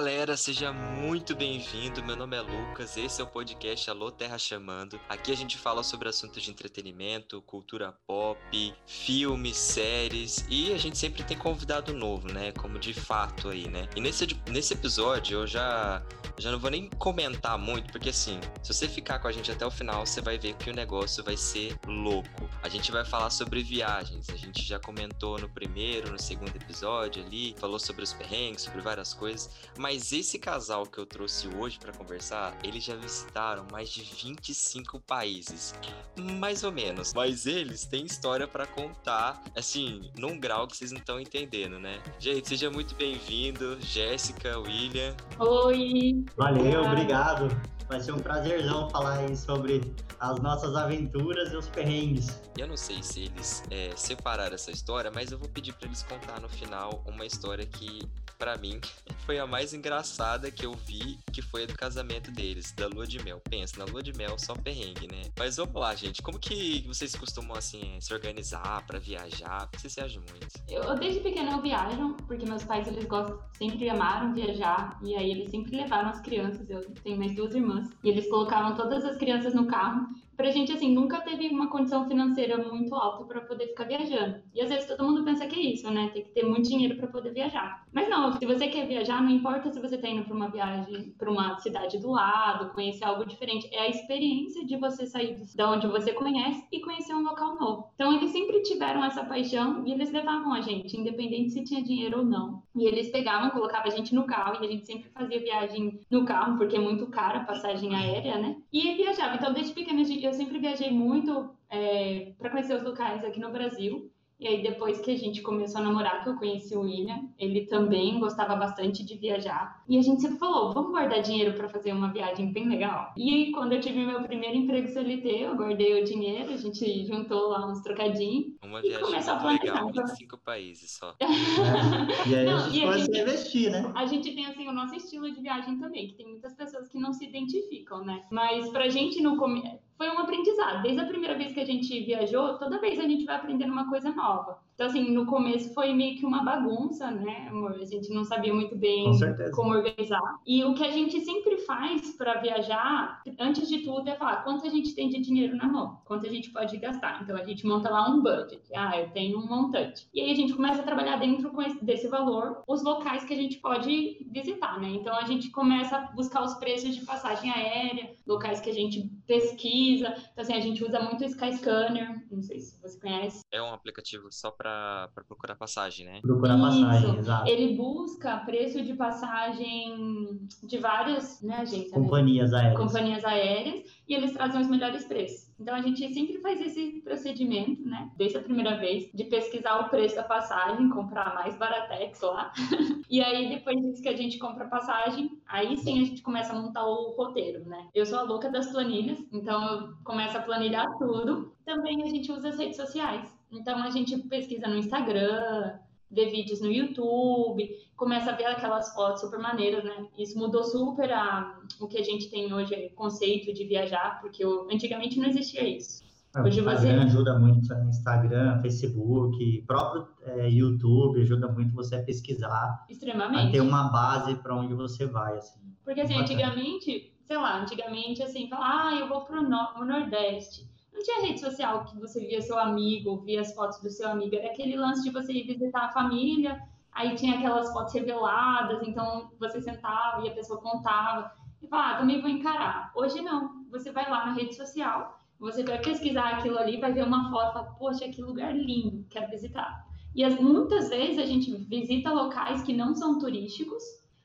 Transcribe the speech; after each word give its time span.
Galera, 0.00 0.34
seja 0.34 0.72
muito 0.72 1.36
bem-vindo. 1.36 2.02
Meu 2.02 2.16
nome 2.16 2.34
é 2.34 2.40
Lucas, 2.40 2.96
esse 2.96 3.20
é 3.20 3.24
o 3.24 3.26
podcast 3.26 3.90
Alô 3.90 4.10
Terra 4.10 4.38
Chamando. 4.38 4.98
Aqui 5.06 5.30
a 5.30 5.36
gente 5.36 5.58
fala 5.58 5.82
sobre 5.82 6.08
assuntos 6.08 6.42
de 6.42 6.50
entretenimento, 6.50 7.42
cultura 7.42 7.94
pop, 8.06 8.40
filmes, 8.86 9.58
séries 9.58 10.46
e 10.48 10.72
a 10.72 10.78
gente 10.78 10.96
sempre 10.96 11.22
tem 11.22 11.36
convidado 11.36 11.92
novo, 11.92 12.32
né? 12.32 12.50
Como 12.52 12.78
de 12.78 12.94
fato 12.94 13.50
aí, 13.50 13.68
né? 13.68 13.90
E 13.94 14.00
nesse, 14.00 14.26
nesse 14.48 14.72
episódio 14.72 15.40
eu 15.40 15.46
já, 15.46 16.02
já 16.40 16.50
não 16.50 16.58
vou 16.58 16.70
nem 16.70 16.88
comentar 16.98 17.58
muito, 17.58 17.92
porque 17.92 18.08
assim, 18.08 18.40
se 18.62 18.72
você 18.72 18.88
ficar 18.88 19.18
com 19.18 19.28
a 19.28 19.32
gente 19.32 19.50
até 19.50 19.64
o 19.66 19.70
final, 19.70 20.06
você 20.06 20.20
vai 20.20 20.38
ver 20.38 20.54
que 20.54 20.70
o 20.70 20.74
negócio 20.74 21.22
vai 21.22 21.36
ser 21.36 21.78
louco. 21.86 22.48
A 22.62 22.68
gente 22.68 22.90
vai 22.90 23.04
falar 23.04 23.30
sobre 23.30 23.62
viagens, 23.62 24.28
a 24.30 24.36
gente 24.36 24.62
já 24.62 24.78
comentou 24.78 25.38
no 25.38 25.48
primeiro, 25.48 26.10
no 26.10 26.18
segundo 26.18 26.54
episódio 26.56 27.22
ali, 27.22 27.54
falou 27.58 27.78
sobre 27.78 28.02
os 28.02 28.12
perrengues, 28.12 28.62
sobre 28.62 28.80
várias 28.80 29.12
coisas. 29.12 29.50
Mas 29.78 30.12
esse 30.12 30.38
casal 30.38 30.86
que 30.86 30.98
eu 30.98 31.06
trouxe 31.06 31.48
hoje 31.48 31.78
para 31.78 31.92
conversar, 31.92 32.56
eles 32.64 32.84
já 32.84 32.96
visitaram 32.96 33.66
mais 33.70 33.90
de 33.90 34.02
25 34.02 35.00
países. 35.00 35.74
Mais 36.16 36.64
ou 36.64 36.72
menos. 36.72 37.12
Mas 37.14 37.46
eles 37.46 37.84
têm 37.84 38.04
história 38.04 38.46
para 38.46 38.66
contar, 38.66 39.42
assim, 39.54 40.10
num 40.16 40.38
grau 40.38 40.66
que 40.66 40.76
vocês 40.76 40.92
não 40.92 41.00
estão 41.00 41.20
entendendo, 41.20 41.78
né? 41.78 42.02
Gente, 42.18 42.48
seja 42.48 42.70
muito 42.70 42.94
bem-vindo, 42.94 43.78
Jéssica, 43.80 44.58
William. 44.58 45.14
Oi! 45.38 46.24
Valeu, 46.36 46.82
obrigado. 46.84 47.48
Vai 47.88 48.00
ser 48.00 48.12
um 48.12 48.18
prazerzão 48.18 48.88
falar 48.90 49.18
aí 49.18 49.36
sobre 49.36 49.92
as 50.20 50.38
nossas 50.38 50.76
aventuras 50.76 51.52
e 51.52 51.56
os 51.56 51.68
perrengues. 51.68 52.40
Eu 52.56 52.68
não 52.68 52.76
sei 52.76 53.02
se 53.02 53.24
eles 53.24 53.64
é, 53.70 53.90
separaram 53.96 54.54
essa 54.54 54.70
história, 54.70 55.10
mas 55.12 55.32
eu 55.32 55.38
vou 55.38 55.48
pedir 55.48 55.72
para 55.72 55.88
eles 55.88 56.02
contar 56.04 56.40
no 56.40 56.48
final 56.48 57.02
uma 57.06 57.26
história 57.26 57.66
que, 57.66 58.08
para 58.40 58.56
mim, 58.56 58.80
foi 59.26 59.38
a 59.38 59.46
mais 59.46 59.74
engraçada 59.74 60.50
que 60.50 60.64
eu 60.64 60.72
vi, 60.72 61.18
que 61.30 61.42
foi 61.42 61.64
a 61.64 61.66
do 61.66 61.74
casamento 61.74 62.30
deles, 62.32 62.72
da 62.72 62.88
lua 62.88 63.06
de 63.06 63.22
mel. 63.22 63.38
Pensa, 63.38 63.78
na 63.78 63.84
lua 63.84 64.02
de 64.02 64.14
mel 64.14 64.38
só 64.38 64.54
perrengue, 64.54 65.06
né? 65.12 65.24
Mas 65.38 65.58
vamos 65.58 65.74
lá, 65.74 65.94
gente. 65.94 66.22
Como 66.22 66.38
que 66.38 66.82
vocês 66.88 67.14
costumam, 67.14 67.54
assim, 67.54 67.98
se 68.00 68.14
organizar 68.14 68.82
para 68.86 68.98
viajar? 68.98 69.66
O 69.66 69.68
que 69.68 69.82
vocês 69.82 69.94
viajam 69.94 70.22
muito? 70.30 70.48
Eu, 70.66 70.98
desde 70.98 71.20
pequena, 71.20 71.52
eu 71.52 71.60
viajo, 71.60 72.16
porque 72.26 72.46
meus 72.46 72.64
pais, 72.64 72.88
eles 72.88 73.04
gostam, 73.04 73.38
sempre 73.52 73.90
amaram 73.90 74.32
viajar, 74.32 74.98
e 75.02 75.14
aí 75.14 75.30
eles 75.30 75.50
sempre 75.50 75.76
levaram 75.76 76.08
as 76.08 76.20
crianças. 76.20 76.68
Eu 76.70 76.80
tenho 77.04 77.18
mais 77.18 77.34
duas 77.34 77.54
irmãs 77.54 77.90
e 78.02 78.08
eles 78.08 78.26
colocavam 78.30 78.74
todas 78.74 79.04
as 79.04 79.18
crianças 79.18 79.52
no 79.52 79.66
carro. 79.66 80.08
Pra 80.40 80.50
gente, 80.50 80.72
assim, 80.72 80.94
nunca 80.94 81.20
teve 81.20 81.48
uma 81.48 81.68
condição 81.68 82.08
financeira 82.08 82.56
muito 82.56 82.94
alta 82.94 83.26
para 83.26 83.42
poder 83.42 83.66
ficar 83.66 83.84
viajando. 83.84 84.40
E 84.54 84.62
às 84.62 84.70
vezes 84.70 84.86
todo 84.86 85.04
mundo 85.04 85.22
pensa 85.22 85.46
que 85.46 85.54
é 85.54 85.74
isso, 85.74 85.90
né? 85.90 86.08
Tem 86.14 86.24
que 86.24 86.30
ter 86.30 86.46
muito 86.46 86.66
dinheiro 86.66 86.96
para 86.96 87.08
poder 87.08 87.34
viajar. 87.34 87.84
Mas 87.92 88.08
não, 88.08 88.32
se 88.32 88.46
você 88.46 88.66
quer 88.68 88.86
viajar, 88.86 89.22
não 89.22 89.28
importa 89.28 89.70
se 89.70 89.78
você 89.78 89.98
tá 89.98 90.08
indo 90.08 90.24
para 90.24 90.34
uma 90.34 90.48
viagem 90.48 91.14
para 91.18 91.30
uma 91.30 91.58
cidade 91.58 91.98
do 91.98 92.12
lado, 92.12 92.72
conhecer 92.72 93.04
algo 93.04 93.26
diferente. 93.26 93.68
É 93.70 93.80
a 93.80 93.88
experiência 93.88 94.64
de 94.64 94.78
você 94.78 95.04
sair 95.04 95.36
da 95.54 95.70
onde 95.70 95.86
você 95.88 96.14
conhece 96.14 96.66
e 96.72 96.80
conhecer 96.80 97.12
um 97.12 97.22
local 97.22 97.60
novo. 97.60 97.90
Então 97.94 98.10
eles 98.14 98.30
sempre 98.30 98.62
tiveram 98.62 99.04
essa 99.04 99.22
paixão 99.22 99.86
e 99.86 99.92
eles 99.92 100.10
levavam 100.10 100.54
a 100.54 100.62
gente, 100.62 100.96
independente 100.96 101.50
se 101.50 101.64
tinha 101.64 101.82
dinheiro 101.82 102.20
ou 102.20 102.24
não. 102.24 102.62
E 102.74 102.86
eles 102.86 103.10
pegavam, 103.10 103.50
colocavam 103.50 103.92
a 103.92 103.94
gente 103.94 104.14
no 104.14 104.24
carro 104.24 104.62
e 104.62 104.66
a 104.66 104.70
gente 104.70 104.86
sempre 104.86 105.10
fazia 105.10 105.38
viagem 105.38 106.00
no 106.10 106.24
carro, 106.24 106.56
porque 106.56 106.76
é 106.76 106.80
muito 106.80 107.08
cara 107.08 107.40
a 107.40 107.44
passagem 107.44 107.94
aérea, 107.94 108.38
né? 108.38 108.56
E 108.72 108.94
viajava. 108.94 109.34
Então, 109.34 109.52
desde 109.52 109.74
pequena, 109.74 110.00
eu 110.00 110.29
sempre 110.32 110.58
viajei 110.58 110.90
muito 110.90 111.50
é, 111.68 112.32
para 112.38 112.50
conhecer 112.50 112.74
os 112.74 112.82
locais 112.82 113.24
aqui 113.24 113.40
no 113.40 113.50
Brasil. 113.50 114.10
E 114.40 114.48
aí, 114.48 114.62
depois 114.62 114.98
que 115.02 115.10
a 115.10 115.18
gente 115.18 115.42
começou 115.42 115.82
a 115.82 115.84
namorar, 115.84 116.22
que 116.22 116.30
eu 116.30 116.36
conheci 116.36 116.74
o 116.74 116.80
William, 116.80 117.28
ele 117.38 117.66
também 117.66 118.18
gostava 118.18 118.56
bastante 118.56 119.04
de 119.04 119.14
viajar. 119.14 119.84
E 119.86 119.98
a 119.98 120.02
gente 120.02 120.22
sempre 120.22 120.38
falou: 120.38 120.72
vamos 120.72 120.92
guardar 120.92 121.20
dinheiro 121.20 121.52
para 121.52 121.68
fazer 121.68 121.92
uma 121.92 122.10
viagem 122.10 122.50
bem 122.50 122.66
legal. 122.66 123.12
E 123.18 123.34
aí, 123.34 123.52
quando 123.52 123.74
eu 123.74 123.80
tive 123.80 123.98
meu 123.98 124.22
primeiro 124.22 124.56
emprego 124.56 124.88
CLT, 124.88 125.28
eu 125.28 125.54
guardei 125.54 126.00
o 126.00 126.04
dinheiro, 126.06 126.54
a 126.54 126.56
gente 126.56 127.04
juntou 127.04 127.50
lá 127.50 127.70
uns 127.70 127.82
trocadinhos. 127.82 128.54
Uma 128.64 128.80
viagem 128.80 129.04
muito 129.04 129.62
legal, 129.62 129.92
25 129.92 130.38
países 130.38 130.90
só. 130.92 131.14
E 132.26 132.34
aí, 132.34 132.46
não, 132.46 132.56
a 132.56 132.68
gente 132.68 132.86
pode 132.86 133.00
gente, 133.00 133.18
investir, 133.18 133.70
né? 133.70 133.92
A 133.94 134.06
gente 134.06 134.34
tem, 134.34 134.46
assim, 134.46 134.68
o 134.68 134.72
nosso 134.72 134.94
estilo 134.94 135.30
de 135.30 135.40
viagem 135.40 135.78
também, 135.78 136.08
que 136.08 136.14
tem 136.14 136.26
muitas 136.26 136.54
pessoas 136.54 136.88
que 136.88 136.98
não 136.98 137.12
se 137.12 137.26
identificam, 137.26 138.04
né? 138.04 138.24
Mas 138.30 138.68
pra 138.70 138.88
gente 138.88 139.22
no 139.22 139.36
começo 139.36 139.89
foi 140.00 140.08
um 140.08 140.18
aprendizado. 140.18 140.80
Desde 140.80 140.98
a 140.98 141.06
primeira 141.06 141.36
vez 141.36 141.52
que 141.52 141.60
a 141.60 141.66
gente 141.66 142.02
viajou, 142.02 142.56
toda 142.56 142.80
vez 142.80 142.98
a 142.98 143.02
gente 143.02 143.26
vai 143.26 143.36
aprendendo 143.36 143.70
uma 143.70 143.86
coisa 143.86 144.10
nova. 144.10 144.58
Então, 144.80 144.88
assim, 144.88 145.10
no 145.10 145.26
começo 145.26 145.74
foi 145.74 145.92
meio 145.92 146.16
que 146.16 146.24
uma 146.24 146.42
bagunça, 146.42 147.10
né, 147.10 147.48
amor? 147.50 147.72
A 147.72 147.84
gente 147.84 148.08
não 148.14 148.24
sabia 148.24 148.54
muito 148.54 148.74
bem 148.74 149.10
Com 149.10 149.50
como 149.54 149.74
organizar. 149.74 150.40
E 150.46 150.64
o 150.64 150.72
que 150.72 150.82
a 150.82 150.90
gente 150.90 151.20
sempre 151.20 151.58
faz 151.58 152.16
para 152.16 152.40
viajar, 152.40 153.22
antes 153.38 153.68
de 153.68 153.80
tudo, 153.80 154.08
é 154.08 154.14
falar 154.14 154.42
quanto 154.42 154.66
a 154.66 154.70
gente 154.70 154.94
tem 154.94 155.10
de 155.10 155.20
dinheiro 155.20 155.54
na 155.54 155.66
mão, 155.66 156.00
quanto 156.06 156.26
a 156.26 156.30
gente 156.30 156.50
pode 156.50 156.78
gastar. 156.78 157.22
Então, 157.22 157.36
a 157.36 157.44
gente 157.44 157.66
monta 157.66 157.90
lá 157.90 158.08
um 158.08 158.22
budget. 158.22 158.62
Ah, 158.74 158.98
eu 158.98 159.10
tenho 159.10 159.38
um 159.38 159.46
montante. 159.46 160.08
E 160.14 160.20
aí 160.22 160.32
a 160.32 160.34
gente 160.34 160.54
começa 160.54 160.80
a 160.80 160.84
trabalhar 160.84 161.16
dentro 161.16 161.52
desse 161.82 162.08
valor 162.08 162.62
os 162.66 162.82
locais 162.82 163.22
que 163.22 163.34
a 163.34 163.36
gente 163.36 163.58
pode 163.58 164.26
visitar, 164.30 164.80
né? 164.80 164.88
Então, 164.88 165.14
a 165.14 165.24
gente 165.24 165.50
começa 165.50 165.94
a 165.94 166.12
buscar 166.12 166.42
os 166.42 166.54
preços 166.54 166.96
de 166.96 167.04
passagem 167.04 167.50
aérea, 167.50 168.14
locais 168.26 168.62
que 168.62 168.70
a 168.70 168.74
gente 168.74 169.10
pesquisa. 169.26 170.14
Então, 170.32 170.42
assim, 170.42 170.54
a 170.54 170.60
gente 170.60 170.82
usa 170.82 171.00
muito 171.00 171.20
o 171.20 171.26
Skyscanner, 171.26 172.26
não 172.30 172.40
sei 172.40 172.60
se 172.60 172.80
você 172.80 172.98
conhece. 172.98 173.42
É 173.52 173.60
um 173.60 173.74
aplicativo 173.74 174.28
só 174.32 174.50
para 174.50 174.69
procurar 175.14 175.56
passagem, 175.56 176.06
né? 176.06 176.20
Procurar 176.20 176.56
Isso. 176.56 176.80
passagem, 176.82 177.16
exato. 177.16 177.50
Ele 177.50 177.76
busca 177.76 178.38
preço 178.38 178.82
de 178.82 178.94
passagem 178.94 180.48
de 180.62 180.78
várias 180.78 181.42
né, 181.42 181.56
agências. 181.56 181.92
Né? 181.92 181.98
Companhias 181.98 182.50
né? 182.50 182.58
aéreas. 182.58 182.78
Companhias 182.78 183.24
aéreas 183.24 183.84
e 184.08 184.14
eles 184.14 184.32
trazem 184.32 184.60
os 184.60 184.68
melhores 184.68 185.04
preços. 185.04 185.50
Então 185.60 185.74
a 185.74 185.82
gente 185.82 186.12
sempre 186.12 186.40
faz 186.40 186.60
esse 186.60 187.02
procedimento, 187.02 187.82
né? 187.82 188.10
Desde 188.16 188.38
a 188.38 188.42
primeira 188.42 188.78
vez, 188.78 189.10
de 189.12 189.24
pesquisar 189.24 189.78
o 189.80 189.90
preço 189.90 190.16
da 190.16 190.22
passagem, 190.22 190.88
comprar 190.88 191.34
mais 191.34 191.56
baratex 191.58 192.20
lá. 192.22 192.50
e 193.10 193.20
aí, 193.20 193.50
depois 193.50 193.78
disso 193.80 194.02
que 194.02 194.08
a 194.08 194.16
gente 194.16 194.38
compra 194.38 194.64
a 194.64 194.68
passagem, 194.68 195.38
aí 195.46 195.76
sim 195.76 196.00
a 196.00 196.04
gente 196.06 196.22
começa 196.22 196.54
a 196.54 196.60
montar 196.60 196.86
o 196.86 197.14
roteiro, 197.14 197.64
né? 197.66 197.88
Eu 197.94 198.06
sou 198.06 198.18
a 198.18 198.22
louca 198.22 198.50
das 198.50 198.68
planilhas, 198.68 199.18
então 199.32 199.62
eu 199.68 199.94
começo 200.02 200.36
a 200.38 200.42
planilhar 200.42 200.86
tudo. 200.98 201.52
Também 201.66 202.02
a 202.02 202.06
gente 202.06 202.32
usa 202.32 202.48
as 202.48 202.58
redes 202.58 202.76
sociais. 202.76 203.39
Então 203.52 203.82
a 203.82 203.90
gente 203.90 204.16
pesquisa 204.28 204.68
no 204.68 204.76
Instagram, 204.76 205.74
vê 206.10 206.26
vídeos 206.26 206.60
no 206.60 206.70
YouTube, 206.70 207.68
começa 207.96 208.30
a 208.30 208.36
ver 208.36 208.46
aquelas 208.46 208.92
fotos 208.94 209.20
super 209.20 209.38
maneiras, 209.38 209.84
né? 209.84 210.06
Isso 210.18 210.38
mudou 210.38 210.64
super 210.64 211.10
a, 211.12 211.58
o 211.80 211.86
que 211.86 211.98
a 211.98 212.02
gente 212.02 212.30
tem 212.30 212.52
hoje, 212.52 212.90
conceito 212.96 213.52
de 213.52 213.64
viajar, 213.64 214.20
porque 214.20 214.44
eu, 214.44 214.68
antigamente 214.70 215.18
não 215.18 215.28
existia 215.28 215.66
isso. 215.68 216.02
É, 216.34 216.40
hoje 216.40 216.60
o 216.60 216.70
Instagram 216.70 217.00
você... 217.00 217.06
ajuda 217.06 217.38
muito, 217.38 217.74
Instagram, 217.88 218.58
Facebook, 218.60 219.64
próprio 219.66 220.08
é, 220.22 220.48
YouTube 220.48 221.20
ajuda 221.20 221.48
muito 221.48 221.74
você 221.74 221.96
a 221.96 222.02
pesquisar. 222.02 222.86
Extremamente. 222.88 223.48
A 223.48 223.50
ter 223.50 223.60
uma 223.60 223.90
base 223.90 224.34
para 224.36 224.54
onde 224.54 224.74
você 224.74 225.06
vai, 225.06 225.36
assim. 225.38 225.60
Porque 225.84 226.00
assim, 226.00 226.16
antigamente, 226.16 227.12
sei 227.24 227.36
lá, 227.36 227.60
antigamente 227.60 228.22
assim, 228.22 228.48
falar, 228.48 228.88
ah, 228.88 228.94
eu 228.94 229.08
vou 229.08 229.24
no 229.24 229.66
pro 229.74 229.84
Nordeste 229.84 230.69
não 230.92 231.02
tinha 231.02 231.22
rede 231.22 231.40
social 231.40 231.84
que 231.84 231.98
você 231.98 232.20
via 232.26 232.42
seu 232.42 232.58
amigo, 232.58 233.20
via 233.22 233.40
as 233.40 233.54
fotos 233.54 233.80
do 233.80 233.90
seu 233.90 234.08
amigo. 234.08 234.36
Era 234.36 234.48
aquele 234.48 234.76
lance 234.76 235.02
de 235.02 235.10
você 235.10 235.32
ir 235.32 235.46
visitar 235.46 235.86
a 235.86 235.92
família, 235.92 236.60
aí 236.92 237.14
tinha 237.14 237.38
aquelas 237.38 237.72
fotos 237.72 237.94
reveladas, 237.94 238.86
então 238.86 239.30
você 239.38 239.60
sentava 239.60 240.24
e 240.24 240.28
a 240.28 240.34
pessoa 240.34 240.60
contava. 240.60 241.32
E 241.62 241.68
falava, 241.68 241.94
ah, 241.94 241.98
também 241.98 242.20
vou 242.20 242.30
encarar. 242.30 242.90
Hoje 242.94 243.20
não. 243.20 243.64
Você 243.70 243.92
vai 243.92 244.10
lá 244.10 244.26
na 244.26 244.32
rede 244.32 244.54
social, 244.54 245.18
você 245.38 245.62
vai 245.62 245.80
pesquisar 245.80 246.36
aquilo 246.36 246.58
ali, 246.58 246.80
vai 246.80 246.92
ver 246.92 247.04
uma 247.04 247.30
foto 247.30 247.52
fala, 247.52 247.74
poxa, 247.78 248.08
que 248.08 248.20
lugar 248.20 248.54
lindo, 248.54 249.06
quero 249.08 249.30
visitar. 249.30 249.86
E 250.14 250.24
as, 250.24 250.38
muitas 250.40 250.88
vezes 250.88 251.18
a 251.18 251.24
gente 251.24 251.54
visita 251.54 252.12
locais 252.12 252.62
que 252.62 252.72
não 252.72 252.94
são 252.94 253.18
turísticos, 253.18 253.82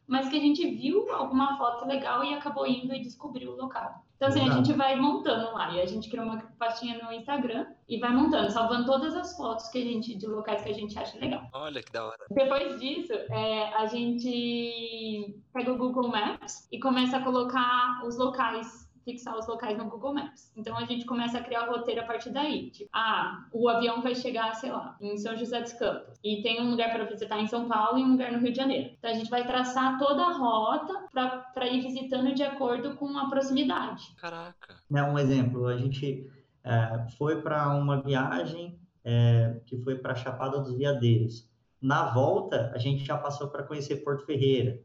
mas 0.08 0.30
que 0.30 0.36
a 0.36 0.40
gente 0.40 0.66
viu 0.76 1.10
alguma 1.12 1.58
foto 1.58 1.86
legal 1.86 2.24
e 2.24 2.34
acabou 2.34 2.68
indo 2.68 2.94
e 2.94 3.02
descobriu 3.02 3.52
o 3.52 3.56
local. 3.56 4.05
Então, 4.16 4.30
assim, 4.30 4.50
a 4.50 4.54
gente 4.54 4.72
vai 4.74 4.96
montando 4.96 5.54
lá. 5.54 5.72
E 5.74 5.82
a 5.82 5.86
gente 5.86 6.10
criou 6.10 6.26
uma 6.26 6.42
pastinha 6.58 6.98
no 7.04 7.12
Instagram 7.12 7.66
e 7.88 8.00
vai 8.00 8.14
montando, 8.14 8.50
salvando 8.50 8.86
todas 8.86 9.14
as 9.16 9.36
fotos 9.36 9.68
que 9.68 9.78
a 9.78 9.82
gente, 9.82 10.16
de 10.16 10.26
locais 10.26 10.62
que 10.62 10.70
a 10.70 10.74
gente 10.74 10.98
acha 10.98 11.18
legal. 11.20 11.44
Olha 11.54 11.84
que 11.84 11.92
da 11.92 12.06
hora. 12.06 12.26
Depois 12.32 12.80
disso, 12.80 13.14
é, 13.14 13.74
a 13.74 13.86
gente 13.88 15.36
pega 15.54 15.72
o 15.72 15.78
Google 15.78 16.08
Maps 16.08 16.68
e 16.72 16.80
começa 16.80 17.18
a 17.18 17.24
colocar 17.24 18.02
os 18.06 18.18
locais 18.18 18.85
fixar 19.06 19.38
os 19.38 19.48
locais 19.48 19.78
no 19.78 19.86
Google 19.86 20.16
Maps. 20.16 20.52
Então 20.58 20.76
a 20.78 20.84
gente 20.84 21.06
começa 21.06 21.38
a 21.38 21.44
criar 21.44 21.70
o 21.70 21.72
roteiro 21.72 22.02
a 22.02 22.04
partir 22.04 22.32
daí. 22.32 22.72
Tipo, 22.72 22.90
ah, 22.92 23.48
o 23.54 23.70
avião 23.70 24.02
vai 24.02 24.16
chegar, 24.16 24.54
sei 24.56 24.72
lá, 24.72 24.98
em 25.00 25.16
São 25.18 25.38
José 25.38 25.62
dos 25.62 25.74
Campos 25.74 26.20
e 26.24 26.42
tem 26.42 26.62
um 26.62 26.72
lugar 26.72 26.92
para 26.92 27.06
visitar 27.06 27.40
em 27.40 27.48
São 27.48 27.68
Paulo 27.70 28.00
e 28.00 28.04
um 28.04 28.12
lugar 28.12 28.32
no 28.32 28.40
Rio 28.40 28.52
de 28.52 28.58
Janeiro. 28.58 28.90
Então 28.98 29.12
a 29.12 29.14
gente 29.14 29.30
vai 29.30 29.46
traçar 29.46 29.98
toda 30.00 30.24
a 30.24 30.34
rota 30.34 31.08
para 31.54 31.68
ir 31.68 31.82
visitando 31.82 32.34
de 32.34 32.44
acordo 32.44 32.96
com 32.96 33.18
a 33.18 33.30
proximidade. 33.30 34.14
Caraca. 34.18 34.76
É 34.94 35.04
um 35.04 35.18
exemplo. 35.20 35.68
A 35.68 35.78
gente 35.78 36.28
é, 36.64 37.06
foi 37.18 37.42
para 37.42 37.70
uma 37.78 38.02
viagem 38.02 38.80
é, 39.04 39.62
que 39.68 39.78
foi 39.78 40.00
para 40.00 40.16
Chapada 40.16 40.60
dos 40.60 40.76
Veadeiros. 40.76 41.48
Na 41.80 42.12
volta, 42.12 42.72
a 42.74 42.80
gente 42.80 43.06
já 43.06 43.16
passou 43.16 43.50
para 43.50 43.62
conhecer 43.62 43.98
Porto 43.98 44.26
Ferreira. 44.26 44.82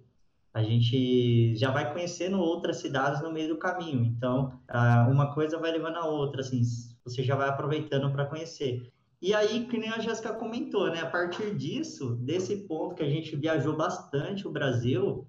A 0.53 0.63
gente 0.63 1.57
já 1.57 1.71
vai 1.71 1.93
conhecendo 1.93 2.41
outras 2.41 2.79
cidades 2.79 3.23
no 3.23 3.33
meio 3.33 3.49
do 3.49 3.59
caminho. 3.59 4.05
Então, 4.05 4.61
ah, 4.69 5.07
uma 5.11 5.33
coisa 5.33 5.59
vai 5.59 5.71
levando 5.71 5.97
a 5.97 6.07
outra, 6.07 6.41
assim, 6.41 6.61
você 7.05 7.23
já 7.23 7.37
vai 7.37 7.49
aproveitando 7.49 8.11
para 8.13 8.27
conhecer. 8.27 8.93
E 9.23 9.35
aí, 9.35 9.67
que 9.67 9.79
nem 9.79 9.91
a 9.91 9.99
Jéssica 10.01 10.33
comentou, 10.35 10.91
né? 10.91 11.01
A 11.01 11.11
partir 11.11 11.55
disso, 11.55 12.17
desse 12.17 12.67
ponto 12.67 12.95
que 12.95 13.03
a 13.03 13.09
gente 13.09 13.37
viajou 13.37 13.77
bastante 13.77 14.49
o 14.49 14.51
Brasil, 14.51 15.29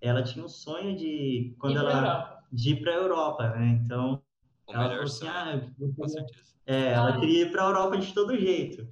ela 0.00 0.22
tinha 0.22 0.44
um 0.44 0.48
sonho 0.48 0.94
de 0.96 1.54
quando 1.58 1.78
ela 1.78 1.92
Europa. 1.92 2.44
de 2.52 2.70
ir 2.72 2.82
para 2.82 2.92
a 2.92 2.96
Europa, 2.96 3.48
né? 3.50 3.80
Então, 3.84 4.22
O 4.66 4.72
ela 4.72 4.88
melhor 4.88 4.96
falou 4.98 5.04
assim, 5.04 5.18
sonho, 5.18 5.32
ah, 5.32 5.70
eu 5.80 5.94
com 5.94 6.08
certeza. 6.08 6.54
é, 6.66 6.92
ela 6.92 7.18
queria 7.18 7.42
ir 7.42 7.50
para 7.50 7.62
a 7.64 7.66
Europa 7.68 7.98
de 7.98 8.12
todo 8.14 8.36
jeito. 8.38 8.86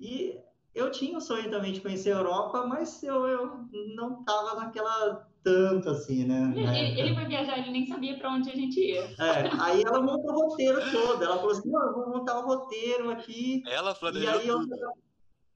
E 0.00 0.38
eu 0.76 0.90
tinha 0.90 1.16
o 1.18 1.20
sonho 1.20 1.50
também 1.50 1.72
de 1.72 1.80
conhecer 1.80 2.12
a 2.12 2.18
Europa, 2.18 2.64
mas 2.66 3.02
eu, 3.02 3.26
eu 3.26 3.64
não 3.96 4.22
tava 4.24 4.60
naquela 4.60 5.26
tanto 5.42 5.88
assim, 5.90 6.24
né? 6.24 6.52
Ele, 6.56 7.00
ele 7.00 7.14
foi 7.14 7.24
viajar, 7.24 7.58
ele 7.58 7.70
nem 7.70 7.86
sabia 7.86 8.18
para 8.18 8.30
onde 8.32 8.50
a 8.50 8.54
gente 8.54 8.78
ia. 8.80 9.02
É, 9.18 9.48
aí 9.60 9.82
ela 9.82 10.02
montou 10.02 10.32
o 10.34 10.48
roteiro 10.50 10.80
todo. 10.90 11.22
Ela 11.24 11.36
falou 11.36 11.52
assim: 11.52 11.72
eu 11.72 11.92
vou 11.94 12.08
montar 12.10 12.38
o 12.40 12.46
roteiro 12.46 13.10
aqui. 13.10 13.62
Ela 13.66 13.92
E 13.92 13.94
planejou 13.98 14.30
aí 14.40 14.48
eu. 14.48 14.58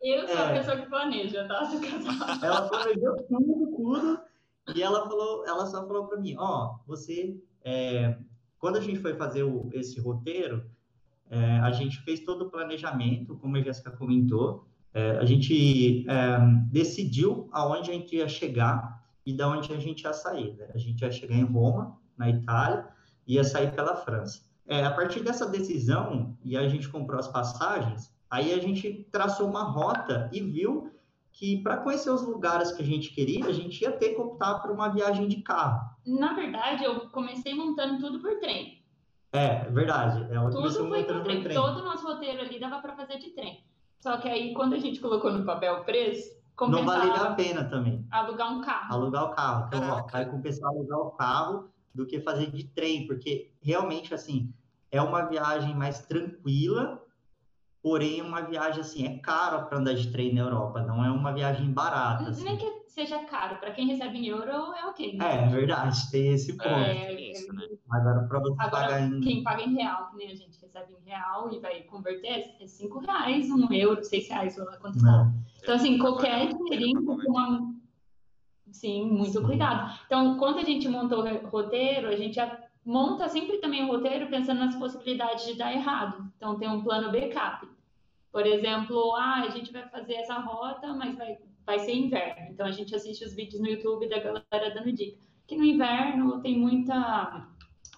Eu 0.02 0.26
sou 0.28 0.38
a 0.38 0.50
É. 0.50 0.58
pessoa 0.58 0.76
que 0.78 0.88
planeja, 0.88 1.46
tá? 1.46 1.60
Ela 2.42 2.68
planejou 2.68 3.16
tudo, 3.28 3.76
tudo. 3.76 4.20
E 4.74 4.82
ela 4.82 5.06
falou, 5.06 5.44
ela 5.46 5.66
só 5.66 5.86
falou 5.86 6.06
para 6.06 6.18
mim, 6.18 6.36
ó, 6.38 6.76
você, 6.86 7.36
é, 7.62 8.16
quando 8.58 8.76
a 8.78 8.80
gente 8.80 8.98
foi 9.00 9.14
fazer 9.14 9.42
o- 9.42 9.68
esse 9.74 10.00
roteiro, 10.00 10.64
é, 11.28 11.58
a 11.58 11.70
gente 11.72 12.00
fez 12.02 12.20
todo 12.20 12.46
o 12.46 12.50
planejamento, 12.50 13.36
como 13.38 13.56
a 13.58 13.60
Jéssica 13.60 13.90
comentou, 13.90 14.66
é, 14.92 15.18
a 15.18 15.24
gente 15.24 16.06
é, 16.08 16.38
decidiu 16.70 17.48
aonde 17.52 17.90
a 17.90 17.94
gente 17.94 18.16
ia 18.16 18.28
chegar 18.28 19.00
e 19.24 19.32
da 19.32 19.48
onde 19.48 19.72
a 19.72 19.78
gente 19.78 20.02
ia 20.02 20.12
sair. 20.12 20.54
né? 20.56 20.68
A 20.74 20.78
gente 20.78 21.00
ia 21.00 21.10
chegar 21.10 21.34
em 21.34 21.44
Roma, 21.44 21.96
na 22.16 22.28
Itália, 22.28 22.88
e 23.26 23.34
ia 23.34 23.44
sair 23.44 23.72
pela 23.72 23.96
França. 23.96 24.42
É, 24.66 24.84
a 24.84 24.90
partir 24.90 25.20
dessa 25.20 25.46
decisão, 25.46 26.36
e 26.44 26.56
a 26.56 26.68
gente 26.68 26.88
comprou 26.88 27.18
as 27.18 27.28
passagens, 27.28 28.12
aí 28.30 28.52
a 28.52 28.58
gente 28.58 29.08
traçou 29.10 29.48
uma 29.48 29.64
rota 29.64 30.30
e 30.32 30.40
viu 30.40 30.90
que 31.32 31.62
para 31.62 31.78
conhecer 31.78 32.10
os 32.10 32.22
lugares 32.22 32.72
que 32.72 32.82
a 32.82 32.86
gente 32.86 33.12
queria, 33.12 33.46
a 33.46 33.52
gente 33.52 33.80
ia 33.82 33.92
ter 33.92 34.10
que 34.10 34.20
optar 34.20 34.56
por 34.60 34.70
uma 34.70 34.88
viagem 34.88 35.26
de 35.28 35.42
carro. 35.42 35.80
Na 36.06 36.34
verdade, 36.34 36.84
eu 36.84 37.08
comecei 37.10 37.54
montando 37.54 38.00
tudo 38.00 38.20
por 38.20 38.38
trem. 38.40 38.80
É, 39.32 39.46
é 39.66 39.70
verdade. 39.70 40.26
Ela 40.32 40.50
Tudo 40.50 40.70
foi 40.88 41.04
por 41.04 41.14
por 41.14 41.22
trem. 41.22 41.42
trem. 41.42 41.56
Todo 41.56 41.78
o 41.80 41.84
nosso 41.84 42.04
roteiro 42.04 42.40
ali 42.40 42.58
dava 42.58 42.80
para 42.80 42.96
fazer 42.96 43.18
de 43.18 43.30
trem. 43.30 43.64
Só 44.00 44.16
que 44.16 44.28
aí, 44.28 44.54
quando 44.54 44.74
a 44.74 44.78
gente 44.78 44.98
colocou 45.00 45.30
no 45.32 45.44
papel 45.44 45.74
o 45.76 45.84
preço, 45.84 46.40
Não 46.60 46.84
valia 46.84 47.14
a 47.14 47.34
pena 47.34 47.64
também 47.64 48.06
alugar 48.10 48.52
um 48.52 48.60
carro. 48.60 48.94
alugar 48.94 49.24
o 49.24 49.34
carro. 49.34 49.66
Então, 49.68 49.88
ó, 49.88 50.06
vai 50.10 50.28
compensar 50.28 50.68
alugar 50.68 50.98
o 50.98 51.10
carro 51.12 51.70
do 51.94 52.06
que 52.06 52.20
fazer 52.20 52.50
de 52.50 52.64
trem, 52.64 53.06
porque 53.06 53.50
realmente, 53.62 54.12
assim, 54.14 54.52
é 54.90 55.00
uma 55.00 55.22
viagem 55.26 55.74
mais 55.74 56.00
tranquila, 56.06 57.02
porém, 57.82 58.20
uma 58.20 58.42
viagem, 58.42 58.80
assim, 58.80 59.06
é 59.06 59.18
caro 59.18 59.66
para 59.66 59.78
andar 59.78 59.94
de 59.94 60.10
trem 60.10 60.34
na 60.34 60.42
Europa, 60.42 60.82
não 60.82 61.04
é 61.04 61.10
uma 61.10 61.32
viagem 61.32 61.72
barata. 61.72 62.28
Assim. 62.28 62.44
Nem 62.44 62.56
que 62.56 62.80
seja 62.88 63.18
caro, 63.24 63.56
para 63.56 63.70
quem 63.70 63.86
recebe 63.86 64.18
em 64.18 64.26
euro 64.26 64.50
é 64.50 64.84
ok. 64.86 65.16
né? 65.16 65.24
É, 65.24 65.44
é 65.44 65.48
verdade, 65.48 66.10
tem 66.10 66.32
esse 66.32 66.56
ponto. 66.56 66.68
É, 66.68 67.12
É, 67.14 67.30
isso, 67.30 67.52
né? 67.54 67.66
Agora, 67.90 68.22
para 68.24 68.40
você 68.40 68.54
Agora, 68.58 68.70
pagar 68.70 69.00
em. 69.00 69.20
Quem 69.20 69.42
paga 69.42 69.62
em 69.62 69.74
real, 69.74 70.10
que 70.10 70.16
nem 70.16 70.30
a 70.30 70.34
gente 70.34 70.60
recebe 70.60 70.92
em 70.92 71.08
real 71.08 71.50
e 71.52 71.58
vai 71.58 71.82
converter, 71.82 72.56
é 72.60 72.66
5 72.66 72.98
reais, 73.00 73.50
1 73.50 73.54
um 73.54 73.72
euro, 73.72 74.04
6 74.04 74.28
reais, 74.28 74.54
sei 74.54 74.64
lá 74.64 74.76
quanto 74.76 74.98
tá. 74.98 75.04
Não. 75.04 75.34
Então, 75.62 75.74
assim, 75.74 75.98
qualquer 75.98 76.52
dinheirinho 76.52 77.04
com 77.04 77.12
uma. 77.12 77.74
Sim, 78.72 79.10
muito 79.10 79.32
Sim. 79.32 79.42
cuidado. 79.44 79.98
Então, 80.06 80.36
quando 80.38 80.58
a 80.58 80.64
gente 80.64 80.88
montou 80.88 81.24
o 81.24 81.46
roteiro, 81.48 82.08
a 82.08 82.16
gente 82.16 82.34
já 82.36 82.46
monta 82.84 83.28
sempre 83.28 83.58
também 83.58 83.84
o 83.84 83.88
roteiro 83.88 84.28
pensando 84.28 84.60
nas 84.60 84.76
possibilidades 84.76 85.46
de 85.46 85.54
dar 85.54 85.72
errado. 85.72 86.30
Então, 86.36 86.58
tem 86.58 86.68
um 86.68 86.82
plano 86.82 87.12
backup. 87.12 87.68
Por 88.32 88.46
exemplo, 88.46 89.14
ah, 89.16 89.42
a 89.46 89.50
gente 89.50 89.72
vai 89.72 89.88
fazer 89.88 90.14
essa 90.14 90.38
rota, 90.38 90.92
mas 90.94 91.16
vai, 91.16 91.38
vai 91.66 91.78
ser 91.80 91.94
inverno. 91.94 92.48
Então, 92.50 92.66
a 92.66 92.70
gente 92.70 92.94
assiste 92.94 93.24
os 93.24 93.34
vídeos 93.34 93.60
no 93.60 93.68
YouTube 93.68 94.08
da 94.08 94.18
galera 94.18 94.74
dando 94.74 94.92
dica. 94.92 95.18
Que 95.46 95.56
no 95.56 95.64
inverno 95.64 96.40
tem 96.40 96.58
muita. 96.58 97.48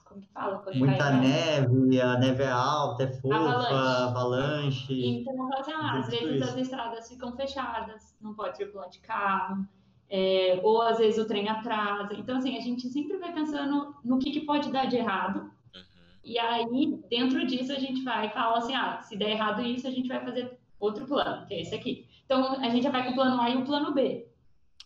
Como 0.04 0.20
que 0.20 0.28
fala? 0.28 0.58
Quando 0.58 0.78
Muita 0.78 0.98
cai 0.98 1.20
neve? 1.20 2.00
a 2.00 2.18
neve 2.18 2.42
é 2.42 2.50
alta, 2.50 3.04
é 3.04 3.12
fofa, 3.12 3.34
Avalanche. 3.34 4.08
avalanche. 4.08 5.06
Então, 5.06 5.52
assim, 5.58 5.72
ah, 5.72 5.98
às 5.98 6.08
vezes 6.08 6.36
isso. 6.36 6.44
as 6.44 6.56
estradas 6.56 7.08
ficam 7.08 7.34
fechadas, 7.34 8.16
não 8.20 8.34
pode 8.34 8.56
circular 8.58 8.88
de 8.88 9.00
carro, 9.00 9.66
é, 10.14 10.60
ou 10.62 10.82
às 10.82 10.98
vezes 10.98 11.18
o 11.18 11.26
trem 11.26 11.48
atrasa. 11.48 12.12
Então, 12.14 12.36
assim, 12.36 12.56
a 12.58 12.60
gente 12.60 12.86
sempre 12.90 13.16
vai 13.16 13.32
pensando 13.32 13.96
no 14.04 14.18
que, 14.18 14.30
que 14.30 14.42
pode 14.42 14.70
dar 14.70 14.84
de 14.86 14.96
errado, 14.96 15.50
Uhum. 15.74 15.80
e 16.22 16.38
aí, 16.38 17.02
dentro 17.08 17.46
disso, 17.46 17.72
a 17.72 17.78
gente 17.78 18.04
vai 18.04 18.26
e 18.26 18.30
fala 18.30 18.58
assim, 18.58 18.74
ah, 18.74 19.00
se 19.00 19.16
der 19.16 19.30
errado 19.30 19.62
isso, 19.62 19.88
a 19.88 19.90
gente 19.90 20.08
vai 20.08 20.22
fazer 20.22 20.58
outro 20.78 21.06
plano, 21.06 21.46
que 21.46 21.54
é 21.54 21.62
esse 21.62 21.74
aqui. 21.74 22.06
Então, 22.26 22.60
a 22.60 22.68
gente 22.68 22.82
já 22.82 22.90
vai 22.90 23.04
com 23.06 23.12
o 23.12 23.14
plano 23.14 23.40
A 23.40 23.48
e 23.48 23.56
o 23.56 23.64
plano 23.64 23.94
B. 23.94 24.28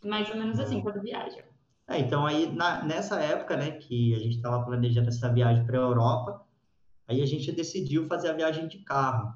Mais 0.05 0.31
ou 0.31 0.37
menos 0.37 0.61
assim, 0.61 0.81
quando 0.81 1.01
viaja. 1.03 1.43
É, 1.89 1.99
então 1.99 2.25
aí 2.27 2.53
na- 2.53 2.85
nessa 2.85 3.19
época, 3.21 3.57
né, 3.57 3.73
que 3.73 4.15
a 4.15 4.19
gente 4.19 4.37
estava 4.37 4.65
planejando 4.65 5.09
essa 5.09 5.33
viagem 5.33 5.65
para 5.67 5.79
a 5.79 5.83
Europa, 5.83 6.45
aí 7.09 7.23
a 7.23 7.27
gente 7.27 7.51
decidiu 7.51 8.05
fazer 8.07 8.29
a 8.31 8.33
viagem 8.33 8.69
de 8.69 8.79
carro. 8.79 9.33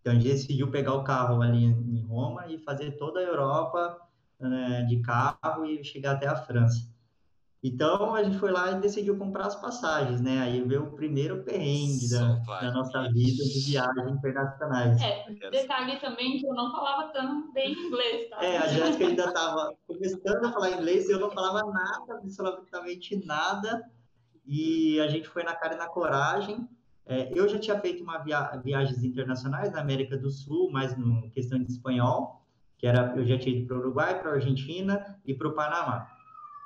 Então 0.00 0.12
a 0.12 0.16
gente 0.16 0.28
decidiu 0.28 0.70
pegar 0.70 0.94
o 0.94 1.02
carro 1.04 1.42
ali 1.42 1.64
em 1.64 2.00
Roma 2.06 2.46
e 2.46 2.58
fazer 2.58 2.92
toda 2.92 3.20
a 3.20 3.22
Europa 3.22 3.98
né, 4.40 4.82
de 4.82 5.00
carro 5.00 5.64
e 5.64 5.82
chegar 5.82 6.12
até 6.12 6.26
a 6.26 6.36
França. 6.36 6.88
Então 7.62 8.14
a 8.14 8.22
gente 8.22 8.38
foi 8.38 8.52
lá 8.52 8.70
e 8.70 8.80
decidiu 8.80 9.18
comprar 9.18 9.46
as 9.46 9.56
passagens, 9.56 10.20
né? 10.20 10.40
Aí 10.42 10.62
veio 10.62 10.84
o 10.84 10.92
primeiro 10.92 11.42
perrengue 11.42 12.08
da, 12.08 12.34
da 12.60 12.70
nossa 12.70 13.02
vida 13.12 13.42
de 13.42 13.60
viagens 13.66 14.12
internacionais. 14.12 15.02
É, 15.02 15.26
detalhe 15.50 15.98
também 15.98 16.38
que 16.38 16.46
eu 16.46 16.54
não 16.54 16.70
falava 16.70 17.12
tão 17.12 17.52
bem 17.52 17.72
inglês, 17.72 18.30
tá? 18.30 18.44
É, 18.44 18.58
a 18.58 18.68
Jéssica 18.68 19.06
ainda 19.06 19.24
estava 19.24 19.74
começando 19.88 20.44
a 20.44 20.52
falar 20.52 20.70
inglês 20.70 21.08
e 21.08 21.12
eu 21.12 21.18
não 21.18 21.32
falava 21.32 21.68
nada, 21.68 22.20
absolutamente 22.22 23.16
nada. 23.26 23.84
E 24.46 25.00
a 25.00 25.08
gente 25.08 25.28
foi 25.28 25.42
na 25.42 25.54
cara 25.54 25.74
e 25.74 25.78
na 25.78 25.88
coragem. 25.88 26.68
É, 27.06 27.28
eu 27.36 27.48
já 27.48 27.58
tinha 27.58 27.78
feito 27.80 28.04
uma 28.04 28.18
via 28.18 28.56
viagens 28.62 29.02
internacionais 29.02 29.72
na 29.72 29.80
América 29.80 30.16
do 30.16 30.30
Sul, 30.30 30.70
mas 30.70 30.96
no 30.96 31.28
questão 31.30 31.58
de 31.58 31.72
espanhol, 31.72 32.37
que 32.78 32.86
era 32.86 33.12
eu 33.16 33.24
já 33.26 33.36
tinha 33.38 33.56
ido 33.56 33.66
para 33.66 33.76
o 33.76 33.80
Uruguai, 33.80 34.20
para 34.20 34.30
a 34.30 34.34
Argentina 34.34 35.18
e 35.26 35.34
para 35.34 35.48
o 35.48 35.52
Panamá. 35.52 36.08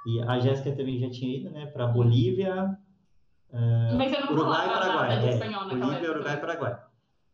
E 0.07 0.21
a 0.23 0.38
Jéssica 0.38 0.71
também 0.73 0.99
já 0.99 1.09
tinha 1.11 1.37
ido, 1.38 1.50
né, 1.50 1.66
para 1.66 1.87
Bolívia, 1.87 2.76
não 3.52 4.33
Uruguai 4.33 4.66
e 4.66 4.73
Paraguai. 4.73 5.12
É, 5.12 5.38
Bolívia, 5.69 5.97
época. 5.97 6.11
Uruguai 6.11 6.35
e 6.35 6.40
Paraguai. 6.40 6.76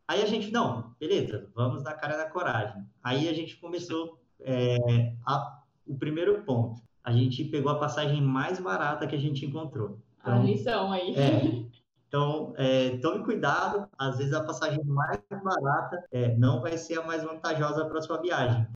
Aí 0.06 0.22
a 0.22 0.26
gente, 0.26 0.50
não, 0.50 0.94
beleza, 0.98 1.50
vamos 1.54 1.82
na 1.82 1.92
cara 1.92 2.16
da 2.16 2.30
coragem. 2.30 2.82
Aí 3.02 3.28
a 3.28 3.32
gente 3.32 3.56
começou 3.56 4.18
é, 4.40 5.12
a- 5.26 5.58
o 5.86 5.96
primeiro 5.98 6.42
ponto. 6.44 6.80
A 7.02 7.12
gente 7.12 7.44
pegou 7.44 7.72
a 7.72 7.78
passagem 7.78 8.20
mais 8.22 8.60
barata 8.60 9.06
que 9.06 9.14
a 9.16 9.18
gente 9.18 9.44
encontrou. 9.44 9.98
A 10.22 10.38
lição 10.38 10.92
aí. 10.92 11.14
É. 11.16 11.67
Então, 12.08 12.54
é, 12.56 12.96
tome 12.98 13.22
cuidado, 13.22 13.86
às 13.98 14.16
vezes 14.16 14.32
a 14.32 14.42
passagem 14.42 14.82
mais 14.84 15.22
barata 15.30 16.02
é, 16.10 16.34
não 16.36 16.60
vai 16.60 16.76
ser 16.78 16.98
a 16.98 17.02
mais 17.06 17.22
vantajosa 17.22 17.84
para 17.84 18.00
sua 18.00 18.20
viagem. 18.20 18.66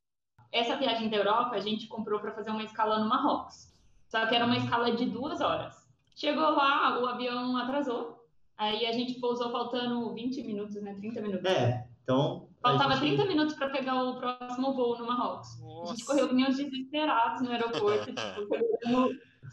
Essa 0.52 0.76
viagem 0.76 1.08
da 1.08 1.16
Europa, 1.16 1.56
a 1.56 1.60
gente 1.60 1.88
comprou 1.88 2.20
para 2.20 2.32
fazer 2.32 2.50
uma 2.50 2.62
escala 2.62 2.98
no 2.98 3.08
Marrocos. 3.08 3.72
Só 4.06 4.26
que 4.26 4.34
era 4.34 4.44
uma 4.44 4.58
escala 4.58 4.92
de 4.94 5.06
duas 5.06 5.40
horas. 5.40 5.88
Chegou 6.14 6.42
lá, 6.50 7.00
o 7.00 7.06
avião 7.06 7.56
atrasou. 7.56 8.22
Aí 8.58 8.84
a 8.84 8.92
gente 8.92 9.18
pousou 9.18 9.50
faltando 9.50 10.12
20 10.12 10.42
minutos, 10.44 10.74
né? 10.82 10.94
30 10.94 11.22
minutos. 11.22 11.50
É, 11.50 11.86
então... 12.02 12.48
Faltava 12.60 12.96
gente- 12.96 13.16
30 13.16 13.24
minutos 13.24 13.54
para 13.54 13.70
pegar 13.70 14.04
o 14.04 14.18
próximo 14.20 14.74
voo 14.74 14.96
no 14.98 15.06
Marrocos. 15.06 15.48
A 15.84 15.86
gente 15.86 16.04
correu 16.04 16.28
que 16.28 16.34
nem 16.34 16.46
uns 16.48 16.56
desesperados 16.58 17.40
no 17.40 17.50
aeroporto. 17.50 18.14
tipo, 18.14 18.48
pegando- 18.48 19.18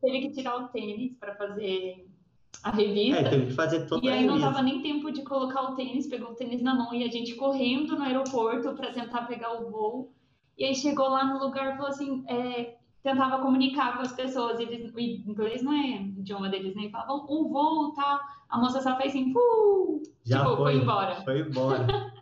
teve 0.00 0.20
que 0.20 0.30
tirar 0.30 0.56
o 0.58 0.68
tênis 0.68 1.16
para 1.18 1.34
fazer 1.36 2.06
a 2.62 2.70
revista. 2.70 3.20
É, 3.20 3.28
teve 3.28 3.46
que 3.46 3.52
fazer 3.52 3.86
toda 3.86 4.04
E 4.04 4.08
a 4.08 4.14
aí 4.14 4.26
não 4.26 4.38
dava 4.38 4.62
nem 4.62 4.80
tempo 4.82 5.10
de 5.10 5.22
colocar 5.22 5.62
o 5.62 5.74
tênis, 5.74 6.06
pegou 6.06 6.30
o 6.30 6.34
tênis 6.34 6.62
na 6.62 6.74
mão 6.74 6.94
e 6.94 7.04
a 7.04 7.08
gente 7.08 7.34
correndo 7.34 7.96
no 7.96 8.02
aeroporto 8.04 8.72
para 8.74 8.92
tentar 8.92 9.22
pegar 9.22 9.52
o 9.60 9.70
voo. 9.70 10.12
E 10.56 10.64
aí 10.64 10.74
chegou 10.74 11.08
lá 11.08 11.24
no 11.24 11.38
lugar 11.44 11.72
e 11.72 11.76
falou 11.76 11.90
assim, 11.90 12.24
é, 12.28 12.76
tentava 13.02 13.42
comunicar 13.42 13.96
com 13.96 14.02
as 14.02 14.12
pessoas, 14.12 14.58
eles, 14.60 14.92
o 14.94 15.00
inglês 15.00 15.62
não 15.62 15.72
é 15.72 16.02
idioma 16.02 16.48
deles, 16.48 16.74
nem 16.74 16.90
falavam 16.90 17.26
o 17.28 17.48
voo, 17.48 17.92
tá? 17.92 18.20
A 18.48 18.58
moça 18.58 18.80
só 18.80 18.96
fez 18.96 19.10
assim, 19.10 19.32
"Uh", 19.36 20.02
Já 20.24 20.38
tipo, 20.44 20.56
foi, 20.56 20.72
foi 20.72 20.82
embora. 20.82 21.14
Foi 21.22 21.40
embora. 21.40 21.86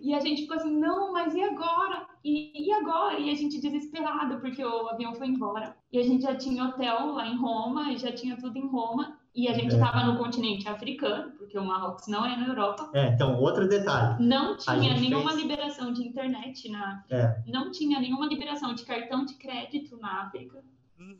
E 0.00 0.14
a 0.14 0.20
gente 0.20 0.42
ficou 0.42 0.56
assim, 0.56 0.76
não, 0.76 1.12
mas 1.12 1.34
e 1.34 1.42
agora? 1.42 2.06
E, 2.24 2.68
e 2.68 2.72
agora? 2.72 3.18
E 3.18 3.30
a 3.30 3.34
gente 3.34 3.60
desesperado, 3.60 4.40
porque 4.40 4.64
o 4.64 4.88
avião 4.88 5.14
foi 5.14 5.28
embora. 5.28 5.76
E 5.92 5.98
a 5.98 6.02
gente 6.02 6.22
já 6.22 6.34
tinha 6.34 6.64
hotel 6.64 7.12
lá 7.12 7.26
em 7.26 7.36
Roma, 7.36 7.92
e 7.92 7.98
já 7.98 8.12
tinha 8.12 8.36
tudo 8.36 8.58
em 8.58 8.68
Roma. 8.68 9.18
E 9.34 9.48
a 9.48 9.52
gente 9.52 9.74
estava 9.74 10.00
é. 10.00 10.04
no 10.06 10.18
continente 10.18 10.68
africano, 10.68 11.30
porque 11.38 11.56
o 11.56 11.64
Marrocos 11.64 12.08
não 12.08 12.26
é 12.26 12.36
na 12.36 12.48
Europa. 12.48 12.90
É, 12.92 13.08
então, 13.08 13.38
outro 13.40 13.68
detalhe. 13.68 14.22
Não 14.26 14.56
tinha 14.56 14.94
nenhuma 14.94 15.30
fez... 15.30 15.42
liberação 15.42 15.92
de 15.92 16.02
internet 16.02 16.68
na 16.68 16.94
África. 16.94 17.16
É. 17.46 17.50
Não 17.50 17.70
tinha 17.70 18.00
nenhuma 18.00 18.26
liberação 18.26 18.74
de 18.74 18.84
cartão 18.84 19.24
de 19.24 19.34
crédito 19.34 19.96
na 19.98 20.22
África. 20.22 20.62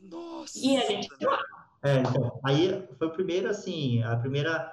Nossa! 0.03 0.59
E 0.59 0.77
a 0.77 0.85
gente 0.85 1.07
É, 1.83 1.99
então, 1.99 2.39
aí 2.43 2.85
foi 2.97 3.07
o 3.07 3.11
primeiro, 3.11 3.49
assim, 3.49 4.03
a 4.03 4.17
primeira, 4.17 4.71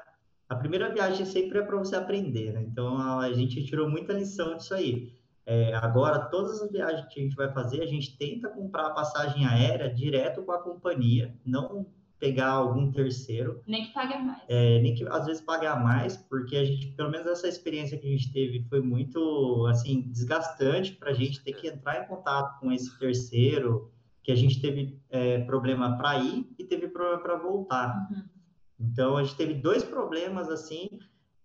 a 0.48 0.56
primeira 0.56 0.92
viagem 0.92 1.26
sempre 1.26 1.58
é 1.58 1.62
para 1.62 1.76
você 1.76 1.94
aprender, 1.94 2.52
né? 2.52 2.62
Então, 2.62 2.96
a 2.98 3.32
gente 3.32 3.64
tirou 3.64 3.88
muita 3.88 4.12
lição 4.12 4.56
disso 4.56 4.74
aí. 4.74 5.12
É, 5.44 5.74
agora, 5.74 6.26
todas 6.26 6.62
as 6.62 6.70
viagens 6.70 7.06
que 7.12 7.20
a 7.20 7.22
gente 7.22 7.36
vai 7.36 7.52
fazer, 7.52 7.82
a 7.82 7.86
gente 7.86 8.16
tenta 8.16 8.48
comprar 8.48 8.86
a 8.86 8.90
passagem 8.90 9.46
aérea 9.46 9.92
direto 9.92 10.42
com 10.42 10.52
a 10.52 10.62
companhia, 10.62 11.34
não 11.44 11.86
pegar 12.18 12.50
algum 12.50 12.90
terceiro. 12.90 13.62
Nem 13.66 13.86
que 13.86 13.92
pague 13.92 14.18
mais. 14.18 14.42
É, 14.48 14.80
nem 14.80 14.94
que 14.94 15.06
às 15.08 15.26
vezes 15.26 15.40
pagar 15.40 15.82
mais, 15.82 16.16
porque 16.16 16.56
a 16.56 16.64
gente, 16.64 16.88
pelo 16.88 17.10
menos 17.10 17.26
essa 17.26 17.48
experiência 17.48 17.96
que 17.96 18.06
a 18.06 18.10
gente 18.10 18.32
teve 18.32 18.64
foi 18.68 18.80
muito, 18.80 19.66
assim, 19.70 20.02
desgastante 20.02 20.92
para 20.92 21.10
a 21.10 21.14
gente 21.14 21.42
ter 21.42 21.52
que 21.52 21.68
entrar 21.68 22.02
em 22.02 22.06
contato 22.06 22.58
com 22.60 22.72
esse 22.72 22.98
terceiro, 22.98 23.90
que 24.22 24.32
a 24.32 24.36
gente 24.36 24.60
teve 24.60 25.00
é, 25.08 25.38
problema 25.44 25.96
para 25.96 26.18
ir 26.18 26.46
e 26.58 26.64
teve 26.64 26.88
problema 26.88 27.22
para 27.22 27.36
voltar. 27.36 28.08
Uhum. 28.10 28.22
Então, 28.78 29.16
a 29.16 29.24
gente 29.24 29.36
teve 29.36 29.54
dois 29.54 29.82
problemas, 29.82 30.48
assim, 30.48 30.88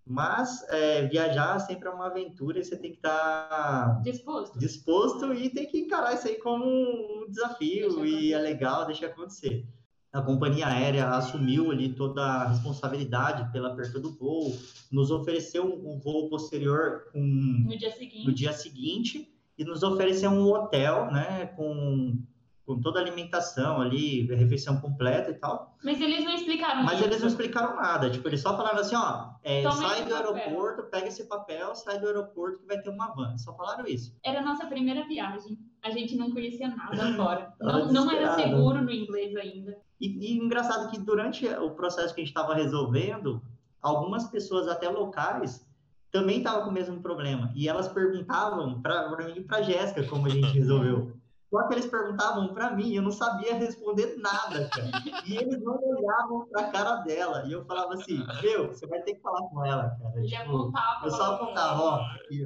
mas 0.05 0.63
é, 0.69 1.07
viajar 1.07 1.59
sempre 1.59 1.87
é 1.87 1.91
uma 1.91 2.07
aventura 2.07 2.59
e 2.59 2.63
você 2.63 2.75
tem 2.75 2.91
que 2.91 2.97
estar 2.97 3.49
tá 3.49 4.01
disposto. 4.03 4.59
disposto 4.59 5.33
e 5.33 5.49
tem 5.49 5.65
que 5.65 5.79
encarar 5.79 6.13
isso 6.13 6.27
aí 6.27 6.35
como 6.35 6.65
um 6.65 7.29
desafio 7.29 8.05
e 8.05 8.33
é 8.33 8.39
legal, 8.39 8.85
deixa 8.85 9.07
acontecer 9.07 9.65
a 10.13 10.21
companhia 10.21 10.67
aérea 10.67 11.09
assumiu 11.09 11.71
ali 11.71 11.91
toda 11.91 12.23
a 12.23 12.47
responsabilidade 12.47 13.51
pela 13.51 13.71
abertura 13.71 13.99
do 13.99 14.11
voo, 14.11 14.55
nos 14.91 15.09
ofereceu 15.09 15.65
um 15.65 15.97
voo 15.99 16.29
posterior 16.29 17.09
um, 17.15 17.65
no, 17.67 17.75
dia 17.75 17.91
seguinte. 17.91 18.27
no 18.27 18.31
dia 18.31 18.53
seguinte 18.53 19.27
e 19.57 19.65
nos 19.65 19.81
ofereceu 19.81 20.29
um 20.29 20.47
hotel, 20.51 21.11
né, 21.11 21.47
com, 21.55 22.15
com 22.65 22.79
toda 22.79 22.99
a 22.99 23.01
alimentação 23.01 23.81
ali, 23.81 24.25
refeição 24.27 24.79
completa 24.79 25.31
e 25.31 25.33
tal. 25.33 25.75
Mas 25.83 25.99
eles 25.99 26.23
não 26.23 26.33
explicaram 26.33 26.83
Mas 26.83 26.95
isso. 26.95 27.03
eles 27.03 27.19
não 27.19 27.27
explicaram 27.27 27.75
nada, 27.75 28.09
tipo, 28.09 28.27
eles 28.27 28.41
só 28.41 28.55
falaram 28.55 28.79
assim, 28.79 28.95
ó, 28.95 29.31
é, 29.43 29.69
sai 29.69 30.05
do 30.05 30.15
aeroporto, 30.15 30.83
pega 30.83 31.07
esse 31.07 31.25
papel, 31.25 31.75
sai 31.75 31.99
do 31.99 32.07
aeroporto 32.07 32.59
que 32.59 32.65
vai 32.65 32.81
ter 32.81 32.89
uma 32.89 33.13
van. 33.13 33.37
Só 33.37 33.53
falaram 33.55 33.85
isso. 33.85 34.15
Era 34.23 34.39
a 34.39 34.43
nossa 34.43 34.65
primeira 34.65 35.05
viagem. 35.05 35.57
A 35.83 35.89
gente 35.89 36.15
não 36.15 36.31
conhecia 36.31 36.69
nada 36.69 36.95
fora. 37.15 37.53
Não, 37.59 37.91
não 37.91 38.11
era 38.11 38.35
seguro 38.35 38.81
no 38.81 38.91
inglês 38.91 39.35
ainda. 39.35 39.77
E, 39.99 40.33
e 40.33 40.37
engraçado 40.37 40.89
que 40.89 40.97
durante 40.97 41.45
o 41.47 41.71
processo 41.71 42.15
que 42.15 42.21
a 42.21 42.23
gente 42.23 42.33
estava 42.33 42.53
resolvendo, 42.55 43.41
algumas 43.81 44.29
pessoas 44.29 44.69
até 44.69 44.87
locais 44.87 45.67
também 46.11 46.37
estavam 46.37 46.63
com 46.63 46.69
o 46.69 46.73
mesmo 46.73 47.01
problema. 47.01 47.51
E 47.55 47.67
elas 47.67 47.89
perguntavam 47.89 48.81
para 48.81 49.09
mim 49.25 49.33
e 49.35 49.41
para 49.41 49.63
Jéssica 49.63 50.03
como 50.03 50.27
a 50.27 50.29
gente 50.29 50.47
resolveu. 50.57 51.11
Só 51.53 51.67
que 51.67 51.75
eles 51.75 51.85
perguntavam 51.85 52.51
para 52.51 52.71
mim, 52.71 52.93
eu 52.93 53.03
não 53.03 53.11
sabia 53.11 53.53
responder 53.53 54.15
nada, 54.17 54.67
cara. 54.69 54.89
E 55.27 55.37
eles 55.37 55.61
não 55.61 55.77
olhavam 55.77 56.47
para 56.49 56.61
a 56.61 56.71
cara 56.71 56.95
dela. 57.01 57.43
E 57.45 57.51
eu 57.51 57.63
falava 57.65 57.93
assim, 57.93 58.25
meu, 58.41 58.69
você 58.69 58.87
vai 58.87 59.03
ter 59.03 59.13
que 59.13 59.21
falar 59.21 59.47
com 59.49 59.63
ela, 59.63 59.95
cara. 60.01 60.17
Ele 60.17 60.27
tipo, 60.27 60.41
apontava. 60.41 61.05
Eu 61.05 61.11
só 61.11 61.35
apontava, 61.35 61.81
ó, 61.81 61.99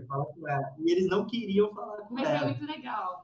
fala 0.09 0.25
com 0.25 0.49
ela. 0.49 0.75
E 0.79 0.91
eles 0.91 1.07
não 1.07 1.25
queriam 1.25 1.73
falar 1.73 2.01
com 2.01 2.15
Mas 2.15 2.27
ela. 2.27 2.33
Mas 2.33 2.41
é 2.41 2.45
muito 2.45 2.65
legal. 2.65 3.23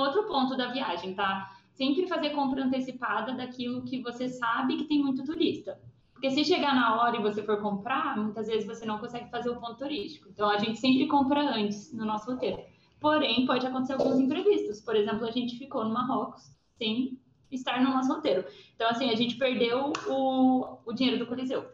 Outro 0.00 0.26
ponto 0.26 0.56
da 0.56 0.72
viagem, 0.72 1.14
tá? 1.14 1.50
sempre 1.80 2.06
fazer 2.06 2.30
compra 2.30 2.64
antecipada 2.64 3.32
daquilo 3.32 3.84
que 3.84 4.02
você 4.02 4.28
sabe 4.28 4.76
que 4.76 4.84
tem 4.84 5.02
muito 5.02 5.24
turista. 5.24 5.80
Porque 6.12 6.30
se 6.30 6.44
chegar 6.44 6.74
na 6.74 7.00
hora 7.00 7.16
e 7.16 7.22
você 7.22 7.42
for 7.42 7.62
comprar, 7.62 8.18
muitas 8.18 8.46
vezes 8.46 8.66
você 8.66 8.84
não 8.84 8.98
consegue 8.98 9.30
fazer 9.30 9.48
o 9.48 9.58
ponto 9.58 9.78
turístico. 9.78 10.28
Então 10.28 10.50
a 10.50 10.58
gente 10.58 10.78
sempre 10.78 11.08
compra 11.08 11.40
antes 11.40 11.90
no 11.94 12.04
nosso 12.04 12.30
roteiro. 12.30 12.62
Porém, 13.00 13.46
pode 13.46 13.66
acontecer 13.66 13.94
alguns 13.94 14.18
imprevistos. 14.18 14.80
Por 14.80 14.94
exemplo, 14.94 15.26
a 15.26 15.30
gente 15.30 15.56
ficou 15.56 15.84
no 15.84 15.92
Marrocos 15.92 16.52
sem 16.76 17.18
estar 17.50 17.82
no 17.82 17.90
nosso 17.90 18.12
roteiro. 18.12 18.44
Então, 18.74 18.88
assim, 18.88 19.10
a 19.10 19.16
gente 19.16 19.36
perdeu 19.36 19.92
o, 20.06 20.78
o 20.84 20.92
dinheiro 20.92 21.18
do 21.18 21.26
Coliseu, 21.26 21.64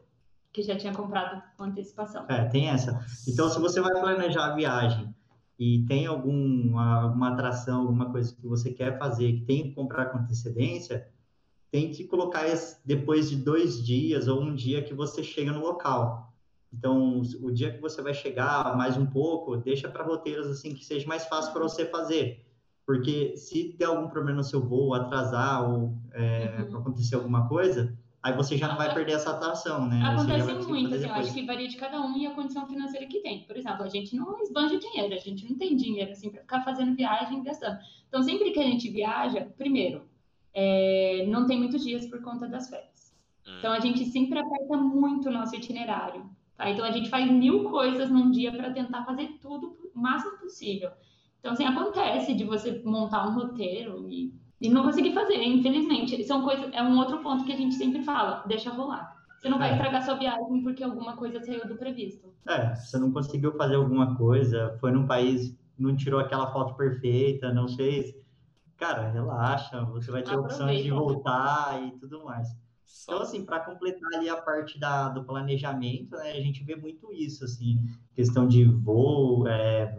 que 0.53 0.63
já 0.63 0.77
tinha 0.77 0.95
comprado 0.95 1.43
com 1.57 1.65
antecipação. 1.65 2.25
É, 2.29 2.45
tem 2.45 2.69
essa. 2.69 3.05
Então, 3.27 3.49
se 3.49 3.59
você 3.59 3.81
vai 3.81 3.93
planejar 3.93 4.47
a 4.47 4.55
viagem 4.55 5.15
e 5.59 5.85
tem 5.87 6.07
algum, 6.07 6.79
alguma 6.79 7.33
atração, 7.33 7.83
alguma 7.83 8.11
coisa 8.11 8.35
que 8.35 8.47
você 8.47 8.73
quer 8.73 8.99
fazer, 8.99 9.33
que 9.33 9.45
tem 9.45 9.65
que 9.65 9.75
comprar 9.75 10.07
com 10.07 10.19
antecedência, 10.19 11.09
tem 11.71 11.91
que 11.91 12.05
colocar 12.05 12.45
depois 12.85 13.29
de 13.29 13.37
dois 13.37 13.85
dias 13.85 14.29
ou 14.29 14.41
um 14.41 14.55
dia 14.55 14.83
que 14.83 14.95
você 14.95 15.23
chega 15.23 15.53
no 15.53 15.61
local. 15.61 16.33
Então, 16.79 17.23
o 17.41 17.51
dia 17.51 17.73
que 17.73 17.81
você 17.81 18.03
vai 18.03 18.13
chegar, 18.13 18.77
mais 18.77 18.97
um 18.97 19.07
pouco, 19.07 19.57
deixa 19.57 19.89
para 19.89 20.05
roteiros 20.05 20.47
assim 20.47 20.75
que 20.75 20.85
seja 20.85 21.07
mais 21.07 21.25
fácil 21.25 21.53
para 21.53 21.63
você 21.63 21.87
fazer. 21.87 22.45
Porque 22.85 23.37
se 23.37 23.75
der 23.79 23.87
algum 23.87 24.09
problema 24.09 24.39
no 24.39 24.45
seu 24.45 24.61
voo, 24.61 24.95
atrasar 24.95 25.69
ou 25.69 25.97
é, 26.13 26.67
uhum. 26.69 26.79
acontecer 26.79 27.17
alguma 27.17 27.49
coisa, 27.49 27.97
aí 28.23 28.33
você 28.35 28.57
já 28.57 28.69
não 28.69 28.77
vai 28.77 28.93
perder 28.93 29.15
essa 29.15 29.31
atração, 29.31 29.89
né? 29.89 30.01
Acontece 30.05 30.53
muito, 30.69 30.95
assim, 30.95 31.05
eu 31.07 31.15
acho 31.15 31.35
que 31.35 31.47
varia 31.47 31.67
de 31.67 31.77
cada 31.77 32.01
um 32.01 32.17
e 32.17 32.27
a 32.27 32.31
condição 32.33 32.67
financeira 32.67 33.07
que 33.07 33.21
tem. 33.21 33.45
Por 33.45 33.57
exemplo, 33.57 33.83
a 33.83 33.89
gente 33.89 34.15
não 34.15 34.41
esbanja 34.41 34.79
dinheiro, 34.79 35.15
a 35.15 35.19
gente 35.19 35.49
não 35.49 35.57
tem 35.57 35.75
dinheiro, 35.75 36.13
assim, 36.13 36.31
para 36.31 36.43
ficar 36.43 36.61
fazendo 36.63 36.95
viagem 36.95 37.41
e 37.41 37.43
gastando. 37.43 37.79
Então, 38.07 38.23
sempre 38.23 38.53
que 38.53 38.61
a 38.61 38.65
gente 38.65 38.89
viaja, 38.91 39.49
primeiro, 39.57 40.03
é, 40.55 41.27
não 41.27 41.47
tem 41.47 41.59
muitos 41.59 41.83
dias 41.83 42.07
por 42.07 42.21
conta 42.23 42.47
das 42.47 42.69
férias. 42.69 43.17
Hum. 43.47 43.57
Então, 43.59 43.73
a 43.73 43.81
gente 43.81 44.05
sempre 44.05 44.39
aperta 44.39 44.77
muito 44.77 45.29
o 45.29 45.33
nosso 45.33 45.57
itinerário. 45.57 46.29
Tá? 46.57 46.71
Então, 46.71 46.85
a 46.85 46.91
gente 46.91 47.09
faz 47.09 47.31
mil 47.31 47.65
coisas 47.65 48.11
num 48.11 48.31
dia 48.31 48.53
para 48.53 48.73
tentar 48.73 49.05
fazer 49.05 49.39
tudo 49.41 49.77
o 49.95 49.99
máximo 49.99 50.39
possível. 50.39 50.91
Então, 51.41 51.53
assim, 51.53 51.65
acontece 51.65 52.35
de 52.35 52.45
você 52.45 52.83
montar 52.85 53.29
um 53.29 53.35
roteiro 53.35 54.09
e 54.11 54.35
e 54.61 54.71
não 54.71 54.85
consegui 54.85 55.13
fazer, 55.13 55.43
infelizmente. 55.43 56.23
São 56.25 56.43
coisas, 56.43 56.71
é 56.73 56.83
um 56.83 56.99
outro 56.99 57.19
ponto 57.19 57.45
que 57.45 57.53
a 57.53 57.57
gente 57.57 57.75
sempre 57.75 58.03
fala, 58.03 58.43
deixa 58.47 58.71
rolar. 58.71 59.17
Você 59.39 59.49
não 59.49 59.59
vai 59.59 59.71
é. 59.71 59.73
estragar 59.73 60.03
sua 60.03 60.15
viagem 60.15 60.63
porque 60.63 60.83
alguma 60.83 61.17
coisa 61.17 61.41
saiu 61.41 61.67
do 61.69 61.77
previsto. 61.77 62.33
É, 62.49 62.75
você 62.75 62.99
não 62.99 63.13
conseguiu 63.13 63.53
fazer 63.53 63.75
alguma 63.75 64.17
coisa, 64.17 64.77
foi 64.81 64.91
num 64.91 65.07
país, 65.07 65.55
não 65.79 65.95
tirou 65.95 66.19
aquela 66.21 66.51
foto 66.53 66.75
perfeita, 66.75 67.53
não 67.53 67.69
fez. 67.69 68.15
Cara, 68.79 69.11
relaxa, 69.11 69.85
você 69.85 70.11
vai 70.11 70.23
ter 70.23 70.35
a 70.35 70.41
opção 70.41 70.67
de 70.69 70.91
voltar 70.91 71.83
e 71.83 71.91
tudo 71.99 72.25
mais. 72.25 72.49
Então, 73.03 73.21
assim, 73.21 73.45
para 73.45 73.61
completar 73.61 74.09
ali 74.15 74.29
a 74.29 74.37
parte 74.37 74.79
da, 74.79 75.09
do 75.09 75.25
planejamento, 75.25 76.17
né, 76.17 76.33
a 76.33 76.41
gente 76.41 76.65
vê 76.65 76.75
muito 76.75 77.13
isso, 77.13 77.45
assim, 77.45 77.85
questão 78.15 78.49
de 78.49 78.65
voo, 78.65 79.47
é, 79.47 79.97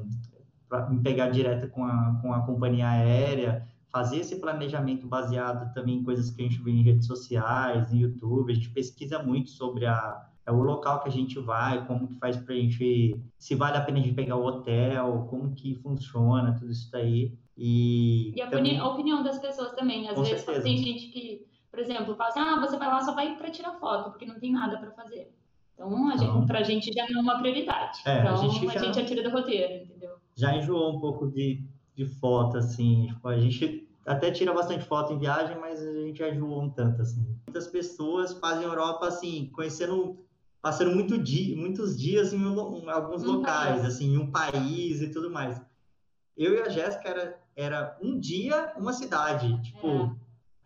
para 0.68 0.84
pegar 1.02 1.30
direto 1.30 1.70
com 1.70 1.86
a, 1.86 2.20
com 2.22 2.34
a 2.34 2.46
companhia 2.46 2.90
aérea, 2.90 3.68
fazer 3.90 4.18
esse 4.18 4.36
planejamento 4.40 5.08
baseado 5.08 5.74
também 5.74 6.00
em 6.00 6.04
coisas 6.04 6.30
que 6.30 6.42
a 6.42 6.44
gente 6.44 6.62
vê 6.62 6.72
em 6.72 6.84
redes 6.84 7.08
sociais, 7.08 7.92
em 7.94 8.00
YouTube, 8.00 8.52
a 8.52 8.56
gente 8.56 8.70
pesquisa 8.70 9.24
muito 9.24 9.50
sobre 9.50 9.86
a, 9.86 10.28
é 10.48 10.52
o 10.52 10.64
local 10.64 11.02
que 11.02 11.10
a 11.10 11.12
gente 11.12 11.38
vai, 11.40 11.86
como 11.86 12.08
que 12.08 12.16
faz 12.16 12.38
para 12.38 12.54
a 12.54 12.58
gente, 12.58 13.22
se 13.38 13.54
vale 13.54 13.76
a 13.76 13.82
pena 13.82 14.00
a 14.00 14.02
gente 14.02 14.14
pegar 14.14 14.38
o 14.38 14.46
hotel, 14.46 15.28
como 15.30 15.54
que 15.54 15.76
funciona, 15.76 16.56
tudo 16.58 16.72
isso 16.72 16.90
daí. 16.90 17.38
E, 17.58 18.34
e 18.34 18.42
a, 18.42 18.50
também, 18.50 18.78
a 18.78 18.88
opinião 18.88 19.24
das 19.24 19.40
pessoas 19.40 19.74
também, 19.74 20.08
às 20.08 20.18
vezes 20.18 20.44
certeza. 20.44 20.64
tem 20.64 20.78
gente 20.78 21.08
que, 21.08 21.47
por 21.78 21.84
exemplo, 21.84 22.16
fala 22.16 22.30
assim, 22.30 22.40
ah, 22.40 22.60
você 22.60 22.76
vai 22.76 22.88
lá 22.88 23.02
só 23.02 23.14
vai 23.14 23.36
para 23.38 23.52
tirar 23.52 23.74
foto, 23.74 24.10
porque 24.10 24.26
não 24.26 24.40
tem 24.40 24.52
nada 24.52 24.80
para 24.80 24.90
fazer. 24.92 25.32
Então, 25.76 26.10
a 26.10 26.18
gente, 26.18 26.48
pra 26.48 26.64
gente 26.64 26.92
já 26.92 27.08
não 27.08 27.20
é 27.20 27.22
uma 27.22 27.38
prioridade. 27.38 28.00
É, 28.04 28.20
então, 28.20 28.34
a 28.34 28.38
gente, 28.38 28.66
já, 28.66 28.80
a 28.80 28.84
gente 28.84 29.00
atira 29.00 29.22
do 29.22 29.30
roteiro, 29.30 29.84
entendeu? 29.84 30.16
Já 30.36 30.56
enjoou 30.56 30.96
um 30.96 31.00
pouco 31.00 31.28
de 31.28 31.64
de 31.98 32.06
foto, 32.06 32.58
assim. 32.58 33.08
Tipo, 33.08 33.28
a 33.28 33.40
gente 33.40 33.90
até 34.06 34.30
tira 34.30 34.54
bastante 34.54 34.86
foto 34.86 35.12
em 35.12 35.20
viagem, 35.20 35.58
mas 35.60 35.82
a 35.82 35.94
gente 36.04 36.24
ajudou 36.24 36.62
um 36.62 36.70
tanto, 36.70 37.02
assim. 37.02 37.26
Muitas 37.48 37.68
pessoas 37.68 38.34
fazem 38.34 38.64
Europa, 38.64 39.08
assim, 39.08 39.50
conhecendo, 39.54 40.16
passando 40.62 40.94
muito 40.94 41.18
dia, 41.18 41.58
muitos 41.58 41.98
dias 41.98 42.32
em, 42.32 42.46
um, 42.46 42.78
em 42.86 42.90
alguns 42.90 43.24
um 43.24 43.38
locais, 43.38 43.82
país. 43.82 43.86
assim, 43.86 44.14
em 44.14 44.18
um 44.18 44.32
país 44.32 45.02
e 45.02 45.12
tudo 45.12 45.32
mais. 45.32 45.60
Eu 46.38 46.54
e 46.54 46.62
a 46.62 46.70
Jéssica 46.70 47.10
era, 47.10 47.40
era 47.56 47.98
um 48.00 48.20
dia, 48.20 48.74
uma 48.78 48.94
cidade. 48.94 49.60
Tipo, 49.64 49.88
é. 49.88 50.12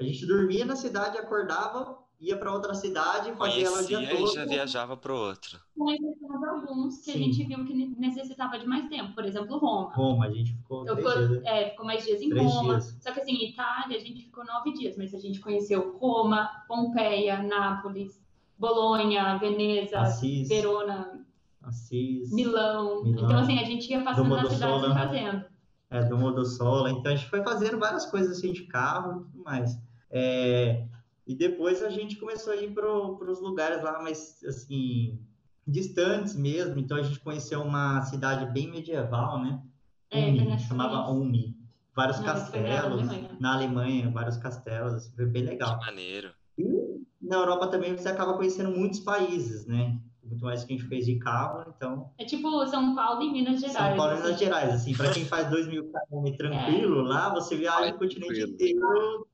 A 0.02 0.04
gente 0.04 0.26
dormia 0.26 0.66
na 0.66 0.76
cidade, 0.76 1.18
acordava, 1.18 1.98
ia 2.20 2.38
para 2.38 2.54
outra 2.54 2.74
cidade, 2.76 3.34
fazia 3.34 3.66
ela 3.66 3.82
o 3.82 3.86
dia 3.86 4.10
todo. 4.10 4.30
e 4.30 4.36
já 4.36 4.46
viajava 4.46 4.96
para 4.96 5.14
outro. 5.14 5.60
Mas 5.76 6.00
alguns 6.48 6.98
que 7.00 7.12
Sim. 7.12 7.12
a 7.12 7.18
gente 7.18 7.44
viu 7.46 7.66
que 7.66 7.74
necessitava 7.98 8.60
de 8.60 8.68
mais 8.68 8.88
tempo, 8.90 9.14
por 9.14 9.26
exemplo, 9.26 9.58
Roma. 9.58 9.92
Roma, 9.94 10.26
a 10.26 10.32
gente 10.32 10.54
ficou 10.54 10.84
então, 10.84 10.96
três 10.96 11.30
dias. 11.30 11.44
É, 11.46 11.70
ficou 11.72 11.86
mais 11.86 12.06
dias 12.06 12.22
em 12.22 12.30
três 12.30 12.54
Roma. 12.54 12.74
Dias. 12.74 12.98
Só 13.00 13.12
que 13.12 13.22
assim, 13.22 13.32
em 13.32 13.50
Itália 13.50 13.98
a 13.98 14.00
gente 14.00 14.24
ficou 14.24 14.46
nove 14.46 14.74
dias, 14.74 14.96
mas 14.98 15.14
a 15.14 15.20
gente 15.20 15.40
conheceu 15.40 15.98
Roma, 15.98 16.50
Pompeia, 16.68 17.42
Nápoles, 17.42 18.22
Bolonha, 18.58 19.38
Veneza, 19.38 20.00
Assis. 20.00 20.48
Verona, 20.48 21.26
Assis, 21.64 22.32
Milão. 22.32 23.04
Milão. 23.04 23.26
Então 23.26 23.40
assim, 23.40 23.58
a 23.60 23.64
gente 23.64 23.90
ia 23.90 24.04
passando 24.04 24.30
nas 24.30 24.54
cidades 24.54 24.84
e 24.84 24.94
fazendo. 24.94 25.46
É, 25.90 26.04
do 26.04 26.18
Modossola. 26.18 26.92
Então 26.92 27.12
a 27.12 27.16
gente 27.16 27.30
foi 27.30 27.44
fazendo 27.44 27.78
várias 27.80 28.06
coisas 28.06 28.38
assim 28.38 28.54
de 28.54 28.64
carro 28.64 29.12
e 29.12 29.32
tudo 29.32 29.44
mais. 29.44 29.78
É, 30.12 30.86
E 31.26 31.36
depois 31.36 31.82
a 31.84 31.90
gente 31.90 32.18
começou 32.18 32.52
a 32.52 32.58
ir 32.58 32.72
para 32.74 32.92
os 32.92 33.40
lugares 33.40 33.82
lá 33.84 34.02
mais, 34.02 34.44
assim, 34.44 35.20
distantes 35.66 36.36
mesmo. 36.36 36.80
Então 36.80 36.98
a 36.98 37.02
gente 37.04 37.20
conheceu 37.20 37.62
uma 37.62 38.02
cidade 38.02 38.52
bem 38.52 38.70
medieval, 38.70 39.42
né? 39.42 39.62
É, 40.10 40.28
Umi, 40.28 40.60
chamava. 40.60 41.10
Umi. 41.12 41.56
Vários 41.96 42.18
Não, 42.18 42.26
foi 42.26 42.34
na 42.34 42.40
castelos. 42.40 43.00
Alemanha. 43.10 43.38
Na 43.40 43.54
Alemanha, 43.54 44.10
vários 44.12 44.38
castelos. 44.38 44.94
assim, 44.94 45.16
Foi 45.16 45.26
bem 45.26 45.44
Que 45.44 45.50
legal. 45.52 45.80
maneiro. 45.80 46.32
E 46.58 47.02
na 47.22 47.38
Europa 47.38 47.68
também 47.68 47.96
você 47.96 48.10
acaba 48.10 48.34
conhecendo 48.34 48.72
muitos 48.72 49.00
países, 49.00 49.66
né? 49.66 50.00
Muito 50.24 50.44
mais 50.44 50.64
que 50.64 50.74
a 50.74 50.78
gente 50.78 50.88
fez 50.88 51.06
de 51.06 51.16
carro, 51.20 51.72
então. 51.76 52.12
É 52.18 52.26
tipo 52.26 52.66
São 52.68 52.96
Paulo 52.96 53.22
e 53.22 53.32
Minas 53.32 53.60
Gerais. 53.60 53.78
São 53.78 53.98
Paulo 53.98 54.12
e 54.12 54.14
assim. 54.16 54.24
Minas 54.24 54.40
Gerais, 54.40 54.74
assim, 54.74 54.96
para 54.96 55.12
quem 55.12 55.26
faz 55.26 55.50
dois 55.50 55.68
mil 55.68 55.92
km 55.92 56.32
tranquilo, 56.38 57.02
lá 57.02 57.30
você 57.34 57.56
viaja 57.56 57.80
Vai 57.80 57.92
o 57.92 57.98
continente 58.00 58.34
tranquilo. 58.34 58.54
inteiro 58.54 59.28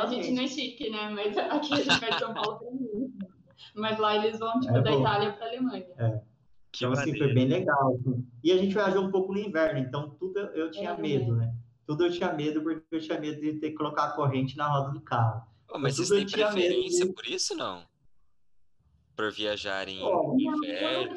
A 0.00 0.06
gente 0.06 0.32
não 0.32 0.42
é 0.42 0.46
chique, 0.48 0.90
né? 0.90 1.08
Mas 1.10 1.36
aqui 1.36 1.72
a 1.74 1.76
gente 1.76 2.00
vai 2.00 2.10
de 2.10 2.18
São 2.18 2.34
Paulo 2.34 2.58
pra 2.58 2.70
Minas. 2.72 3.10
Mas 3.74 3.98
lá 3.98 4.16
eles 4.16 4.38
vão, 4.38 4.58
tipo, 4.60 4.76
É 4.76 4.82
da 4.82 4.90
bom. 4.90 5.00
Itália 5.00 5.32
pra 5.32 5.46
Alemanha. 5.46 5.84
Que 6.72 6.84
Então, 6.84 6.92
assim, 6.92 7.06
maneiro. 7.12 7.18
foi 7.18 7.34
bem 7.34 7.46
legal. 7.46 7.94
assim. 7.94 8.26
E 8.42 8.52
a 8.52 8.56
gente 8.56 8.72
viajou 8.74 9.02
um 9.04 9.10
pouco 9.10 9.32
no 9.32 9.38
inverno, 9.38 9.78
então 9.80 10.10
tudo 10.18 10.38
eu 10.38 10.70
tinha 10.70 10.90
É, 10.90 10.96
medo, 10.96 11.34
né? 11.36 11.52
Tudo 11.86 12.06
eu 12.06 12.10
tinha 12.12 12.32
medo 12.32 12.62
porque 12.62 12.82
eu 12.90 13.00
tinha 13.00 13.18
medo 13.20 13.40
de 13.40 13.54
ter 13.54 13.70
que 13.70 13.76
colocar 13.76 14.04
a 14.04 14.12
corrente 14.12 14.56
na 14.56 14.66
roda 14.68 14.92
do 14.92 15.00
carro. 15.00 15.42
Ô, 15.68 15.78
mas 15.78 15.96
tudo 15.96 16.06
vocês 16.08 16.30
têm 16.32 16.40
preferência 16.44 17.06
de- 17.06 17.12
por 17.12 17.26
isso, 17.26 17.56
não? 17.56 17.82
Por 19.16 19.30
viajarem 19.32 20.00
Olha, 20.02 20.34
em 20.36 20.46
inverno? 20.46 21.14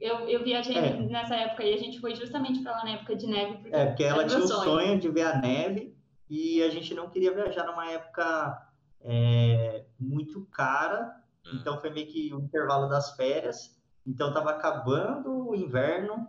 Eu, 0.00 0.28
eu 0.28 0.42
viajei 0.44 0.76
É. 0.76 0.96
nessa 1.00 1.34
época 1.34 1.62
e 1.64 1.74
a 1.74 1.76
gente 1.76 2.00
foi 2.00 2.14
justamente 2.14 2.62
pra 2.62 2.72
lá 2.72 2.84
na 2.84 2.90
época 2.92 3.16
de 3.16 3.26
neve. 3.26 3.54
Porque 3.58 3.76
É, 3.76 3.86
porque 3.86 4.04
ela 4.04 4.24
tinha 4.26 4.38
o 4.40 4.46
sonho 4.48 4.98
de 4.98 5.10
ver 5.10 5.22
a 5.22 5.38
neve 5.40 5.94
e 6.30 6.62
a 6.62 6.70
gente 6.70 6.94
não 6.94 7.10
queria 7.10 7.34
viajar 7.34 7.66
numa 7.66 7.90
época 7.90 8.66
é, 9.02 9.84
muito 9.98 10.46
cara, 10.46 11.16
Hum. 11.46 11.50
então 11.54 11.80
foi 11.80 11.90
meio 11.90 12.06
que 12.06 12.32
o 12.34 12.38
intervalo 12.40 12.86
das 12.88 13.16
férias. 13.16 13.78
Então 14.06 14.32
tava 14.32 14.50
acabando 14.50 15.48
o 15.48 15.54
inverno 15.56 16.28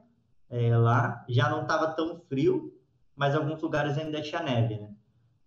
é, 0.50 0.76
lá, 0.76 1.26
já 1.30 1.50
não 1.50 1.66
tava 1.66 1.94
tão 1.94 2.20
frio, 2.28 2.74
mas 3.16 3.36
alguns 3.36 3.62
lugares 3.62 3.98
ainda 3.98 4.22
tinha 4.22 4.42
neve, 4.42 4.78
né? 4.78 4.90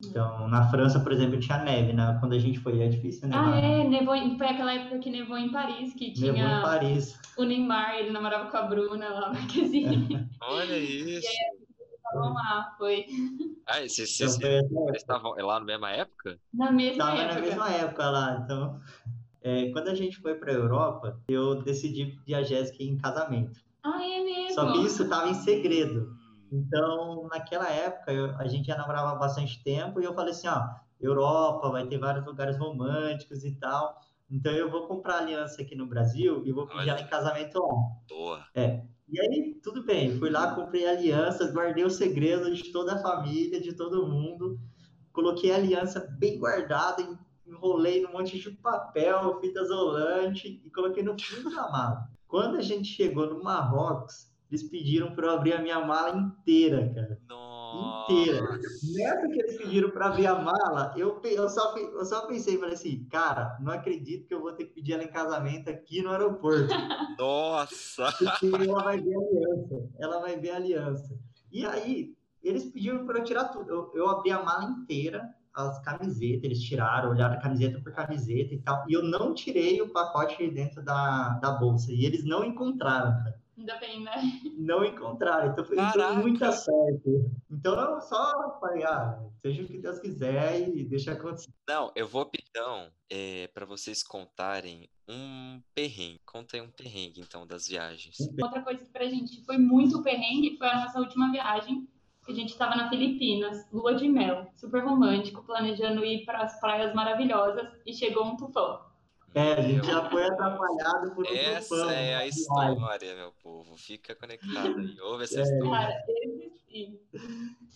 Então, 0.05 0.49
na 0.49 0.69
França, 0.71 1.01
por 1.01 1.13
exemplo, 1.13 1.39
tinha 1.41 1.57
neve, 1.63 1.93
né? 1.95 2.17
Quando 2.21 2.35
a 2.35 2.39
gente 2.39 2.59
foi, 2.59 2.81
é 2.83 2.89
difícil 2.89 3.25
Ah, 3.25 3.29
nevar. 3.29 3.63
né? 3.63 3.81
é, 3.81 3.85
nevou, 3.89 4.15
foi 4.37 4.47
aquela 4.47 4.75
época 4.75 4.99
que 4.99 5.09
nevou 5.11 5.39
em 5.39 5.51
Paris, 5.51 5.95
que 5.95 6.09
Nevou 6.21 6.31
em 6.31 6.35
tinha 6.35 6.61
Paris. 6.63 7.19
o 7.39 7.45
Neymar, 7.45 7.95
ele 7.97 8.11
namorava 8.11 8.51
com 8.51 8.57
a 8.57 8.63
Bruna 8.63 9.09
lá, 9.09 9.33
Marquezine. 9.33 10.29
Olha 10.43 10.77
isso. 10.77 11.27
Estavam 12.15 12.35
lá, 12.35 12.75
foi 12.79 13.07
Ah, 13.67 13.81
vocês, 13.81 14.21
Então, 14.21 14.29
vocês, 14.33 14.71
vocês 14.71 14.97
estavam 14.97 15.33
lá 15.37 15.59
na 15.61 15.65
mesma 15.67 15.91
época? 15.91 16.39
na 16.53 16.71
mesma 16.71 17.05
Tava 17.05 17.19
época. 17.23 17.35
na 17.35 17.41
mesma 17.47 17.71
época 17.71 18.11
lá, 18.11 18.41
então. 18.45 18.81
é, 19.43 19.71
quando 19.73 19.89
a 19.89 19.95
gente 19.95 20.17
foi 20.21 20.35
para 20.37 20.51
a 20.53 20.55
Europa, 20.55 21.21
eu 21.29 21.63
decidi 21.63 22.07
pedir 22.07 22.35
a 22.35 22.43
Jéssica 22.43 22.83
em 22.83 22.97
casamento. 22.97 23.61
Ah, 23.83 24.03
é 24.03 24.23
mesmo? 24.23 24.55
Só 24.55 24.73
que 24.73 24.79
isso 24.87 25.03
estava 25.05 25.29
em 25.29 25.35
segredo. 25.35 26.17
Então, 26.51 27.27
naquela 27.31 27.69
época, 27.69 28.13
eu- 28.13 28.35
a 28.39 28.47
gente 28.47 28.67
já 28.67 28.77
namorava 28.77 29.11
há 29.11 29.15
bastante 29.17 29.63
tempo 29.63 30.01
e 30.01 30.05
eu 30.05 30.15
falei 30.15 30.31
assim, 30.31 30.47
ó, 30.49 30.63
Europa, 31.01 31.69
vai 31.71 31.87
ter 31.87 31.99
vários 31.99 32.25
lugares 32.25 32.57
românticos 32.59 33.45
e 33.45 33.53
tal. 33.57 34.01
Então, 34.31 34.53
eu 34.53 34.71
vou 34.71 34.87
comprar 34.87 35.19
aliança 35.19 35.61
aqui 35.61 35.75
no 35.75 35.87
Brasil 35.87 36.43
e 36.47 36.53
vou 36.53 36.67
pedir 36.67 36.81
Olha. 36.81 36.91
ela 36.93 37.01
em 37.03 37.07
casamento 37.07 37.59
lá. 37.59 37.75
Boa. 38.09 38.47
E 39.09 39.21
aí, 39.21 39.61
tudo 39.63 39.85
bem, 39.85 40.19
fui 40.19 40.31
lá, 40.31 40.55
comprei 40.55 40.87
alianças, 40.87 41.53
guardei 41.53 41.85
o 41.85 41.91
segredo 41.91 42.53
de 42.55 42.73
toda 42.73 42.95
a 42.95 42.99
família, 43.03 43.61
de 43.61 43.75
todo 43.75 44.07
mundo, 44.07 44.59
coloquei 45.13 45.53
a 45.53 45.57
aliança 45.57 46.01
bem 46.19 46.39
guardada, 46.39 47.03
en- 47.03 47.19
enrolei 47.47 48.01
num 48.03 48.13
monte 48.13 48.39
de 48.39 48.51
papel, 48.51 49.39
fita 49.41 49.61
isolante 49.61 50.61
e 50.65 50.71
coloquei 50.71 51.03
no 51.03 51.17
fundo 51.21 51.51
da 51.55 51.71
mala. 51.71 52.09
Quando 52.27 52.57
a 52.57 52.63
gente 52.63 52.89
chegou 52.89 53.27
no 53.29 53.43
Marrocos, 53.43 54.33
eles 54.51 54.63
pediram 54.69 55.15
para 55.15 55.27
eu 55.27 55.31
abrir 55.33 55.53
a 55.53 55.63
minha 55.63 55.85
mala 55.85 56.17
inteira, 56.17 56.93
cara. 56.95 57.21
Nossa. 57.29 57.44
Inteira. 57.75 58.61
Nessa 58.95 59.29
que 59.29 59.41
eles 59.41 59.57
pediram 59.57 59.91
para 59.91 60.07
abrir 60.07 60.27
a 60.27 60.39
mala, 60.39 60.93
eu, 60.97 61.21
eu, 61.25 61.49
só, 61.49 61.77
eu 61.77 62.05
só 62.05 62.27
pensei, 62.27 62.59
falei 62.59 62.75
assim, 62.75 63.05
cara, 63.11 63.57
não 63.61 63.73
acredito 63.73 64.27
que 64.27 64.35
eu 64.35 64.41
vou 64.41 64.53
ter 64.53 64.67
que 64.67 64.75
pedir 64.75 64.93
ela 64.93 65.05
em 65.05 65.11
casamento 65.11 65.69
aqui 65.71 66.03
no 66.03 66.11
aeroporto. 66.11 66.69
Nossa. 67.19 68.13
Porque 68.13 68.47
ela 68.47 68.83
vai 68.83 69.01
ver 69.01 69.15
a 69.15 69.19
aliança. 69.19 69.91
Ela 69.99 70.21
vai 70.21 70.39
ver 70.39 70.51
a 70.51 70.57
aliança. 70.57 71.19
E 71.51 71.65
aí, 71.65 72.15
eles 72.43 72.65
pediram 72.65 73.07
para 73.07 73.19
eu 73.19 73.25
tirar 73.25 73.45
tudo. 73.45 73.71
Eu, 73.71 73.93
eu 73.95 74.09
abri 74.09 74.31
a 74.31 74.43
mala 74.43 74.65
inteira, 74.65 75.35
as 75.55 75.81
camisetas, 75.81 76.45
eles 76.45 76.61
tiraram, 76.61 77.11
olharam 77.11 77.41
camiseta 77.41 77.81
por 77.81 77.93
camiseta 77.93 78.55
e 78.55 78.59
tal. 78.59 78.85
E 78.89 78.93
eu 78.93 79.03
não 79.03 79.33
tirei 79.33 79.81
o 79.81 79.89
pacote 79.91 80.37
de 80.37 80.51
dentro 80.51 80.83
da, 80.83 81.39
da 81.41 81.53
bolsa. 81.53 81.93
E 81.93 82.05
eles 82.05 82.25
não 82.25 82.45
encontraram, 82.45 83.13
cara. 83.23 83.44
Ainda 83.57 83.77
bem, 83.79 84.03
né? 84.03 84.41
Não 84.57 84.85
encontraram. 84.85 85.53
Então 85.53 85.65
foi, 85.65 85.77
Caraca. 85.77 86.15
muita 86.15 86.53
sorte. 86.53 87.25
Então 87.51 87.75
eu 87.79 88.01
só 88.01 88.59
falei, 88.61 88.85
ah, 88.85 89.23
seja 89.41 89.63
o 89.63 89.67
que 89.67 89.79
Deus 89.79 89.99
quiser 90.01 90.69
e 90.69 90.85
deixa 90.85 91.13
acontecer. 91.13 91.53
Não, 91.69 91.93
eu 91.95 92.09
vou 92.09 92.27
pedir 92.27 92.45
então 92.51 92.91
é, 93.09 93.49
para 93.49 93.65
vocês 93.65 94.03
contarem 94.03 94.89
um 95.09 95.61
perrengue. 95.75 96.21
Contem 96.25 96.61
um 96.61 96.71
perrengue 96.71 97.21
então 97.21 97.47
das 97.47 97.69
viagens. 97.69 98.17
Outra 98.43 98.63
coisa 98.63 98.85
que 98.85 98.91
pra 98.91 99.07
gente 99.07 99.45
foi 99.45 99.59
muito 99.59 100.03
perrengue 100.03 100.57
foi 100.57 100.69
a 100.69 100.85
nossa 100.85 100.99
última 100.99 101.31
viagem, 101.31 101.89
que 102.25 102.33
a 102.33 102.35
gente 102.35 102.51
estava 102.51 102.75
na 102.75 102.89
Filipinas, 102.89 103.71
lua 103.71 103.95
de 103.95 104.09
mel, 104.09 104.51
super 104.57 104.83
romântico, 104.83 105.45
planejando 105.45 106.05
ir 106.05 106.25
para 106.25 106.43
as 106.43 106.59
praias 106.59 106.95
maravilhosas 106.95 107.69
e 107.87 107.93
chegou 107.93 108.25
um 108.25 108.37
tufão. 108.37 108.94
É, 109.35 109.55
a 109.55 109.61
gente 109.63 109.85
já 109.85 110.09
foi 110.09 110.25
atrapalhado 110.25 111.13
por 111.13 111.27
um 111.27 111.35
Essa 111.35 111.75
é 111.93 112.15
a 112.15 112.19
viagem. 112.21 112.29
história, 112.29 113.17
meu 113.17 113.33
povo. 113.43 113.77
Fica 113.77 114.15
conectado 114.15 114.79
aí. 114.79 115.01
Ouve 115.01 115.25
essa 115.25 115.41
história. 115.41 115.89
Cara, 115.89 116.05
esse 116.09 116.65
sim. 116.69 117.01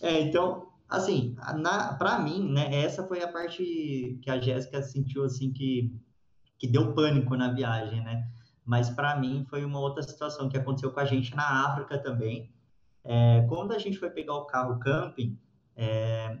É, 0.01 0.21
então, 0.21 0.71
assim, 0.87 1.35
na, 1.57 1.93
pra 1.93 2.17
mim, 2.19 2.49
né, 2.49 2.81
essa 2.83 3.05
foi 3.05 3.21
a 3.21 3.27
parte 3.27 4.19
que 4.21 4.29
a 4.29 4.39
Jéssica 4.39 4.81
sentiu, 4.81 5.25
assim, 5.25 5.51
que, 5.51 5.93
que 6.57 6.65
deu 6.65 6.93
pânico 6.93 7.35
na 7.35 7.51
viagem, 7.51 8.01
né? 8.03 8.25
Mas 8.65 8.89
pra 8.89 9.17
mim 9.17 9.45
foi 9.49 9.65
uma 9.65 9.79
outra 9.79 10.03
situação 10.03 10.47
que 10.47 10.57
aconteceu 10.57 10.91
com 10.93 10.99
a 10.99 11.05
gente 11.05 11.35
na 11.35 11.67
África 11.67 11.97
também. 11.97 12.53
É, 13.03 13.45
quando 13.49 13.73
a 13.73 13.79
gente 13.79 13.97
foi 13.97 14.09
pegar 14.09 14.35
o 14.35 14.45
carro 14.45 14.79
camping, 14.79 15.37
é, 15.75 16.37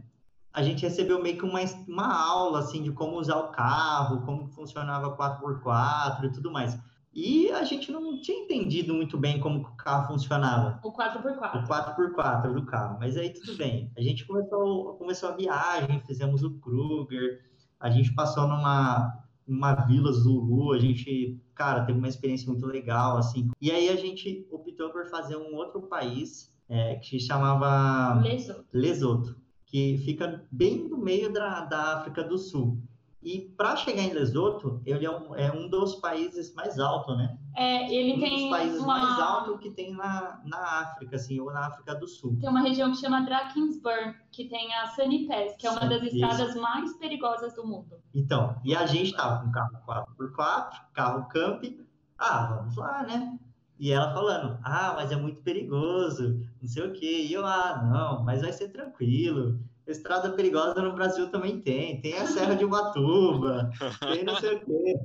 a 0.59 0.63
gente 0.63 0.83
recebeu 0.83 1.23
meio 1.23 1.37
que 1.37 1.45
uma, 1.45 1.61
uma 1.87 2.13
aula, 2.13 2.59
assim, 2.59 2.83
de 2.83 2.91
como 2.91 3.17
usar 3.17 3.37
o 3.37 3.47
carro, 3.47 4.25
como 4.25 4.49
funcionava 4.49 5.15
4x4 5.15 6.25
e 6.25 6.31
tudo 6.33 6.51
mais. 6.51 6.77
E 7.13 7.49
a 7.51 7.63
gente 7.63 7.89
não 7.91 8.19
tinha 8.19 8.43
entendido 8.43 8.93
muito 8.93 9.17
bem 9.17 9.39
como 9.39 9.61
o 9.61 9.75
carro 9.77 10.07
funcionava 10.07 10.79
O 10.83 10.91
4x4. 10.91 11.63
o 11.63 11.67
4x4 11.67 12.53
do 12.53 12.65
carro, 12.65 12.97
mas 12.99 13.15
aí 13.15 13.29
tudo 13.29 13.55
bem. 13.55 13.89
A 13.97 14.01
gente 14.01 14.25
começou, 14.27 14.95
começou 14.95 15.29
a 15.29 15.35
viagem, 15.35 16.01
fizemos 16.05 16.43
o 16.43 16.51
Kruger, 16.59 17.39
a 17.79 17.89
gente 17.89 18.13
passou 18.13 18.45
numa, 18.45 19.17
numa 19.47 19.73
vila 19.73 20.11
Zulu, 20.11 20.73
a 20.73 20.79
gente, 20.79 21.41
cara, 21.55 21.85
teve 21.85 21.97
uma 21.97 22.09
experiência 22.09 22.47
muito 22.47 22.65
legal, 22.65 23.15
assim. 23.15 23.49
E 23.61 23.71
aí 23.71 23.87
a 23.87 23.95
gente 23.95 24.45
optou 24.51 24.89
por 24.89 25.07
fazer 25.09 25.37
um 25.37 25.55
outro 25.55 25.83
país, 25.83 26.53
é, 26.67 26.95
que 26.95 27.07
se 27.07 27.19
chamava 27.21 28.21
Leso. 28.21 28.65
Lesoto, 28.73 29.38
que 29.69 29.99
fica 29.99 30.43
bem 30.51 30.89
no 30.89 30.97
meio 30.97 31.31
da, 31.31 31.61
da 31.61 31.97
África 31.97 32.23
do 32.23 32.37
Sul. 32.37 32.81
E 33.21 33.53
para 33.57 33.75
chegar 33.75 34.01
em 34.01 34.13
Lesoto, 34.13 34.81
ele 34.85 35.05
é 35.05 35.11
um, 35.11 35.35
é 35.35 35.51
um 35.51 35.67
dos 35.69 35.95
países 35.95 36.53
mais 36.53 36.79
altos, 36.79 37.17
né? 37.17 37.37
É, 37.53 37.93
ele 37.93 38.13
um 38.13 38.19
tem 38.19 38.49
dos 38.49 38.49
países 38.49 38.79
uma, 38.79 38.97
mais 38.97 39.19
altos 39.19 39.59
que 39.59 39.71
tem 39.71 39.93
na, 39.93 40.41
na 40.45 40.57
África, 40.57 41.17
assim, 41.17 41.39
ou 41.39 41.51
na 41.51 41.67
África 41.67 41.93
do 41.95 42.07
Sul. 42.07 42.37
tem 42.39 42.49
uma 42.49 42.61
região 42.61 42.91
que 42.91 42.97
chama 42.97 43.21
Drakensberg, 43.21 44.15
que 44.31 44.47
tem 44.47 44.73
a 44.73 44.87
Sunny 44.87 45.27
Pass, 45.27 45.55
que 45.57 45.67
é 45.67 45.71
uma 45.71 45.81
das 45.81 46.01
Isso. 46.03 46.15
estradas 46.15 46.55
mais 46.55 46.93
perigosas 46.97 47.53
do 47.53 47.67
mundo. 47.67 47.99
Então, 48.15 48.55
e 48.63 48.73
a 48.73 48.85
gente 48.85 49.13
tava 49.13 49.43
com 49.43 49.51
carro 49.51 49.77
4x4, 49.85 50.71
carro 50.93 51.27
camping. 51.27 51.85
Ah, 52.17 52.55
vamos 52.55 52.75
lá, 52.77 53.03
né? 53.03 53.37
E 53.79 53.91
ela 53.91 54.13
falando, 54.13 54.59
ah, 54.61 54.93
mas 54.95 55.09
é 55.09 55.15
muito 55.15 55.41
perigoso, 55.41 56.45
não 56.61 56.67
sei 56.67 56.83
o 56.83 56.91
quê. 56.91 57.25
E 57.27 57.33
eu, 57.33 57.45
ah, 57.45 57.81
não, 57.89 58.23
mas 58.25 58.41
vai 58.41 58.51
ser 58.51 58.67
tranquilo. 58.69 59.57
Estrada 59.87 60.31
perigosa 60.33 60.81
no 60.81 60.93
Brasil 60.93 61.31
também 61.31 61.61
tem. 61.61 62.01
Tem 62.01 62.17
a 62.17 62.27
Serra 62.27 62.55
de 62.55 62.65
Ubatuba, 62.65 63.71
tem 64.01 64.23
não 64.23 64.35
sei 64.35 64.57
o 64.57 64.65
quê. 64.65 64.99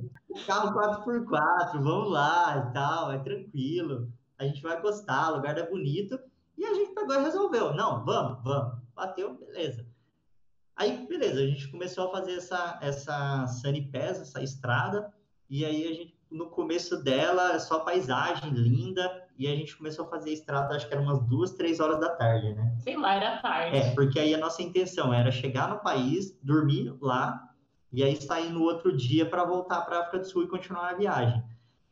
Carro 0.45 0.77
4x4, 0.77 1.81
vamos 1.81 2.11
lá 2.11 2.67
e 2.69 2.73
tal, 2.73 3.11
é 3.11 3.19
tranquilo. 3.19 4.11
A 4.37 4.43
gente 4.43 4.61
vai 4.61 4.79
gostar, 4.81 5.31
o 5.31 5.35
lugar 5.37 5.57
é 5.57 5.67
bonito. 5.67 6.19
E 6.57 6.65
a 6.65 6.73
gente 6.73 6.93
pegou 6.93 7.15
e 7.15 7.23
resolveu. 7.23 7.73
Não, 7.73 8.03
vamos, 8.03 8.43
vamos. 8.43 8.77
Bateu, 8.93 9.35
beleza. 9.35 9.85
Aí, 10.75 11.07
beleza, 11.07 11.39
a 11.39 11.47
gente 11.47 11.69
começou 11.69 12.07
a 12.07 12.11
fazer 12.11 12.33
essa, 12.33 12.77
essa 12.81 13.47
Sunny 13.47 13.89
Pass, 13.89 14.19
essa 14.19 14.43
estrada, 14.43 15.13
e 15.49 15.63
aí 15.63 15.87
a 15.87 15.93
gente, 15.93 16.14
no 16.35 16.47
começo 16.47 17.01
dela, 17.01 17.57
só 17.59 17.79
paisagem 17.79 18.51
linda, 18.51 19.25
e 19.37 19.47
a 19.47 19.55
gente 19.55 19.75
começou 19.75 20.05
a 20.05 20.09
fazer 20.09 20.29
a 20.29 20.33
estrada, 20.33 20.75
acho 20.75 20.87
que 20.87 20.93
era 20.93 21.01
umas 21.01 21.21
duas, 21.27 21.51
três 21.51 21.79
horas 21.79 21.99
da 21.99 22.09
tarde, 22.09 22.53
né? 22.53 22.75
Sei 22.79 22.97
lá, 22.97 23.15
era 23.15 23.37
tarde. 23.37 23.77
É, 23.77 23.91
porque 23.95 24.19
aí 24.19 24.33
a 24.33 24.37
nossa 24.37 24.61
intenção 24.61 25.13
era 25.13 25.31
chegar 25.31 25.69
no 25.69 25.79
país, 25.79 26.37
dormir 26.43 26.95
lá, 27.01 27.49
e 27.91 28.03
aí 28.03 28.15
sair 28.15 28.49
no 28.49 28.61
outro 28.61 28.95
dia 28.95 29.25
para 29.25 29.45
voltar 29.45 29.81
para 29.81 29.97
a 29.97 29.99
África 30.01 30.19
do 30.19 30.25
Sul 30.25 30.43
e 30.43 30.47
continuar 30.47 30.89
a 30.89 30.93
viagem. 30.95 31.41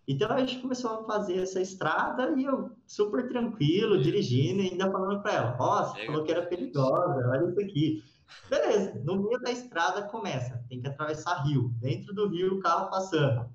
Então 0.06 0.30
a 0.30 0.40
gente 0.40 0.60
começou 0.60 0.92
a 0.92 1.04
fazer 1.06 1.38
essa 1.38 1.62
estrada 1.62 2.34
e 2.38 2.44
eu 2.44 2.72
super 2.86 3.28
tranquilo, 3.30 4.02
dirigindo 4.02 4.62
e 4.62 4.72
ainda 4.72 4.92
falando 4.92 5.22
para 5.22 5.34
ela: 5.34 5.58
Ó, 5.58 5.84
você 5.84 6.06
falou 6.06 6.24
que 6.24 6.32
era 6.32 6.46
perigosa, 6.46 7.30
olha 7.30 7.50
isso 7.50 7.62
aqui. 7.62 8.04
Beleza, 8.50 9.02
no 9.06 9.22
meio 9.22 9.40
da 9.40 9.52
estrada 9.52 10.04
começa, 10.04 10.62
tem 10.68 10.82
que 10.82 10.88
atravessar 10.88 11.44
rio. 11.44 11.74
Dentro 11.80 12.14
do 12.14 12.28
rio, 12.28 12.56
o 12.56 12.60
carro 12.60 12.90
passando. 12.90 13.50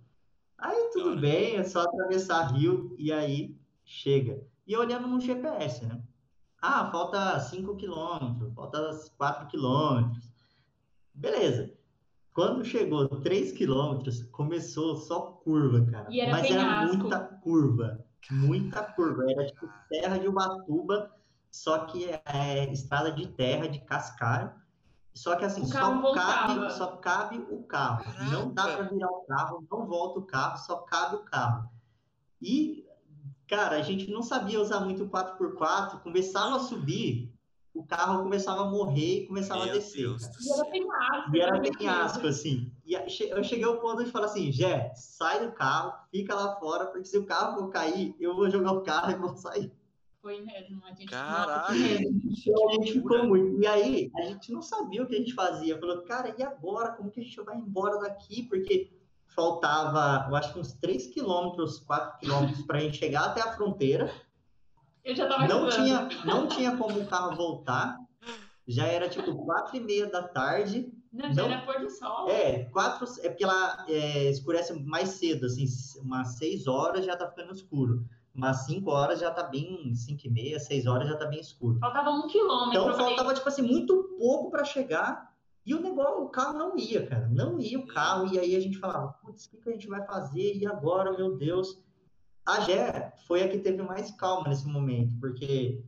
Aí 0.58 0.90
tudo 0.92 1.20
bem, 1.20 1.56
é 1.56 1.64
só 1.64 1.82
atravessar 1.82 2.52
rio 2.52 2.94
e 2.98 3.12
aí 3.12 3.56
chega. 3.84 4.42
E 4.66 4.76
olhando 4.76 5.06
no 5.06 5.20
GPS, 5.20 5.86
né? 5.86 6.02
Ah, 6.60 6.90
falta 6.90 7.38
5 7.38 7.76
quilômetros, 7.76 8.52
falta 8.52 8.90
4 9.16 9.46
quilômetros. 9.46 10.32
Beleza. 11.14 11.72
Quando 12.34 12.64
chegou 12.64 13.08
3 13.08 13.52
quilômetros, 13.52 14.24
começou 14.24 14.96
só 14.96 15.20
curva, 15.44 15.84
cara. 15.90 16.08
Era 16.12 16.32
Mas 16.32 16.48
penhasco. 16.48 16.68
era 16.68 16.86
muita 16.86 17.18
curva. 17.20 18.04
Muita 18.30 18.82
curva. 18.82 19.30
Era 19.30 19.46
tipo 19.46 19.68
Serra 19.88 20.18
de 20.18 20.28
Ubatuba, 20.28 21.14
só 21.50 21.86
que 21.86 22.10
é 22.26 22.72
estrada 22.72 23.12
de 23.12 23.26
terra, 23.28 23.68
de 23.68 23.80
cascalho. 23.80 24.52
Só 25.18 25.34
que 25.34 25.44
assim, 25.44 25.66
só 25.66 26.14
cabe, 26.14 26.72
só 26.74 26.86
cabe 26.98 27.44
o 27.50 27.64
carro. 27.64 28.04
Não 28.30 28.54
dá 28.54 28.62
Caraca. 28.62 28.84
para 28.84 28.94
virar 28.94 29.10
o 29.10 29.24
carro, 29.26 29.66
não 29.68 29.84
volta 29.84 30.20
o 30.20 30.22
carro, 30.22 30.56
só 30.58 30.76
cabe 30.76 31.16
o 31.16 31.24
carro. 31.24 31.68
E, 32.40 32.86
cara, 33.48 33.78
a 33.78 33.82
gente 33.82 34.08
não 34.12 34.22
sabia 34.22 34.60
usar 34.60 34.78
muito 34.78 35.02
o 35.02 35.10
4x4, 35.10 36.02
começava 36.02 36.54
a 36.54 36.60
subir, 36.60 37.34
o 37.74 37.84
carro 37.84 38.22
começava 38.22 38.62
a 38.62 38.70
morrer 38.70 39.24
e 39.24 39.26
começava 39.26 39.64
Meu 39.64 39.74
a 39.74 39.76
descer. 39.76 40.06
E 40.06 40.52
era 40.52 40.64
penhasco. 40.66 41.36
E 41.36 41.40
era 41.40 41.60
penhasco, 41.60 42.26
assim. 42.28 42.72
E 42.86 42.94
eu 42.94 43.42
cheguei 43.42 43.64
ao 43.64 43.78
ponto 43.78 44.04
de 44.04 44.12
falar 44.12 44.26
assim, 44.26 44.52
Jé, 44.52 44.92
sai 44.94 45.44
do 45.44 45.50
carro, 45.50 45.94
fica 46.12 46.32
lá 46.32 46.54
fora, 46.60 46.86
porque 46.86 47.06
se 47.06 47.18
o 47.18 47.26
carro 47.26 47.58
for 47.58 47.70
cair, 47.70 48.14
eu 48.20 48.36
vou 48.36 48.48
jogar 48.48 48.70
o 48.70 48.82
carro 48.82 49.10
e 49.10 49.16
vou 49.16 49.36
sair. 49.36 49.72
Foi 50.20 50.40
mesmo. 50.40 50.84
A 50.84 50.88
gente, 50.90 51.06
Caraca. 51.06 51.74
Então 51.74 52.68
a 52.68 52.72
gente 52.72 52.92
ficou 52.92 53.24
muito. 53.24 53.62
E 53.62 53.66
aí, 53.66 54.10
a 54.16 54.22
gente 54.22 54.52
não 54.52 54.60
sabia 54.62 55.02
o 55.02 55.06
que 55.06 55.14
a 55.14 55.18
gente 55.18 55.34
fazia. 55.34 55.78
Falou, 55.78 56.02
cara, 56.02 56.34
e 56.36 56.42
agora? 56.42 56.92
Como 56.92 57.10
que 57.10 57.20
a 57.20 57.22
gente 57.22 57.40
vai 57.42 57.56
embora 57.56 57.98
daqui? 57.98 58.42
Porque 58.44 58.90
faltava, 59.28 60.26
eu 60.28 60.34
acho 60.34 60.52
que 60.52 60.58
uns 60.58 60.72
3 60.74 61.06
quilômetros, 61.08 61.78
4 61.80 62.18
quilômetros 62.18 62.62
para 62.66 62.78
a 62.78 62.80
gente 62.80 62.96
chegar 62.96 63.26
até 63.26 63.40
a 63.40 63.52
fronteira. 63.52 64.12
Eu 65.04 65.14
já 65.14 65.28
tava 65.28 65.46
Não 65.46 65.68
tinha, 65.68 66.08
não 66.24 66.48
tinha 66.48 66.76
como 66.76 66.98
o 67.00 67.06
carro 67.06 67.36
voltar. 67.36 67.96
Já 68.66 68.86
era 68.86 69.08
tipo 69.08 69.34
4 69.46 69.76
e 69.76 69.80
meia 69.80 70.06
da 70.06 70.22
tarde. 70.22 70.92
Não, 71.12 71.32
já 71.32 71.42
não- 71.42 71.50
era 71.50 71.62
pôr 71.62 71.80
do 71.80 71.88
sol. 71.88 72.28
É, 72.28 72.64
quatro, 72.64 73.06
é 73.22 73.28
porque 73.30 73.44
ela 73.44 73.86
é, 73.88 74.28
escurece 74.28 74.74
mais 74.82 75.10
cedo, 75.10 75.46
assim, 75.46 75.64
umas 76.02 76.36
6 76.36 76.66
horas 76.66 77.06
já 77.06 77.16
tá 77.16 77.28
ficando 77.28 77.54
escuro. 77.54 78.04
Umas 78.38 78.66
5 78.66 78.88
horas 78.88 79.18
já 79.18 79.32
tá 79.32 79.42
bem, 79.42 79.92
5 79.92 80.20
e 80.24 80.30
meia, 80.30 80.60
6 80.60 80.86
horas 80.86 81.08
já 81.08 81.16
tá 81.16 81.26
bem 81.26 81.40
escuro. 81.40 81.80
Faltava 81.80 82.08
um 82.10 82.28
quilômetro. 82.28 82.70
Então 82.70 82.94
faltava, 82.94 83.34
tipo 83.34 83.48
assim, 83.48 83.62
muito 83.62 84.14
pouco 84.16 84.48
para 84.48 84.64
chegar 84.64 85.28
e 85.66 85.74
o 85.74 85.82
negócio, 85.82 86.22
o 86.22 86.28
carro 86.28 86.56
não 86.56 86.78
ia, 86.78 87.04
cara. 87.04 87.28
Não 87.28 87.58
ia 87.58 87.80
o 87.80 87.86
carro. 87.86 88.32
E 88.32 88.38
aí 88.38 88.54
a 88.54 88.60
gente 88.60 88.78
falava, 88.78 89.08
putz, 89.20 89.46
o 89.46 89.50
que, 89.50 89.56
que 89.56 89.68
a 89.68 89.72
gente 89.72 89.88
vai 89.88 90.06
fazer? 90.06 90.54
E 90.54 90.64
agora, 90.64 91.12
meu 91.16 91.36
Deus? 91.36 91.82
A 92.46 92.60
Gé 92.60 93.12
foi 93.26 93.42
a 93.42 93.48
que 93.48 93.58
teve 93.58 93.82
mais 93.82 94.10
calma 94.12 94.48
nesse 94.48 94.68
momento, 94.68 95.18
porque 95.20 95.84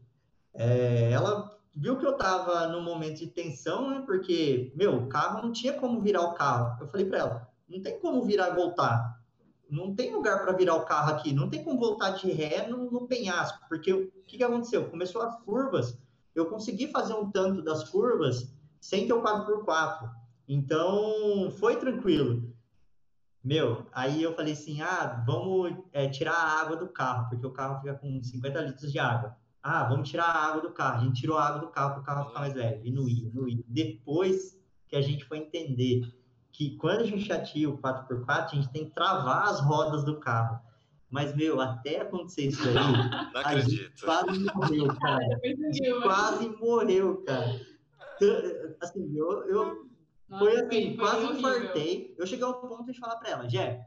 é, 0.52 1.12
ela 1.12 1.56
viu 1.72 1.96
que 1.96 2.04
eu 2.04 2.16
tava 2.16 2.66
num 2.66 2.82
momento 2.82 3.20
de 3.20 3.28
tensão, 3.28 3.88
né? 3.88 4.02
Porque, 4.04 4.72
meu, 4.74 4.96
o 4.96 5.06
carro 5.06 5.40
não 5.40 5.52
tinha 5.52 5.72
como 5.72 6.00
virar 6.00 6.22
o 6.22 6.34
carro. 6.34 6.76
Eu 6.80 6.88
falei 6.88 7.06
para 7.06 7.18
ela, 7.18 7.48
não 7.68 7.80
tem 7.80 7.96
como 8.00 8.22
virar 8.22 8.50
e 8.50 8.56
voltar. 8.56 9.19
Não 9.70 9.94
tem 9.94 10.12
lugar 10.12 10.42
para 10.42 10.52
virar 10.52 10.74
o 10.74 10.84
carro 10.84 11.12
aqui. 11.12 11.32
Não 11.32 11.48
tem 11.48 11.62
como 11.62 11.78
voltar 11.78 12.10
de 12.10 12.30
ré 12.30 12.66
no, 12.66 12.90
no 12.90 13.06
penhasco. 13.06 13.60
Porque 13.68 13.92
o 13.92 14.10
que, 14.26 14.36
que 14.36 14.44
aconteceu? 14.44 14.90
Começou 14.90 15.22
as 15.22 15.38
curvas. 15.42 15.96
Eu 16.34 16.46
consegui 16.46 16.88
fazer 16.88 17.14
um 17.14 17.30
tanto 17.30 17.62
das 17.62 17.88
curvas 17.88 18.52
sem 18.80 19.06
ter 19.06 19.12
o 19.12 19.22
4x4. 19.22 20.10
Então, 20.48 21.50
foi 21.58 21.76
tranquilo. 21.76 22.52
Meu, 23.42 23.86
aí 23.92 24.22
eu 24.22 24.34
falei 24.34 24.52
assim, 24.52 24.82
ah, 24.82 25.22
vamos 25.26 25.74
é, 25.92 26.08
tirar 26.08 26.34
a 26.34 26.60
água 26.60 26.76
do 26.76 26.88
carro, 26.88 27.30
porque 27.30 27.46
o 27.46 27.52
carro 27.52 27.80
fica 27.80 27.94
com 27.94 28.22
50 28.22 28.60
litros 28.62 28.92
de 28.92 28.98
água. 28.98 29.36
Ah, 29.62 29.84
vamos 29.84 30.10
tirar 30.10 30.24
a 30.24 30.46
água 30.48 30.62
do 30.62 30.72
carro. 30.72 31.00
A 31.00 31.04
gente 31.04 31.20
tirou 31.20 31.38
a 31.38 31.46
água 31.46 31.60
do 31.60 31.68
carro 31.68 31.92
para 31.92 32.00
o 32.00 32.04
carro 32.04 32.28
ficar 32.28 32.40
mais 32.40 32.54
leve. 32.54 32.88
E 32.88 32.92
não 32.92 33.08
ia, 33.08 33.30
não. 33.32 33.46
Depois 33.66 34.58
que 34.88 34.96
a 34.96 35.00
gente 35.00 35.24
foi 35.24 35.38
entender 35.38 36.02
que 36.60 36.76
quando 36.76 37.00
a 37.00 37.06
gente 37.06 37.26
tinha 37.50 37.70
o 37.70 37.78
4x4, 37.78 38.26
a 38.28 38.46
gente 38.48 38.68
tem 38.70 38.84
que 38.84 38.90
travar 38.94 39.48
as 39.48 39.60
rodas 39.60 40.04
do 40.04 40.20
carro. 40.20 40.60
Mas, 41.08 41.34
meu, 41.34 41.58
até 41.58 42.02
acontecer 42.02 42.48
isso 42.48 42.68
aí, 42.68 42.74
Não 42.74 42.82
a 43.42 43.58
gente 43.58 43.86
acredito. 43.86 44.04
quase 44.04 44.38
morreu, 44.44 44.86
cara. 45.00 45.40
Rio, 45.72 46.02
Quase 46.02 46.48
morreu, 46.50 47.24
cara. 47.24 47.60
Assim, 48.82 49.10
eu, 49.16 49.48
eu 49.48 49.88
Nossa, 50.28 50.44
foi 50.44 50.60
assim, 50.60 50.96
quase 50.98 51.24
horrível. 51.24 51.38
infartei. 51.38 52.14
Eu 52.18 52.26
cheguei 52.26 52.44
ao 52.44 52.60
ponto 52.60 52.92
de 52.92 52.98
falar 53.00 53.16
pra 53.16 53.30
ela, 53.30 53.48
Jé, 53.48 53.86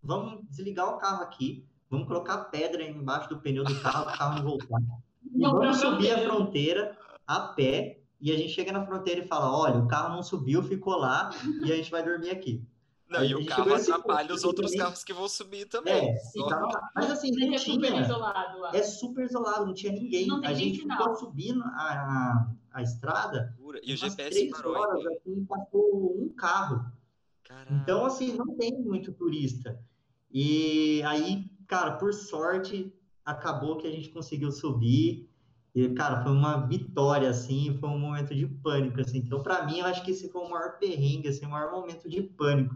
vamos 0.00 0.40
desligar 0.48 0.88
o 0.94 0.98
carro 0.98 1.24
aqui, 1.24 1.66
vamos 1.90 2.06
colocar 2.06 2.44
pedra 2.44 2.80
embaixo 2.84 3.28
do 3.28 3.40
pneu 3.40 3.64
do 3.64 3.74
carro, 3.80 4.04
para 4.04 4.14
o 4.14 4.18
carro 4.18 4.34
não 4.36 4.42
voltar. 4.44 4.80
E 5.34 5.40
Vamos 5.40 5.78
subir 5.78 6.12
a 6.12 6.18
fronteira 6.22 6.96
a 7.26 7.40
pé, 7.40 8.00
e 8.20 8.32
a 8.32 8.36
gente 8.36 8.52
chega 8.52 8.72
na 8.72 8.84
fronteira 8.84 9.20
e 9.20 9.26
fala, 9.26 9.56
olha, 9.56 9.78
o 9.78 9.86
carro 9.86 10.14
não 10.14 10.22
subiu, 10.22 10.62
ficou 10.62 10.96
lá, 10.96 11.30
e 11.64 11.72
a 11.72 11.76
gente 11.76 11.90
vai 11.90 12.02
dormir 12.02 12.30
aqui. 12.30 12.64
Não, 13.08 13.24
e 13.24 13.34
o 13.34 13.46
carro 13.46 13.74
atrapalha 13.74 14.34
os 14.34 14.44
outros 14.44 14.70
também- 14.70 14.84
carros 14.84 15.02
que 15.02 15.12
vão 15.14 15.28
subir 15.28 15.66
também. 15.66 16.10
É, 16.10 16.18
ficava 16.30 16.66
lá. 16.66 16.90
Mas 16.94 17.10
assim, 17.10 17.30
não 17.30 17.54
é 17.54 17.58
super 17.58 17.86
tinha... 17.88 18.02
isolado 18.02 18.58
lá. 18.58 18.70
É 18.74 18.82
super 18.82 19.24
isolado, 19.24 19.66
não 19.66 19.74
tinha 19.74 19.92
ninguém. 19.92 20.26
Não 20.26 20.40
tem 20.42 20.50
a 20.50 20.52
gente 20.52 20.80
sinal. 20.80 20.98
ficou 20.98 21.16
subindo 21.16 21.62
a, 21.62 21.68
a, 21.70 22.50
a 22.72 22.82
estrada. 22.82 23.56
E 23.82 23.94
o 23.94 23.96
GPS 23.96 24.30
três 24.30 24.50
parou. 24.50 24.76
horas, 24.76 25.00
então. 25.00 25.12
assim, 25.14 25.44
passou 25.46 26.22
um 26.22 26.28
carro. 26.36 26.84
Caraca. 27.44 27.72
Então, 27.72 28.04
assim, 28.04 28.34
não 28.34 28.54
tem 28.56 28.78
muito 28.78 29.10
turista. 29.12 29.80
E 30.30 31.02
aí, 31.04 31.50
cara, 31.66 31.92
por 31.92 32.12
sorte, 32.12 32.92
acabou 33.24 33.78
que 33.78 33.86
a 33.86 33.90
gente 33.90 34.10
conseguiu 34.10 34.52
subir. 34.52 35.27
E, 35.74 35.88
cara, 35.90 36.22
foi 36.22 36.32
uma 36.32 36.66
vitória, 36.66 37.28
assim, 37.28 37.76
foi 37.78 37.88
um 37.88 37.98
momento 37.98 38.34
de 38.34 38.46
pânico, 38.46 39.00
assim. 39.00 39.18
Então, 39.18 39.42
para 39.42 39.64
mim, 39.64 39.78
eu 39.78 39.86
acho 39.86 40.02
que 40.04 40.10
esse 40.10 40.28
foi 40.30 40.42
o 40.42 40.50
maior 40.50 40.78
perrengue, 40.78 41.28
assim, 41.28 41.46
o 41.46 41.50
maior 41.50 41.70
momento 41.70 42.08
de 42.08 42.22
pânico 42.22 42.74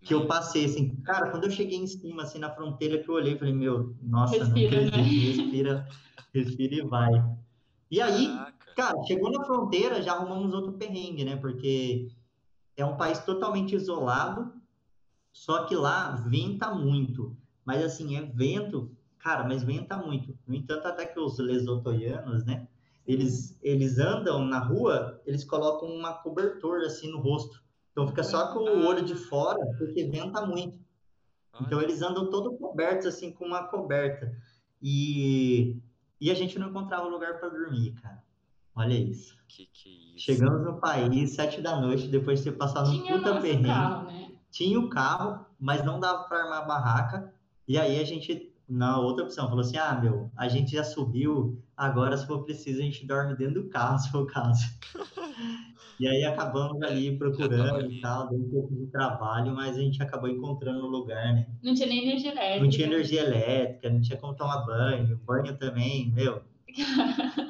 que 0.00 0.14
eu 0.14 0.26
passei, 0.26 0.64
assim. 0.64 0.94
Cara, 1.02 1.30
quando 1.30 1.44
eu 1.44 1.50
cheguei 1.50 1.78
em 1.78 1.86
cima, 1.86 2.22
assim, 2.22 2.38
na 2.38 2.50
fronteira, 2.50 3.02
que 3.02 3.08
eu 3.08 3.14
olhei, 3.14 3.36
falei, 3.36 3.52
meu, 3.52 3.96
nossa, 4.00 4.38
Respira, 4.38 4.82
não 4.82 4.90
né? 4.90 5.02
respira, 5.02 5.88
respira 6.32 6.74
e 6.76 6.82
vai. 6.82 7.10
E 7.90 8.00
aí. 8.00 8.28
Cara, 8.76 9.02
chegou 9.04 9.32
na 9.32 9.44
fronteira, 9.44 10.02
já 10.02 10.12
arrumamos 10.12 10.52
outro 10.52 10.72
perrengue, 10.74 11.24
né? 11.24 11.36
Porque 11.36 12.08
é 12.76 12.84
um 12.84 12.96
país 12.96 13.18
totalmente 13.20 13.74
isolado, 13.74 14.52
só 15.32 15.64
que 15.64 15.74
lá 15.74 16.10
venta 16.10 16.72
muito. 16.74 17.36
Mas 17.64 17.82
assim, 17.82 18.16
é 18.16 18.22
vento, 18.22 18.95
cara, 19.26 19.42
mas 19.42 19.64
venta 19.64 19.96
muito. 19.96 20.38
No 20.46 20.54
entanto, 20.54 20.86
até 20.86 21.04
que 21.04 21.18
os 21.18 21.36
lesotoianos, 21.40 22.44
né? 22.44 22.68
Eles, 23.04 23.58
eles 23.60 23.98
andam 23.98 24.44
na 24.44 24.60
rua, 24.60 25.20
eles 25.26 25.42
colocam 25.42 25.88
uma 25.88 26.12
cobertor 26.12 26.82
assim 26.82 27.10
no 27.10 27.18
rosto. 27.18 27.60
Então 27.90 28.06
fica 28.06 28.22
só 28.22 28.52
com 28.52 28.60
o 28.60 28.86
olho 28.86 29.04
de 29.04 29.16
fora, 29.16 29.58
porque 29.78 30.04
venta 30.04 30.46
muito. 30.46 30.78
Então 31.60 31.82
eles 31.82 32.02
andam 32.02 32.30
todos 32.30 32.56
cobertos 32.58 33.06
assim 33.06 33.32
com 33.32 33.46
uma 33.46 33.64
coberta. 33.64 34.32
E, 34.80 35.76
e 36.20 36.30
a 36.30 36.34
gente 36.34 36.56
não 36.56 36.68
encontrava 36.68 37.08
lugar 37.08 37.40
para 37.40 37.48
dormir, 37.48 37.94
cara. 37.94 38.22
Olha 38.76 38.94
isso. 38.94 39.36
que 39.48 39.66
que 39.72 39.88
é 39.88 40.16
isso? 40.16 40.24
Chegamos 40.24 40.64
no 40.64 40.78
país, 40.78 41.32
sete 41.32 41.60
da 41.60 41.80
noite, 41.80 42.06
depois 42.06 42.40
de 42.40 42.50
ter 42.50 42.56
passado 42.56 42.90
um 42.90 43.02
Tinha 43.02 43.16
puta 43.16 43.30
nosso 43.30 43.42
perrengue. 43.42 43.66
carro, 43.66 44.06
né? 44.06 44.30
Tinha 44.52 44.78
o 44.78 44.88
carro, 44.88 45.46
mas 45.58 45.84
não 45.84 45.98
dava 45.98 46.24
para 46.24 46.44
armar 46.44 46.62
a 46.62 46.66
barraca. 46.66 47.34
E 47.66 47.78
aí 47.78 47.98
a 47.98 48.04
gente, 48.04 48.54
na 48.68 48.98
outra 48.98 49.24
opção, 49.24 49.48
falou 49.48 49.60
assim: 49.60 49.76
ah, 49.76 49.98
meu, 50.00 50.30
a 50.36 50.48
gente 50.48 50.72
já 50.72 50.84
subiu, 50.84 51.62
agora 51.76 52.16
se 52.16 52.26
for 52.26 52.44
preciso 52.44 52.80
a 52.80 52.82
gente 52.82 53.06
dorme 53.06 53.36
dentro 53.36 53.62
do 53.62 53.68
carro, 53.68 53.98
se 53.98 54.10
for 54.10 54.22
o 54.22 54.26
caso. 54.26 54.64
E 55.98 56.06
aí 56.06 56.24
acabamos 56.24 56.82
ali 56.82 57.16
procurando 57.16 57.76
ali. 57.76 57.98
e 57.98 58.00
tal, 58.02 58.28
deu 58.28 58.38
um 58.38 58.50
pouco 58.50 58.74
de 58.74 58.86
trabalho, 58.86 59.54
mas 59.54 59.78
a 59.78 59.80
gente 59.80 60.02
acabou 60.02 60.28
encontrando 60.28 60.84
o 60.84 60.88
lugar, 60.88 61.32
né? 61.32 61.46
Não 61.62 61.74
tinha 61.74 61.88
nem 61.88 62.06
energia 62.06 62.32
elétrica. 62.32 62.62
Não 62.62 62.70
tinha 62.70 62.86
energia 62.86 63.20
elétrica, 63.22 63.90
não 63.90 64.00
tinha 64.00 64.18
como 64.18 64.34
tomar 64.34 64.66
banho, 64.66 65.18
banho 65.24 65.56
também, 65.56 66.12
meu. 66.12 66.42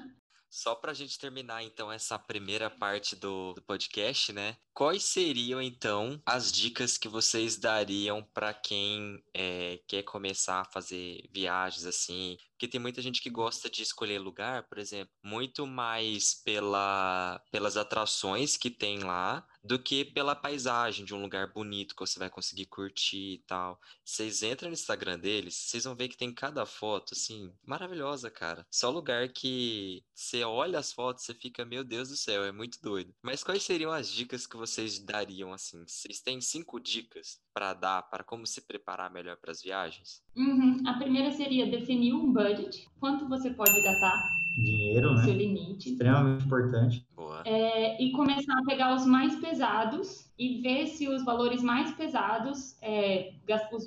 Só 0.67 0.75
para 0.75 0.91
a 0.91 0.95
gente 0.95 1.17
terminar, 1.17 1.63
então, 1.63 1.93
essa 1.93 2.19
primeira 2.19 2.69
parte 2.69 3.15
do, 3.15 3.53
do 3.53 3.63
podcast, 3.63 4.33
né? 4.33 4.57
Quais 4.75 5.05
seriam, 5.05 5.63
então, 5.63 6.21
as 6.27 6.51
dicas 6.51 6.99
que 6.99 7.09
vocês 7.09 7.57
dariam 7.57 8.21
para 8.35 8.53
quem 8.53 9.23
é, 9.33 9.79
quer 9.87 10.03
começar 10.03 10.63
a 10.63 10.65
fazer 10.65 11.23
viagens 11.33 11.87
assim? 11.87 12.37
Porque 12.51 12.67
tem 12.67 12.81
muita 12.81 13.01
gente 13.01 13.23
que 13.23 13.31
gosta 13.31 13.71
de 13.71 13.83
escolher 13.83 14.19
lugar, 14.19 14.65
por 14.65 14.79
exemplo, 14.79 15.15
muito 15.23 15.69
mais 15.69 16.35
pela, 16.35 17.41
pelas 17.53 17.77
atrações 17.77 18.57
que 18.57 18.69
tem 18.69 19.05
lá 19.05 19.47
do 19.67 19.79
que 19.79 20.05
pela 20.05 20.35
paisagem 20.35 21.05
de 21.05 21.15
um 21.15 21.21
lugar 21.21 21.53
bonito 21.53 21.95
que 21.95 22.01
você 22.01 22.19
vai 22.19 22.31
conseguir 22.31 22.67
curtir 22.67 23.35
e 23.35 23.43
tal. 23.47 23.81
Vocês 24.05 24.43
entram 24.43 24.69
no 24.69 24.75
Instagram 24.75 25.19
deles, 25.19 25.55
vocês 25.55 25.85
vão 25.85 25.95
ver 25.95 26.09
que 26.09 26.17
tem 26.17 26.33
cada 26.33 26.65
foto, 26.65 27.15
assim, 27.15 27.53
maravilhosa, 27.65 28.31
cara. 28.31 28.67
Só 28.71 28.91
lugar 28.91 29.29
que 29.29 30.05
você 30.15 30.45
olha 30.45 30.79
as 30.79 30.93
fotos, 30.93 31.25
você 31.25 31.35
fica, 31.35 31.65
meu 31.65 31.83
Deus 31.83 32.09
do 32.09 32.17
céu, 32.17 32.45
é 32.45 32.53
muito 32.53 32.81
doido. 32.81 33.13
Mas 33.23 33.43
quais 33.43 33.63
seriam 33.63 33.93
as 33.93 34.09
dicas 34.09 34.47
que 34.47 34.57
vocês 34.57 34.99
dariam, 34.99 35.53
assim? 35.53 35.85
Vocês 35.87 36.21
têm 36.21 36.41
cinco 36.41 36.79
dicas 36.79 37.41
para 37.53 37.75
dar 37.75 38.03
para 38.03 38.23
como 38.23 38.47
se 38.47 38.61
preparar 38.61 39.11
melhor 39.11 39.37
para 39.37 39.51
as 39.51 39.63
viagens? 39.63 40.23
Uhum. 40.37 40.83
A 40.87 40.95
primeira 40.95 41.33
seria 41.33 41.71
definir 41.71 42.15
um 42.15 42.33
budget, 42.33 42.87
quanto 43.01 43.29
você 43.29 43.51
pode 43.51 43.81
gastar 43.83 44.46
dinheiro, 44.63 45.15
né? 45.15 45.25
Seu 45.25 45.35
limite. 45.35 45.91
Extremamente 45.91 46.45
importante. 46.45 47.07
Boa. 47.15 47.43
É, 47.45 48.03
e 48.03 48.13
começar 48.13 48.59
a 48.59 48.65
pegar 48.65 48.95
os 48.95 49.07
mais 49.07 49.37
pesados 49.37 50.31
e 50.39 50.61
ver 50.61 50.87
se 50.87 51.09
os 51.09 51.25
valores 51.25 51.63
mais 51.63 51.91
pesados, 51.93 52.77
é, 52.83 53.33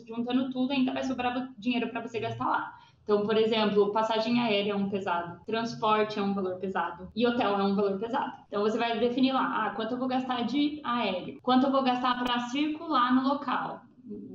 juntando 0.08 0.50
tudo, 0.52 0.72
ainda 0.72 0.94
vai 0.94 1.04
sobrar 1.04 1.54
dinheiro 1.58 1.90
para 1.90 2.02
você 2.02 2.20
gastar 2.20 2.48
lá. 2.48 2.80
Então, 3.10 3.26
por 3.26 3.36
exemplo, 3.36 3.92
passagem 3.92 4.40
aérea 4.40 4.74
é 4.74 4.76
um 4.76 4.88
pesado, 4.88 5.44
transporte 5.44 6.20
é 6.20 6.22
um 6.22 6.36
valor 6.36 6.60
pesado 6.60 7.10
e 7.16 7.26
hotel 7.26 7.60
é 7.60 7.64
um 7.64 7.76
valor 7.76 7.98
pesado. 7.98 8.34
Então, 8.48 8.62
você 8.62 8.78
vai 8.78 9.00
definir 9.00 9.32
lá, 9.32 9.66
ah, 9.66 9.70
quanto 9.72 9.96
eu 9.96 9.98
vou 9.98 10.08
gastar 10.08 10.44
de 10.44 10.80
aéreo, 10.84 11.40
quanto 11.42 11.66
eu 11.66 11.72
vou 11.72 11.82
gastar 11.82 12.24
para 12.24 12.40
circular 12.50 13.16
no 13.16 13.28
local. 13.28 13.82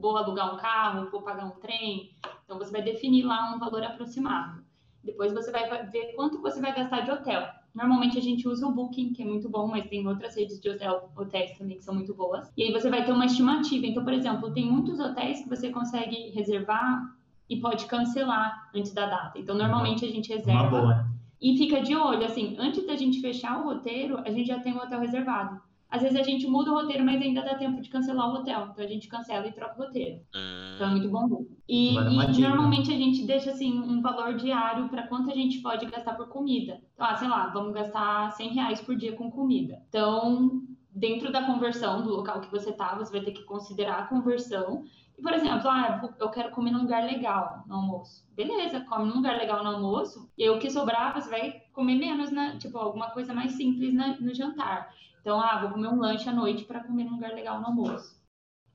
Vou 0.01 0.17
alugar 0.17 0.53
um 0.53 0.57
carro, 0.57 1.09
vou 1.09 1.23
pagar 1.23 1.47
um 1.47 1.61
trem. 1.61 2.17
Então, 2.45 2.59
você 2.59 2.73
vai 2.73 2.83
definir 2.83 3.25
lá 3.25 3.55
um 3.55 3.61
valor 3.61 3.85
aproximado. 3.85 4.64
Depois 5.05 5.33
você 5.33 5.51
vai 5.51 5.87
ver 5.87 6.15
quanto 6.15 6.41
você 6.41 6.61
vai 6.61 6.75
gastar 6.75 7.01
de 7.01 7.11
hotel. 7.11 7.43
Normalmente 7.75 8.17
a 8.17 8.23
gente 8.23 8.49
usa 8.49 8.67
o 8.67 8.73
Booking, 8.73 9.13
que 9.13 9.23
é 9.23 9.27
muito 9.27 9.49
bom, 9.49 9.67
mas 9.67 9.87
tem 9.89 10.07
outras 10.07 10.37
redes 10.37 10.61
de 10.61 10.71
hotel, 10.71 11.11
hotéis 11.17 11.59
também 11.59 11.77
que 11.77 11.85
são 11.85 11.95
muito 11.95 12.15
boas. 12.15 12.51
E 12.57 12.63
aí 12.63 12.73
você 12.73 12.89
vai 12.89 13.05
ter 13.05 13.13
uma 13.13 13.27
estimativa. 13.27 13.85
Então, 13.85 14.05
por 14.05 14.13
exemplo, 14.13 14.53
tem 14.53 14.71
muitos 14.71 15.01
hotéis 15.01 15.43
que 15.43 15.49
você 15.49 15.71
consegue 15.71 16.31
reservar 16.31 17.17
e 17.51 17.61
pode 17.61 17.87
cancelar 17.87 18.71
antes 18.75 18.93
da 18.93 19.07
data. 19.07 19.39
Então, 19.39 19.57
normalmente 19.57 20.05
a 20.05 20.09
gente 20.09 20.33
reserva 20.33 21.07
e 21.41 21.59
fica 21.59 21.83
de 21.83 21.95
olho, 21.95 22.25
assim, 22.25 22.57
antes 22.59 22.87
da 22.87 22.97
gente 22.97 23.21
fechar 23.21 23.61
o 23.61 23.65
roteiro, 23.65 24.19
a 24.25 24.31
gente 24.31 24.47
já 24.47 24.61
tem 24.61 24.73
o 24.73 24.79
hotel 24.79 25.01
reservado. 25.01 25.61
Às 25.95 26.03
vezes 26.03 26.19
a 26.19 26.25
gente 26.25 26.45
muda 26.49 26.73
o 26.73 26.75
roteiro, 26.75 27.05
mas 27.05 27.23
ainda 27.23 27.41
dá 27.41 27.55
tempo 27.55 27.81
de 27.81 27.89
cancelar 27.89 28.29
o 28.29 28.35
hotel. 28.35 28.71
Então 28.73 28.85
a 28.85 28.89
gente 28.89 29.07
cancela 29.07 29.47
e 29.47 29.53
troca 29.53 29.81
o 29.81 29.87
roteiro. 29.87 30.17
Hum. 30.35 30.73
Então 30.75 30.89
é 30.89 30.91
muito 30.91 31.09
bom. 31.09 31.47
E, 31.69 31.95
e 31.95 32.41
normalmente 32.41 32.93
a 32.93 32.97
gente 32.97 33.25
deixa 33.25 33.53
assim 33.53 33.79
um 33.79 34.03
valor 34.03 34.35
diário 34.35 34.89
para 34.89 35.07
quanto 35.07 35.31
a 35.31 35.35
gente 35.35 35.61
pode 35.61 35.87
gastar 35.87 36.15
por 36.15 36.29
comida. 36.29 36.81
Então, 36.95 37.07
ah, 37.07 37.15
sei 37.15 37.29
lá, 37.29 37.47
vamos 37.47 37.73
gastar 37.73 38.33
100 38.33 38.55
reais 38.55 38.81
por 38.81 38.97
dia 38.97 39.13
com 39.13 39.31
comida. 39.31 39.81
Então, 39.89 40.63
dentro 40.91 41.31
da 41.31 41.47
conversão 41.47 42.03
do 42.03 42.11
local 42.11 42.41
que 42.41 42.51
você 42.51 42.73
tá, 42.73 42.97
você 42.97 43.13
vai 43.13 43.21
ter 43.25 43.31
que 43.31 43.45
considerar 43.45 44.01
a 44.01 44.07
conversão. 44.09 44.83
E, 45.17 45.23
por 45.23 45.33
exemplo, 45.33 45.71
ah, 45.71 46.11
eu 46.19 46.29
quero 46.29 46.51
comer 46.51 46.73
num 46.73 46.83
lugar 46.83 47.05
legal 47.05 47.63
no 47.69 47.77
almoço. 47.77 48.27
Beleza, 48.35 48.81
come 48.81 49.05
num 49.05 49.19
lugar 49.19 49.37
legal 49.37 49.63
no 49.63 49.71
almoço. 49.71 50.29
E 50.37 50.43
aí 50.43 50.51
o 50.51 50.59
que 50.59 50.69
sobrar, 50.69 51.15
você 51.15 51.31
vai 51.31 51.63
comer 51.73 51.95
menos, 51.95 52.33
né? 52.33 52.57
Tipo, 52.59 52.79
alguma 52.79 53.11
coisa 53.11 53.33
mais 53.33 53.53
simples 53.53 53.95
na, 53.95 54.17
no 54.19 54.35
jantar. 54.35 54.93
Então, 55.25 55.41
ah, 55.41 55.59
vou 55.59 55.71
comer 55.71 55.89
um 55.89 55.99
lanche 55.99 56.29
à 56.29 56.33
noite 56.35 56.67
para 56.67 56.85
comer 56.85 57.05
num 57.05 57.15
lugar 57.15 57.33
legal 57.33 57.59
no 57.59 57.69
almoço. 57.69 58.15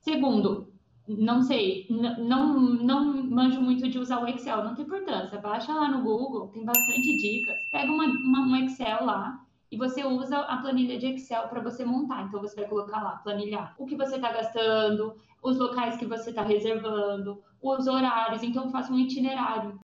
Segundo, 0.00 0.66
não 1.06 1.42
sei, 1.42 1.86
não, 1.88 2.58
não 2.58 3.22
manjo 3.22 3.60
muito 3.60 3.88
de 3.88 4.00
usar 4.00 4.20
o 4.20 4.26
Excel, 4.26 4.64
não 4.64 4.74
tem 4.74 4.84
importância. 4.84 5.38
Baixa 5.38 5.72
lá 5.72 5.88
no 5.88 6.02
Google, 6.02 6.48
tem 6.48 6.64
bastante 6.64 7.18
dicas. 7.18 7.56
Pega 7.70 7.92
uma, 7.92 8.04
uma, 8.04 8.40
um 8.40 8.56
Excel 8.64 9.04
lá 9.04 9.40
e 9.70 9.76
você 9.76 10.02
usa 10.02 10.38
a 10.38 10.56
planilha 10.56 10.98
de 10.98 11.06
Excel 11.06 11.46
para 11.46 11.60
você 11.60 11.84
montar. 11.84 12.24
Então, 12.24 12.40
você 12.40 12.56
vai 12.56 12.68
colocar 12.68 13.00
lá, 13.00 13.18
planilhar 13.18 13.76
o 13.78 13.86
que 13.86 13.94
você 13.94 14.16
está 14.16 14.32
gastando, 14.32 15.14
os 15.44 15.56
locais 15.56 15.98
que 15.98 16.06
você 16.06 16.30
está 16.30 16.42
reservando, 16.42 17.40
os 17.62 17.86
horários. 17.86 18.42
Então, 18.42 18.72
faça 18.72 18.92
um 18.92 18.98
itinerário. 18.98 19.78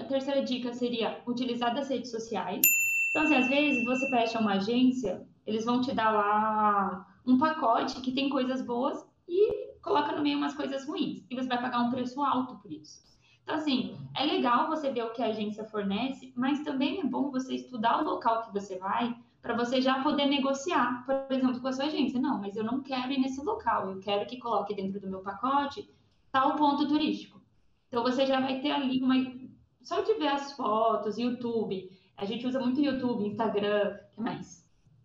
A 0.00 0.04
terceira 0.04 0.42
dica 0.42 0.72
seria 0.72 1.22
utilizar 1.28 1.72
das 1.72 1.88
redes 1.88 2.10
sociais. 2.10 2.60
Então, 3.10 3.22
assim, 3.22 3.36
às 3.36 3.46
vezes 3.46 3.84
você 3.84 4.10
fecha 4.10 4.40
uma 4.40 4.54
agência 4.54 5.30
eles 5.46 5.64
vão 5.64 5.80
te 5.80 5.92
dar 5.92 6.10
lá 6.10 7.06
um 7.26 7.38
pacote 7.38 8.00
que 8.00 8.12
tem 8.12 8.28
coisas 8.28 8.62
boas 8.62 9.06
e 9.28 9.72
coloca 9.80 10.12
no 10.12 10.22
meio 10.22 10.38
umas 10.38 10.54
coisas 10.54 10.86
ruins. 10.86 11.24
E 11.30 11.34
você 11.34 11.48
vai 11.48 11.60
pagar 11.60 11.80
um 11.80 11.90
preço 11.90 12.22
alto 12.22 12.56
por 12.56 12.72
isso. 12.72 13.02
Então, 13.42 13.56
assim, 13.56 13.96
é 14.16 14.24
legal 14.24 14.68
você 14.68 14.90
ver 14.90 15.02
o 15.02 15.12
que 15.12 15.22
a 15.22 15.26
agência 15.26 15.64
fornece, 15.64 16.32
mas 16.36 16.62
também 16.62 17.00
é 17.00 17.04
bom 17.04 17.30
você 17.30 17.54
estudar 17.54 18.00
o 18.00 18.04
local 18.04 18.42
que 18.42 18.52
você 18.52 18.78
vai 18.78 19.16
para 19.40 19.56
você 19.56 19.80
já 19.80 20.00
poder 20.02 20.26
negociar, 20.26 21.04
por 21.04 21.26
exemplo, 21.34 21.60
com 21.60 21.66
a 21.66 21.72
sua 21.72 21.86
agência. 21.86 22.20
Não, 22.20 22.40
mas 22.40 22.54
eu 22.54 22.62
não 22.62 22.80
quero 22.80 23.10
ir 23.10 23.18
nesse 23.18 23.42
local, 23.42 23.90
eu 23.90 23.98
quero 23.98 24.24
que 24.26 24.38
coloque 24.38 24.74
dentro 24.74 25.00
do 25.00 25.10
meu 25.10 25.20
pacote 25.20 25.88
tal 26.30 26.54
ponto 26.54 26.86
turístico. 26.86 27.42
Então, 27.88 28.02
você 28.02 28.24
já 28.24 28.40
vai 28.40 28.60
ter 28.60 28.70
ali 28.70 29.02
uma. 29.02 29.16
Só 29.82 30.00
de 30.00 30.14
ver 30.14 30.28
as 30.28 30.52
fotos, 30.52 31.18
YouTube. 31.18 31.90
A 32.16 32.24
gente 32.24 32.46
usa 32.46 32.60
muito 32.60 32.80
YouTube, 32.80 33.26
Instagram, 33.26 33.98
o 34.12 34.14
que 34.14 34.20
mais? 34.20 34.61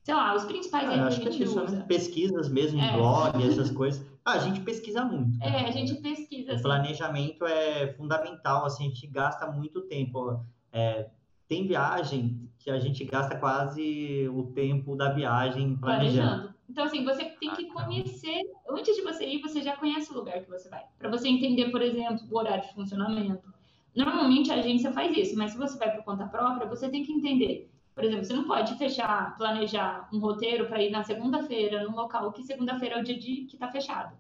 Sei 0.07 0.15
lá, 0.15 0.33
os 0.33 0.45
principais 0.45 0.87
ah, 0.87 1.07
acho 1.07 1.19
que, 1.19 1.27
a 1.27 1.31
gente 1.31 1.49
usa. 1.49 1.69
Né? 1.69 1.85
Pesquisas 1.85 2.47
mesmo, 2.47 2.81
é. 2.81 2.93
blog, 2.93 3.45
essas 3.45 3.69
coisas. 3.69 4.09
Ah, 4.23 4.35
a 4.35 4.39
gente 4.39 4.61
pesquisa 4.61 5.03
muito. 5.03 5.37
Cara. 5.37 5.51
É, 5.51 5.67
a 5.67 5.71
gente 5.71 5.95
pesquisa. 5.95 6.53
O 6.53 6.53
assim. 6.53 6.63
planejamento 6.63 7.45
é 7.45 7.91
fundamental, 7.91 8.65
assim, 8.65 8.85
a 8.85 8.87
gente 8.87 9.05
gasta 9.05 9.45
muito 9.51 9.81
tempo. 9.81 10.39
É, 10.71 11.09
tem 11.45 11.67
viagem 11.67 12.49
que 12.57 12.69
a 12.69 12.79
gente 12.79 13.03
gasta 13.03 13.35
quase 13.35 14.29
o 14.29 14.43
tempo 14.43 14.95
da 14.95 15.11
viagem 15.11 15.75
planejando. 15.75 16.15
planejando. 16.15 16.55
Então, 16.69 16.85
assim, 16.85 17.03
você 17.03 17.25
tem 17.25 17.51
que 17.51 17.67
ah, 17.69 17.73
conhecer, 17.73 18.39
antes 18.69 18.95
de 18.95 19.01
você 19.01 19.27
ir, 19.27 19.41
você 19.41 19.61
já 19.61 19.75
conhece 19.75 20.09
o 20.13 20.15
lugar 20.15 20.39
que 20.39 20.49
você 20.49 20.69
vai. 20.69 20.85
Para 20.97 21.09
você 21.09 21.27
entender, 21.27 21.69
por 21.69 21.81
exemplo, 21.81 22.25
o 22.31 22.37
horário 22.37 22.65
de 22.65 22.73
funcionamento. 22.73 23.53
Normalmente 23.93 24.53
a 24.53 24.55
agência 24.55 24.89
faz 24.93 25.17
isso, 25.17 25.37
mas 25.37 25.51
se 25.51 25.57
você 25.57 25.77
vai 25.77 25.93
por 25.93 26.05
conta 26.05 26.25
própria, 26.27 26.65
você 26.65 26.87
tem 26.87 27.03
que 27.03 27.11
entender 27.11 27.69
por 27.97 28.03
exemplo, 28.03 28.25
você 28.25 28.33
não 28.33 28.43
pode 28.43 28.77
fechar, 28.77 29.35
planejar 29.37 30.07
um 30.13 30.19
roteiro 30.19 30.67
para 30.67 30.83
ir 30.83 30.91
na 30.91 31.03
segunda-feira 31.03 31.83
num 31.83 31.95
local 31.95 32.31
que 32.31 32.43
segunda-feira 32.43 32.93
é 32.93 33.01
o 33.01 33.03
dia 33.03 33.17
de, 33.17 33.45
que 33.45 33.55
está 33.55 33.71
fechado. 33.71 34.15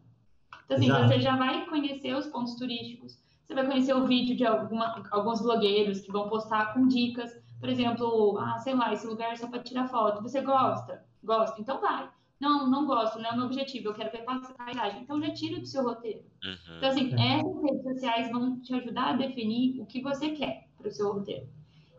Então, 0.65 0.77
assim, 0.77 0.87
Exato. 0.87 1.07
você 1.07 1.19
já 1.19 1.35
vai 1.35 1.63
conhecer 1.67 2.15
os 2.15 2.25
pontos 2.25 2.55
turísticos, 2.55 3.21
você 3.45 3.53
vai 3.53 3.67
conhecer 3.67 3.93
o 3.93 4.07
vídeo 4.07 4.35
de 4.35 4.47
alguma, 4.47 4.99
alguns 5.11 5.43
blogueiros 5.43 6.01
que 6.01 6.11
vão 6.11 6.27
postar 6.27 6.73
com 6.73 6.87
dicas. 6.87 7.31
Por 7.59 7.69
exemplo, 7.69 8.39
ah, 8.39 8.57
sei 8.57 8.73
lá, 8.73 8.91
esse 8.91 9.05
lugar 9.05 9.33
é 9.33 9.35
só 9.35 9.47
para 9.47 9.61
tirar 9.61 9.87
foto. 9.87 10.23
Você 10.23 10.41
gosta? 10.41 11.05
Gosta? 11.23 11.61
Então 11.61 11.79
vai. 11.79 12.09
Não, 12.39 12.67
não 12.67 12.87
gosto, 12.87 13.19
não 13.19 13.29
é 13.29 13.33
o 13.33 13.37
meu 13.37 13.45
objetivo, 13.45 13.89
eu 13.89 13.93
quero 13.93 14.11
ver 14.11 14.25
paisagem. 14.25 15.03
Então 15.03 15.21
já 15.21 15.31
tira 15.35 15.59
do 15.59 15.67
seu 15.67 15.83
roteiro. 15.83 16.23
Uhum. 16.43 16.77
Então, 16.77 16.89
assim, 16.89 17.13
essas 17.13 17.61
redes 17.61 17.83
sociais 17.83 18.31
vão 18.31 18.59
te 18.59 18.73
ajudar 18.73 19.09
a 19.09 19.17
definir 19.17 19.79
o 19.79 19.85
que 19.85 20.01
você 20.01 20.31
quer 20.31 20.67
para 20.79 20.87
o 20.87 20.91
seu 20.91 21.13
roteiro. 21.13 21.47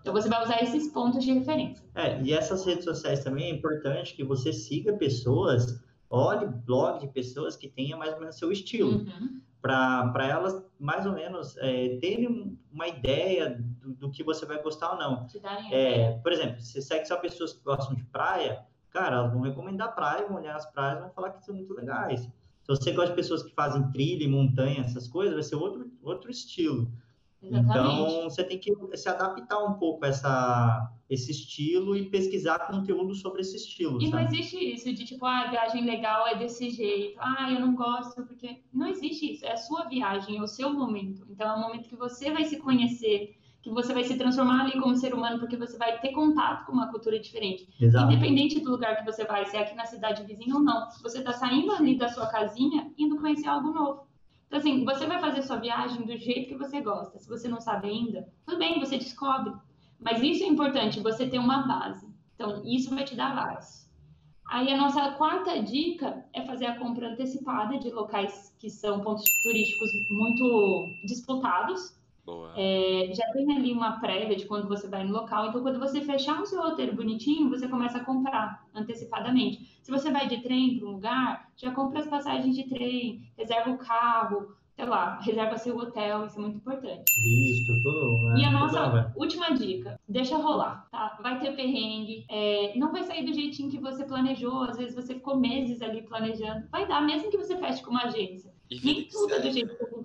Então 0.00 0.12
você 0.12 0.28
vai 0.28 0.42
usar 0.42 0.62
esses 0.62 0.88
pontos 0.92 1.24
de 1.24 1.32
referência. 1.32 1.84
É, 1.94 2.20
e 2.22 2.32
essas 2.32 2.64
redes 2.64 2.84
sociais 2.84 3.22
também 3.22 3.50
é 3.50 3.54
importante 3.54 4.14
que 4.14 4.24
você 4.24 4.52
siga 4.52 4.92
pessoas, 4.94 5.82
olhe 6.08 6.46
blog 6.46 7.00
de 7.00 7.08
pessoas 7.08 7.56
que 7.56 7.68
tenham 7.68 7.98
mais 7.98 8.14
ou 8.14 8.20
menos 8.20 8.38
seu 8.38 8.50
estilo. 8.50 8.98
Uhum. 8.98 9.40
Para 9.60 10.26
elas, 10.26 10.62
mais 10.78 11.04
ou 11.04 11.12
menos, 11.12 11.56
é, 11.58 11.98
terem 12.00 12.56
uma 12.72 12.86
ideia 12.86 13.58
do, 13.80 13.92
do, 13.92 14.10
que 14.10 14.22
você 14.22 14.46
vai 14.46 14.62
gostar 14.62 14.92
ou 14.92 14.98
não. 14.98 15.26
É, 15.70 16.12
por 16.22 16.32
exemplo, 16.32 16.60
se 16.60 16.80
segue 16.80 17.06
só 17.06 17.16
pessoas 17.16 17.52
que 17.52 17.64
gostam 17.64 17.94
de 17.94 18.04
praia, 18.04 18.64
cara, 18.90 19.16
elas 19.16 19.32
vão 19.32 19.42
recomendar 19.42 19.94
praia, 19.94 20.26
vão 20.26 20.36
olhar 20.36 20.56
as 20.56 20.70
praias 20.70 20.98
e 20.98 21.00
vão 21.02 21.10
falar 21.10 21.30
que 21.30 21.44
são 21.44 21.54
muito 21.54 21.74
legais. 21.74 22.20
Se 22.22 22.76
você 22.76 22.92
gosta 22.92 23.10
de 23.10 23.16
pessoas 23.16 23.42
que 23.42 23.54
fazem 23.54 23.90
trilha, 23.90 24.28
montanha, 24.28 24.82
essas 24.82 25.08
coisas, 25.08 25.34
vai 25.34 25.42
ser 25.42 25.56
outro, 25.56 25.90
outro 26.02 26.30
estilo. 26.30 26.90
Exatamente. 27.42 28.00
Então, 28.00 28.24
você 28.24 28.44
tem 28.44 28.58
que 28.58 28.72
se 28.96 29.08
adaptar 29.08 29.62
um 29.64 29.74
pouco 29.74 30.04
a 30.04 30.08
essa, 30.08 30.92
esse 31.08 31.30
estilo 31.30 31.96
e 31.96 32.10
pesquisar 32.10 32.66
conteúdo 32.66 33.14
sobre 33.14 33.42
esse 33.42 33.56
estilo. 33.56 34.02
E 34.02 34.10
sabe? 34.10 34.24
não 34.24 34.28
existe 34.28 34.56
isso 34.56 34.92
de 34.92 35.04
tipo, 35.04 35.24
ah, 35.24 35.42
a 35.42 35.50
viagem 35.50 35.84
legal 35.84 36.26
é 36.26 36.36
desse 36.36 36.68
jeito, 36.70 37.16
ah, 37.20 37.50
eu 37.52 37.60
não 37.60 37.74
gosto, 37.74 38.24
porque. 38.26 38.62
Não 38.72 38.88
existe 38.88 39.32
isso. 39.32 39.46
É 39.46 39.52
a 39.52 39.56
sua 39.56 39.84
viagem, 39.84 40.38
é 40.38 40.42
o 40.42 40.48
seu 40.48 40.72
momento. 40.72 41.24
Então, 41.30 41.48
é 41.48 41.54
o 41.54 41.60
momento 41.60 41.88
que 41.88 41.96
você 41.96 42.30
vai 42.32 42.44
se 42.44 42.58
conhecer, 42.58 43.36
que 43.62 43.70
você 43.70 43.94
vai 43.94 44.02
se 44.02 44.16
transformar 44.16 44.62
ali 44.62 44.80
como 44.80 44.96
ser 44.96 45.14
humano, 45.14 45.38
porque 45.38 45.56
você 45.56 45.76
vai 45.78 46.00
ter 46.00 46.10
contato 46.10 46.66
com 46.66 46.72
uma 46.72 46.90
cultura 46.90 47.20
diferente. 47.20 47.68
Exato. 47.80 48.12
Independente 48.12 48.60
do 48.60 48.70
lugar 48.70 48.96
que 48.96 49.04
você 49.04 49.24
vai, 49.24 49.46
se 49.46 49.56
é 49.56 49.62
aqui 49.62 49.76
na 49.76 49.86
cidade 49.86 50.24
vizinha 50.24 50.56
ou 50.56 50.60
não. 50.60 50.88
Você 51.02 51.18
está 51.18 51.32
saindo 51.32 51.70
ali 51.72 51.96
da 51.96 52.08
sua 52.08 52.26
casinha, 52.26 52.90
indo 52.98 53.16
conhecer 53.16 53.46
algo 53.46 53.70
novo. 53.70 54.07
Então, 54.48 54.58
assim, 54.58 54.82
você 54.84 55.06
vai 55.06 55.20
fazer 55.20 55.42
sua 55.42 55.58
viagem 55.58 56.06
do 56.06 56.16
jeito 56.16 56.48
que 56.48 56.56
você 56.56 56.80
gosta. 56.80 57.18
Se 57.18 57.28
você 57.28 57.46
não 57.48 57.60
sabe 57.60 57.88
ainda, 57.88 58.26
tudo 58.46 58.58
bem, 58.58 58.80
você 58.80 58.96
descobre. 58.96 59.52
Mas 60.00 60.22
isso 60.22 60.42
é 60.42 60.46
importante, 60.46 61.00
você 61.00 61.28
ter 61.28 61.38
uma 61.38 61.66
base. 61.66 62.08
Então, 62.34 62.62
isso 62.64 62.88
vai 62.94 63.04
te 63.04 63.14
dar 63.14 63.36
base. 63.36 63.86
Aí, 64.48 64.72
a 64.72 64.76
nossa 64.76 65.12
quarta 65.12 65.62
dica 65.62 66.24
é 66.32 66.42
fazer 66.46 66.64
a 66.64 66.78
compra 66.78 67.10
antecipada 67.10 67.78
de 67.78 67.90
locais 67.90 68.54
que 68.58 68.70
são 68.70 69.00
pontos 69.00 69.24
turísticos 69.42 69.90
muito 70.10 70.88
disputados. 71.04 71.94
É, 72.56 73.10
já 73.14 73.24
tem 73.32 73.50
ali 73.56 73.72
uma 73.72 74.00
prévia 74.00 74.36
de 74.36 74.46
quando 74.46 74.68
você 74.68 74.88
vai 74.88 75.04
no 75.04 75.12
local, 75.12 75.46
então 75.46 75.62
quando 75.62 75.78
você 75.78 76.00
fechar 76.00 76.40
o 76.40 76.46
seu 76.46 76.60
roteiro 76.62 76.94
bonitinho, 76.94 77.48
você 77.48 77.68
começa 77.68 77.98
a 77.98 78.04
comprar 78.04 78.66
antecipadamente. 78.74 79.78
Se 79.82 79.90
você 79.90 80.10
vai 80.10 80.28
de 80.28 80.42
trem 80.42 80.78
para 80.78 80.88
um 80.88 80.92
lugar, 80.92 81.48
já 81.56 81.70
compra 81.70 82.00
as 82.00 82.06
passagens 82.06 82.54
de 82.54 82.64
trem, 82.68 83.22
reserva 83.36 83.70
o 83.70 83.78
carro, 83.78 84.54
sei 84.78 84.86
lá, 84.86 85.18
reserva 85.20 85.58
seu 85.58 85.76
hotel, 85.76 86.26
isso 86.26 86.38
é 86.38 86.40
muito 86.40 86.58
importante. 86.58 87.04
Visto, 87.20 87.82
tudo. 87.82 88.30
É, 88.30 88.38
e 88.38 88.44
a 88.44 88.50
nossa 88.52 88.90
tudo, 88.90 89.20
última 89.20 89.50
dica, 89.50 89.98
deixa 90.08 90.36
rolar, 90.36 90.86
tá? 90.92 91.18
Vai 91.20 91.40
ter 91.40 91.56
perrengue, 91.56 92.24
é, 92.30 92.78
não 92.78 92.92
vai 92.92 93.02
sair 93.02 93.24
do 93.24 93.34
jeitinho 93.34 93.70
que 93.70 93.80
você 93.80 94.04
planejou, 94.04 94.62
às 94.62 94.76
vezes 94.76 94.94
você 94.94 95.14
ficou 95.14 95.36
meses 95.36 95.82
ali 95.82 96.02
planejando, 96.02 96.68
vai 96.70 96.86
dar, 96.86 97.00
mesmo 97.00 97.28
que 97.28 97.36
você 97.36 97.56
feche 97.56 97.82
com 97.82 97.90
uma 97.90 98.04
agência. 98.04 98.52
Nem 98.84 99.08
tudo 99.08 99.34
é 99.34 99.40
do 99.40 99.50
jeito 99.50 99.76
que 99.76 99.84
você 99.84 99.97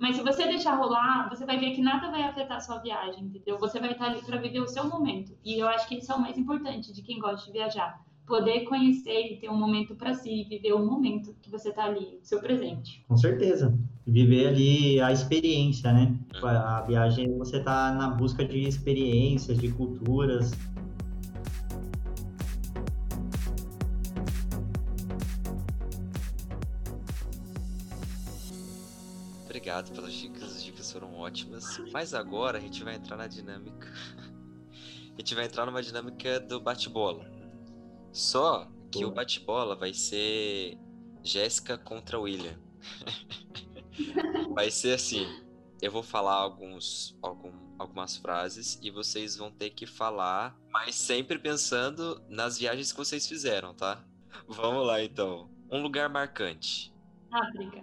mas 0.00 0.16
se 0.16 0.22
você 0.22 0.46
deixar 0.46 0.76
rolar, 0.76 1.28
você 1.28 1.44
vai 1.44 1.58
ver 1.58 1.72
que 1.72 1.82
nada 1.82 2.10
vai 2.10 2.22
afetar 2.22 2.56
a 2.56 2.60
sua 2.60 2.78
viagem, 2.78 3.24
entendeu? 3.24 3.58
Você 3.58 3.78
vai 3.80 3.92
estar 3.92 4.06
ali 4.06 4.22
para 4.22 4.38
viver 4.38 4.60
o 4.60 4.68
seu 4.68 4.88
momento. 4.88 5.36
E 5.44 5.58
eu 5.58 5.68
acho 5.68 5.88
que 5.88 5.96
isso 5.96 6.12
é 6.12 6.14
o 6.14 6.20
mais 6.20 6.36
importante 6.38 6.92
de 6.92 7.02
quem 7.02 7.18
gosta 7.18 7.46
de 7.46 7.52
viajar. 7.52 8.02
Poder 8.26 8.60
conhecer 8.64 9.32
e 9.32 9.36
ter 9.36 9.50
um 9.50 9.56
momento 9.56 9.94
para 9.94 10.14
si, 10.14 10.44
viver 10.44 10.72
o 10.72 10.84
momento 10.84 11.34
que 11.42 11.50
você 11.50 11.68
está 11.68 11.84
ali, 11.84 12.18
o 12.22 12.24
seu 12.24 12.40
presente. 12.40 13.04
Com 13.06 13.16
certeza. 13.16 13.78
Viver 14.06 14.48
ali 14.48 15.00
a 15.00 15.12
experiência, 15.12 15.92
né? 15.92 16.14
A 16.42 16.80
viagem, 16.82 17.36
você 17.36 17.58
está 17.58 17.92
na 17.92 18.08
busca 18.08 18.44
de 18.44 18.60
experiências, 18.60 19.58
de 19.58 19.70
culturas, 19.72 20.52
obrigado 29.74 29.92
pelas 29.92 30.12
dicas, 30.12 30.56
as 30.56 30.62
dicas 30.62 30.92
foram 30.92 31.14
ótimas. 31.14 31.78
Mas 31.92 32.14
agora 32.14 32.58
a 32.58 32.60
gente 32.60 32.84
vai 32.84 32.94
entrar 32.94 33.16
na 33.16 33.26
dinâmica. 33.26 33.92
a 35.12 35.16
gente 35.18 35.34
vai 35.34 35.46
entrar 35.46 35.66
numa 35.66 35.82
dinâmica 35.82 36.38
do 36.38 36.60
bate-bola. 36.60 37.28
Só 38.12 38.70
que 38.90 39.00
Boa. 39.00 39.10
o 39.10 39.14
bate-bola 39.14 39.74
vai 39.74 39.92
ser 39.92 40.78
Jéssica 41.22 41.76
contra 41.76 42.20
William. 42.20 42.56
vai 44.54 44.70
ser 44.70 44.94
assim: 44.94 45.26
eu 45.82 45.90
vou 45.90 46.02
falar 46.02 46.34
alguns, 46.34 47.16
algum, 47.20 47.52
algumas 47.76 48.16
frases 48.16 48.78
e 48.80 48.90
vocês 48.90 49.36
vão 49.36 49.50
ter 49.50 49.70
que 49.70 49.86
falar, 49.86 50.56
mas 50.70 50.94
sempre 50.94 51.36
pensando 51.36 52.22
nas 52.28 52.58
viagens 52.58 52.92
que 52.92 52.98
vocês 52.98 53.26
fizeram, 53.26 53.74
tá? 53.74 54.04
Vamos 54.46 54.86
lá 54.86 55.02
então. 55.02 55.50
Um 55.68 55.82
lugar 55.82 56.08
marcante. 56.08 56.93
África. 57.34 57.82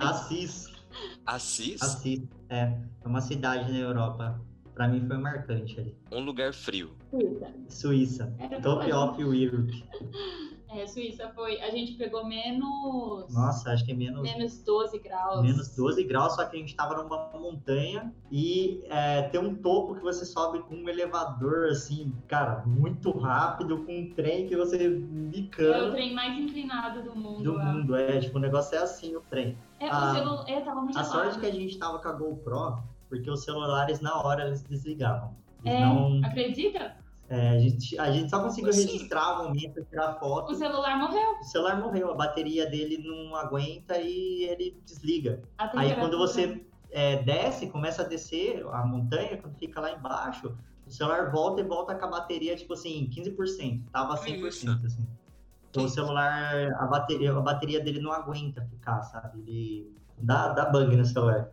Assis. 0.00 0.66
Assis? 1.24 1.80
Assis, 1.82 2.22
é. 2.48 2.76
É 3.04 3.08
uma 3.08 3.20
cidade 3.20 3.70
na 3.70 3.78
Europa. 3.78 4.40
Pra 4.74 4.88
mim 4.88 5.06
foi 5.06 5.16
marcante 5.18 5.78
ali. 5.78 5.96
Um 6.10 6.20
lugar 6.20 6.52
frio. 6.52 6.90
Suíça. 7.10 7.54
Suíça. 7.68 8.34
Top 8.60 8.92
of 8.92 9.22
Europe. 9.22 9.84
É, 10.74 10.86
Suíça 10.86 11.30
foi. 11.34 11.60
A 11.60 11.70
gente 11.70 11.92
pegou 11.92 12.26
menos. 12.26 13.32
Nossa, 13.32 13.70
acho 13.70 13.84
que 13.84 13.92
é 13.92 13.94
menos. 13.94 14.22
Menos 14.22 14.58
12 14.62 14.98
graus. 14.98 15.42
Menos 15.42 15.68
12 15.76 16.02
graus, 16.04 16.34
só 16.34 16.44
que 16.44 16.56
a 16.56 16.58
gente 16.58 16.74
tava 16.74 17.00
numa 17.00 17.30
montanha 17.32 18.12
e 18.30 18.82
é, 18.88 19.22
tem 19.22 19.40
um 19.40 19.54
topo 19.54 19.94
que 19.94 20.02
você 20.02 20.24
sobe 20.24 20.60
com 20.64 20.74
um 20.74 20.88
elevador, 20.88 21.68
assim, 21.70 22.12
cara, 22.26 22.64
muito 22.66 23.10
rápido, 23.12 23.84
com 23.84 24.00
um 24.00 24.10
trem 24.14 24.48
que 24.48 24.56
você 24.56 24.88
bicando. 24.88 25.72
É 25.72 25.88
o 25.88 25.92
trem 25.92 26.12
mais 26.12 26.36
inclinado 26.36 27.02
do 27.02 27.14
mundo. 27.14 27.42
Do 27.42 27.60
é. 27.60 27.64
mundo, 27.64 27.96
é. 27.96 28.18
Tipo, 28.18 28.38
o 28.38 28.40
negócio 28.40 28.76
é 28.76 28.82
assim, 28.82 29.14
o 29.14 29.20
trem. 29.20 29.56
É, 29.78 29.88
a, 29.88 30.10
o 30.10 30.14
celular. 30.14 30.44
É, 30.48 30.60
tava 30.60 30.80
muito 30.80 30.98
A 30.98 31.04
sorte 31.04 31.38
que 31.38 31.46
a 31.46 31.52
gente 31.52 31.78
tava 31.78 32.00
com 32.00 32.08
a 32.08 32.12
GoPro, 32.12 32.82
porque 33.08 33.30
os 33.30 33.44
celulares 33.44 34.00
na 34.00 34.20
hora 34.20 34.46
eles 34.46 34.62
desligavam. 34.62 35.36
Eles 35.64 35.78
é, 35.78 35.80
não... 35.80 36.20
acredita? 36.24 37.03
É, 37.34 37.50
a, 37.50 37.58
gente, 37.58 37.98
a 37.98 38.12
gente 38.12 38.30
só 38.30 38.40
conseguiu 38.40 38.72
Sim. 38.72 38.86
registrar 38.86 39.40
o 39.40 39.44
momento, 39.44 39.84
tirar 39.84 40.14
foto. 40.14 40.52
O 40.52 40.54
celular 40.54 40.96
morreu. 40.96 41.38
O 41.40 41.44
celular 41.44 41.80
morreu, 41.80 42.10
a 42.12 42.14
bateria 42.14 42.64
dele 42.70 42.98
não 42.98 43.34
aguenta 43.34 43.98
e 43.98 44.44
ele 44.44 44.80
desliga. 44.86 45.42
Aí 45.58 45.94
quando 45.96 46.16
você 46.16 46.64
é, 46.92 47.22
desce, 47.22 47.66
começa 47.66 48.02
a 48.02 48.04
descer 48.06 48.64
a 48.68 48.86
montanha, 48.86 49.36
quando 49.36 49.56
fica 49.58 49.80
lá 49.80 49.90
embaixo, 49.90 50.56
o 50.86 50.90
celular 50.90 51.32
volta 51.32 51.60
e 51.60 51.64
volta 51.64 51.94
com 51.96 52.04
a 52.04 52.08
bateria, 52.08 52.54
tipo 52.54 52.74
assim, 52.74 53.10
15%. 53.12 53.82
Tava 53.90 54.16
100%, 54.16 54.84
assim. 54.84 55.06
Então 55.70 55.86
o 55.86 55.88
celular, 55.88 56.72
a 56.78 56.86
bateria, 56.86 57.32
a 57.32 57.40
bateria 57.40 57.80
dele 57.80 58.00
não 58.00 58.12
aguenta 58.12 58.64
ficar, 58.70 59.02
sabe? 59.02 59.40
Ele 59.40 59.92
dá, 60.16 60.50
dá 60.50 60.66
bug 60.66 60.94
no 60.96 61.04
celular. 61.04 61.50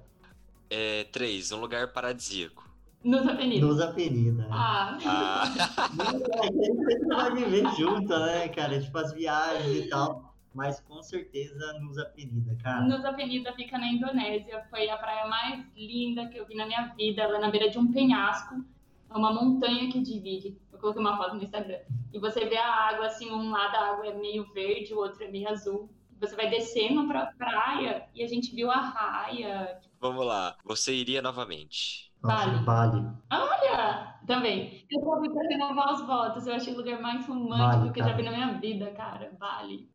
É, 0.70 1.06
três, 1.06 1.52
um 1.52 1.60
lugar 1.60 1.92
paradisíaco. 1.92 2.71
Nos 3.04 3.28
Apenidas. 3.28 3.70
Nos 3.70 3.82
Apenidas. 3.82 4.46
Ah. 4.52 4.98
ah. 5.06 5.44
a 6.42 6.46
gente 6.46 6.86
sempre 6.86 7.08
vai 7.08 7.36
viver 7.36 7.76
junto, 7.76 8.20
né, 8.20 8.48
cara? 8.50 8.80
Tipo, 8.80 8.98
as 8.98 9.14
viagens 9.14 9.86
e 9.86 9.90
tal. 9.90 10.32
Mas 10.54 10.82
com 10.82 11.02
certeza 11.02 11.74
nos 11.80 11.98
Apenida, 11.98 12.56
cara. 12.62 12.82
Nos 12.82 13.04
Apenida 13.06 13.54
fica 13.54 13.78
na 13.78 13.88
Indonésia. 13.88 14.64
Foi 14.70 14.90
a 14.90 14.98
praia 14.98 15.26
mais 15.28 15.66
linda 15.76 16.28
que 16.28 16.38
eu 16.38 16.46
vi 16.46 16.56
na 16.56 16.66
minha 16.66 16.94
vida. 16.96 17.24
Ela 17.24 17.38
é 17.38 17.42
na 17.42 17.50
beira 17.50 17.70
de 17.70 17.80
um 17.80 17.92
penhasco. 17.92 18.64
É 19.10 19.18
uma 19.18 19.34
montanha 19.34 19.90
que 19.92 20.00
divide. 20.00 20.58
Eu 20.72 20.78
coloquei 20.78 21.02
uma 21.02 21.18
foto 21.18 21.36
no 21.36 21.44
Instagram. 21.44 21.80
E 22.14 22.20
você 22.20 22.46
vê 22.46 22.58
a 22.58 22.70
água, 22.70 23.08
assim, 23.08 23.32
um 23.32 23.50
lado 23.50 23.72
da 23.72 23.94
água 23.94 24.08
é 24.08 24.14
meio 24.14 24.46
verde, 24.54 24.94
o 24.94 24.98
outro 24.98 25.24
é 25.24 25.32
meio 25.32 25.48
azul. 25.50 25.90
Você 26.20 26.36
vai 26.36 26.50
descendo 26.50 27.08
pra 27.08 27.28
praia 27.28 28.08
e 28.14 28.22
a 28.22 28.28
gente 28.28 28.54
viu 28.54 28.70
a 28.70 28.80
raia. 28.80 29.80
Vamos 30.00 30.26
lá. 30.26 30.56
Você 30.66 30.94
iria 30.94 31.22
novamente? 31.22 32.11
Nossa, 32.24 32.64
vale. 32.64 33.08
Olha! 33.32 34.12
Também. 34.28 34.86
Eu 34.90 35.02
só 35.02 35.18
fui 35.18 35.30
pra 35.30 35.42
renovar 35.44 35.94
os 35.94 36.06
votos. 36.06 36.46
Eu 36.46 36.54
achei 36.54 36.74
o 36.74 36.78
lugar 36.78 37.02
mais 37.02 37.26
romântico 37.26 37.58
vale, 37.58 37.92
que 37.92 38.00
eu 38.00 38.06
já 38.06 38.16
vi 38.16 38.24
na 38.24 38.32
minha 38.32 38.60
vida, 38.60 38.92
cara. 38.92 39.36
Vale. 39.40 39.90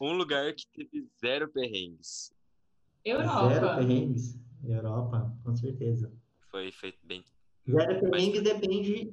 Um 0.00 0.12
lugar 0.14 0.52
que 0.54 0.66
teve 0.72 1.06
zero 1.20 1.48
perrengues. 1.48 2.32
Europa. 3.04 3.48
Zero 3.48 3.76
perrengues. 3.76 4.40
Europa, 4.64 5.36
com 5.44 5.54
certeza. 5.54 6.12
Foi 6.50 6.72
feito 6.72 6.98
bem. 7.04 7.22
Zero 7.68 8.00
perrengues 8.00 8.42
Mas... 8.42 8.52
depende. 8.54 9.12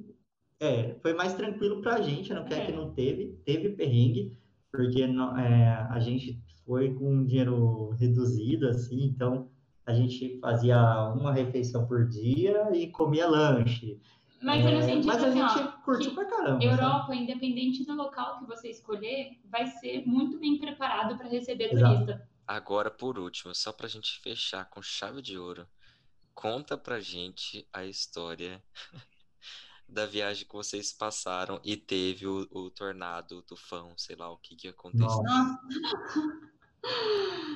É, 0.60 0.94
foi 1.00 1.14
mais 1.14 1.34
tranquilo 1.34 1.80
pra 1.80 2.00
gente, 2.00 2.34
não 2.34 2.44
quer 2.44 2.62
é. 2.62 2.66
que 2.66 2.72
não 2.72 2.92
teve. 2.92 3.40
Teve 3.44 3.70
perrengue, 3.70 4.36
porque 4.72 5.06
não, 5.06 5.38
é, 5.38 5.86
a 5.88 6.00
gente 6.00 6.42
foi 6.64 6.92
com 6.94 7.24
dinheiro 7.24 7.90
reduzido, 7.90 8.66
assim, 8.66 9.04
então 9.04 9.48
a 9.88 9.94
gente 9.94 10.38
fazia 10.38 10.78
uma 11.14 11.32
refeição 11.32 11.86
por 11.86 12.06
dia 12.06 12.70
e 12.74 12.90
comia 12.90 13.26
lanche. 13.26 13.98
Mas, 14.40 14.64
é, 14.64 14.94
mas 15.02 15.24
a 15.24 15.28
assim, 15.28 15.40
gente 15.40 15.58
ó, 15.58 15.72
curtiu 15.82 16.14
pra 16.14 16.26
caramba. 16.26 16.62
Europa, 16.62 17.06
sabe? 17.06 17.16
independente 17.16 17.84
do 17.84 17.94
local 17.94 18.38
que 18.38 18.46
você 18.46 18.68
escolher, 18.68 19.40
vai 19.46 19.66
ser 19.66 20.06
muito 20.06 20.38
bem 20.38 20.58
preparado 20.58 21.16
para 21.16 21.26
receber 21.26 21.72
Exato. 21.72 22.04
turista. 22.04 22.28
Agora, 22.46 22.90
por 22.90 23.18
último, 23.18 23.54
só 23.54 23.72
pra 23.72 23.88
gente 23.88 24.20
fechar 24.20 24.66
com 24.66 24.82
chave 24.82 25.22
de 25.22 25.38
ouro, 25.38 25.66
conta 26.34 26.76
pra 26.76 27.00
gente 27.00 27.66
a 27.72 27.84
história 27.84 28.62
da 29.88 30.04
viagem 30.04 30.46
que 30.46 30.54
vocês 30.54 30.92
passaram 30.92 31.60
e 31.64 31.76
teve 31.76 32.26
o, 32.26 32.46
o 32.50 32.70
tornado, 32.70 33.38
o 33.38 33.42
tufão, 33.42 33.94
sei 33.96 34.16
lá 34.16 34.30
o 34.30 34.38
que 34.38 34.54
que 34.54 34.68
aconteceu. 34.68 35.22
Nossa. 35.22 35.58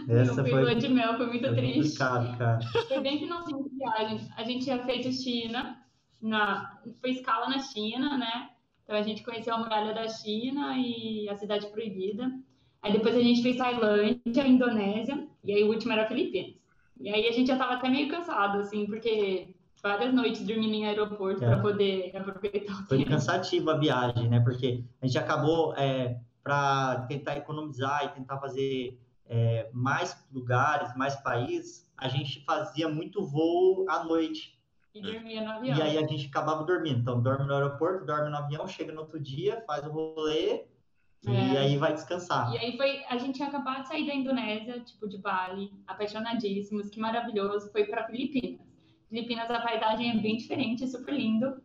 Essa 0.09 0.45
foi, 0.45 0.63
lua 0.63 0.75
de 0.75 0.89
mel, 0.89 1.17
foi 1.17 1.27
muito 1.27 1.47
foi 1.47 1.57
triste. 1.57 1.99
Cara. 1.99 2.61
Foi 2.89 3.01
bem 3.01 3.19
finalzinho 3.19 3.63
de 3.63 3.77
viagem. 3.77 4.21
A 4.37 4.43
gente 4.43 4.65
tinha 4.65 4.83
feito 4.85 5.13
China, 5.13 5.79
na, 6.21 6.81
foi 7.01 7.11
escala 7.11 7.49
na 7.49 7.61
China, 7.61 8.17
né? 8.17 8.51
Então 8.85 8.97
a 8.97 9.03
gente 9.03 9.23
conheceu 9.23 9.55
a 9.55 9.59
muralha 9.59 9.95
da 9.95 10.09
China 10.09 10.77
e 10.77 11.29
a 11.29 11.37
cidade 11.37 11.67
proibida. 11.69 12.31
Aí 12.83 12.93
depois 12.93 13.15
a 13.15 13.21
gente 13.21 13.43
fez 13.43 13.57
Tailândia, 13.57 14.47
Indonésia, 14.47 15.29
e 15.45 15.53
aí 15.53 15.63
o 15.63 15.69
último 15.69 15.93
era 15.93 16.09
Filipinas. 16.09 16.57
E 17.01 17.09
aí 17.09 17.29
a 17.29 17.33
gente 17.33 17.47
já 17.47 17.57
tava 17.57 17.75
até 17.75 17.89
meio 17.89 18.09
cansado, 18.09 18.59
assim, 18.59 18.87
porque 18.87 19.55
várias 19.83 20.13
noites 20.13 20.45
dormindo 20.45 20.75
em 20.75 20.87
aeroporto 20.87 21.45
é. 21.45 21.47
para 21.47 21.61
poder 21.61 22.17
aproveitar 22.17 22.73
o 22.73 22.87
Foi 22.87 23.05
cansativa 23.05 23.73
a 23.75 23.79
viagem, 23.79 24.29
né? 24.29 24.41
Porque 24.41 24.85
a 25.01 25.07
gente 25.07 25.19
acabou, 25.19 25.75
é, 25.77 26.21
para 26.43 27.07
tentar 27.09 27.37
economizar 27.37 28.05
e 28.05 28.09
tentar 28.09 28.39
fazer 28.39 28.99
é, 29.33 29.71
mais 29.73 30.15
lugares, 30.31 30.95
mais 30.95 31.17
países, 31.17 31.91
a 31.97 32.07
gente 32.07 32.45
fazia 32.45 32.87
muito 32.87 33.25
voo 33.25 33.87
à 33.89 34.05
noite. 34.05 34.61
E 34.95 35.01
dormia 35.01 35.41
no 35.43 35.53
avião. 35.53 35.79
E 35.79 35.81
aí 35.81 35.97
a 35.97 36.07
gente 36.07 36.27
acabava 36.27 36.65
dormindo. 36.65 37.01
Então, 37.01 37.23
dorme 37.23 37.47
no 37.47 37.55
aeroporto, 37.55 38.05
dorme 38.05 38.29
no 38.29 38.37
avião, 38.37 38.69
chega 38.69 38.93
no 38.93 39.01
outro 39.01 39.19
dia, 39.19 39.65
faz 39.67 39.87
o 39.87 39.91
rolê 39.91 40.67
é. 41.27 41.53
e 41.53 41.57
aí 41.57 41.77
vai 41.79 41.95
descansar. 41.95 42.53
E 42.53 42.59
aí 42.59 42.77
foi, 42.77 43.03
a 43.07 43.17
gente 43.17 43.37
tinha 43.37 43.49
acabado 43.49 43.83
de 43.83 43.89
sair 43.89 44.07
da 44.07 44.15
Indonésia, 44.15 44.81
tipo 44.81 45.09
de 45.09 45.17
Bali, 45.17 45.73
apaixonadíssimos, 45.87 46.91
que 46.91 47.01
maravilhoso, 47.01 47.73
foi 47.73 47.85
para 47.85 48.05
Filipinas. 48.05 48.61
Filipinas 49.09 49.51
a 49.51 49.61
paisagem 49.61 50.11
é 50.11 50.21
bem 50.21 50.37
diferente, 50.37 50.87
super 50.87 51.15
lindo. 51.15 51.63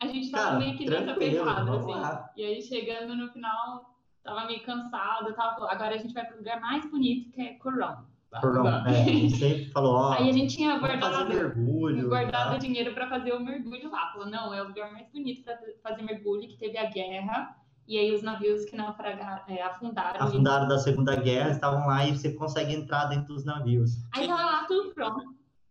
A 0.00 0.08
gente 0.08 0.32
tava 0.32 0.44
Cara, 0.44 0.58
meio 0.58 0.76
que 0.76 0.90
nessa 0.90 1.14
pegada, 1.14 1.76
assim. 1.76 1.90
Lá. 1.92 2.32
E 2.36 2.44
aí 2.44 2.60
chegando 2.60 3.14
no 3.14 3.30
final, 3.30 3.93
tava 4.24 4.46
meio 4.46 4.62
cansado, 4.64 5.32
tava, 5.34 5.70
agora 5.70 5.94
a 5.94 5.98
gente 5.98 6.14
vai 6.14 6.24
pro 6.24 6.38
lugar 6.38 6.60
mais 6.60 6.84
bonito 6.90 7.30
que 7.30 7.40
é 7.40 7.54
Coron. 7.54 7.96
Por 8.40 8.52
não, 8.52 8.66
é, 8.66 9.00
a 9.00 9.04
gente 9.04 9.36
sempre 9.36 9.70
falou, 9.70 9.94
ó, 9.94 10.12
Aí 10.14 10.28
a 10.28 10.32
gente 10.32 10.56
tinha 10.56 10.76
guardado, 10.78 11.28
mergulho. 11.28 12.08
guardado 12.08 12.52
tá? 12.52 12.58
dinheiro 12.58 12.92
para 12.92 13.08
fazer 13.08 13.32
o 13.32 13.38
mergulho 13.38 13.88
lá. 13.92 14.10
Falou, 14.10 14.26
não, 14.26 14.52
é 14.52 14.60
o 14.60 14.66
lugar 14.66 14.90
mais 14.90 15.06
bonito 15.12 15.44
para 15.44 15.56
fazer 15.84 16.02
mergulho, 16.02 16.48
que 16.48 16.56
teve 16.56 16.76
a 16.76 16.90
guerra. 16.90 17.56
E 17.86 17.96
aí 17.96 18.12
os 18.12 18.22
navios 18.22 18.64
que 18.64 18.74
naufragaram, 18.74 19.44
é, 19.46 19.62
afundaram. 19.62 20.20
Afundaram 20.20 20.66
da 20.66 20.78
Segunda 20.78 21.14
Guerra, 21.14 21.50
estavam 21.50 21.86
lá 21.86 22.04
e 22.04 22.16
você 22.16 22.32
consegue 22.32 22.74
entrar 22.74 23.04
dentro 23.04 23.34
dos 23.34 23.44
navios. 23.44 23.98
Aí 24.12 24.26
tava 24.26 24.42
lá 24.42 24.64
tudo 24.64 24.92
pronto 24.94 25.22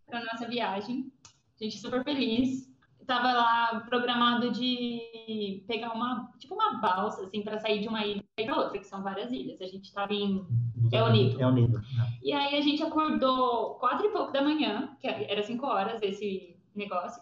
para 0.06 0.24
nossa 0.24 0.47
viagem. 0.47 1.12
A 1.60 1.64
gente 1.64 1.80
super 1.80 2.04
feliz. 2.04 2.72
Tava 3.06 3.34
lá 3.34 3.80
programado 3.88 4.51
de 4.51 5.64
pegar 5.68 5.91
uma, 5.93 6.32
tipo 6.39 6.54
uma 6.56 6.80
balsa, 6.80 7.24
assim, 7.26 7.41
para 7.41 7.60
sair 7.60 7.82
de 7.82 7.88
uma 7.88 8.06
ilha 8.06 8.24
para 8.36 8.56
outra, 8.58 8.80
que 8.80 8.86
são 8.86 9.04
várias 9.04 9.32
ilhas. 9.32 9.60
A 9.62 9.66
gente 9.66 9.91
tava 9.93 10.14
em 10.14 10.45
É 10.91 11.04
o 11.04 11.10
Nido. 11.12 11.41
É 11.41 11.45
o 11.47 11.51
Nido. 11.51 11.80
né? 11.80 11.84
E 12.24 12.32
aí 12.32 12.58
a 12.58 12.62
gente 12.62 12.82
acordou 12.84 13.76
quatro 13.76 14.06
e 14.06 14.10
pouco 14.10 14.32
da 14.32 14.41
manhã, 14.41 14.95
que 14.99 15.08
era 15.08 15.43
cinco 15.43 15.66
horas 15.66 16.01
esse 16.01 16.56
negócio, 16.76 17.22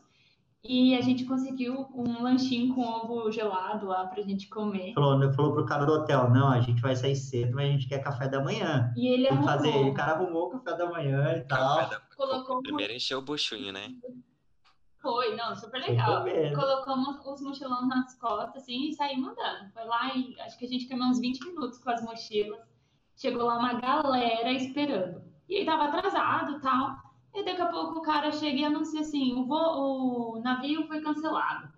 e 0.64 0.96
a 0.96 1.02
gente 1.02 1.26
conseguiu 1.26 1.88
um 1.96 2.22
lanchinho 2.22 2.76
com 2.76 2.82
ovo 2.82 3.32
gelado 3.32 3.88
lá 3.88 4.06
pra 4.06 4.22
gente 4.22 4.48
comer. 4.48 4.94
Falou, 4.94 5.34
falou 5.34 5.54
pro 5.54 5.66
cara 5.66 5.86
do 5.86 5.94
hotel, 5.94 6.30
não, 6.30 6.50
a 6.50 6.60
gente 6.62 6.80
vai 6.82 6.96
sair 6.96 7.16
cedo, 7.16 7.56
mas 7.56 7.70
a 7.70 7.72
gente 7.72 7.88
quer 7.88 8.00
café 8.00 8.28
da 8.30 8.44
manhã. 8.44 8.94
E 8.96 9.08
ele 9.08 9.28
arrumou, 9.28 9.48
fazer, 9.48 9.76
o 9.76 9.94
cara 9.94 10.12
arrumou 10.12 10.48
o 10.48 10.50
café 10.60 10.78
da 10.78 10.88
manhã 10.90 11.38
e 11.38 11.42
tal. 11.42 11.90
Da- 11.90 12.02
colocou 12.16 12.62
Primeiro 12.62 12.94
encheu 12.94 13.18
o 13.18 13.22
buchinho, 13.24 13.74
né? 13.74 13.88
Foi, 15.02 15.36
não, 15.36 15.56
super 15.56 15.82
legal. 15.82 16.24
Colocamos 16.54 17.26
os 17.26 17.42
mochilão 17.42 17.88
nas 17.88 18.14
costas, 18.20 18.62
assim, 18.62 18.90
e 18.90 18.94
saímos 18.94 19.30
andando. 19.30 19.72
Foi 19.74 19.84
lá 19.86 20.16
e 20.16 20.40
acho 20.42 20.58
que 20.60 20.66
a 20.66 20.68
gente 20.68 20.88
caminhou 20.88 21.10
uns 21.10 21.20
20 21.20 21.44
minutos 21.46 21.80
com 21.80 21.90
as 21.90 22.04
mochilas. 22.04 22.60
Chegou 23.16 23.44
lá 23.46 23.58
uma 23.58 23.74
galera 23.74 24.52
esperando. 24.52 25.22
E 25.50 25.58
aí 25.58 25.66
tava 25.66 25.86
atrasado 25.86 26.58
e 26.58 26.60
tal. 26.62 26.96
E 27.34 27.44
daqui 27.44 27.62
a 27.62 27.68
pouco 27.68 28.00
o 28.00 28.02
cara 28.02 28.32
chega 28.32 28.58
e 28.60 28.66
anuncia 28.66 29.02
assim, 29.02 29.34
o, 29.34 29.46
voo, 29.46 30.36
o 30.38 30.42
navio 30.42 30.86
foi 30.88 31.02
cancelado. 31.02 31.70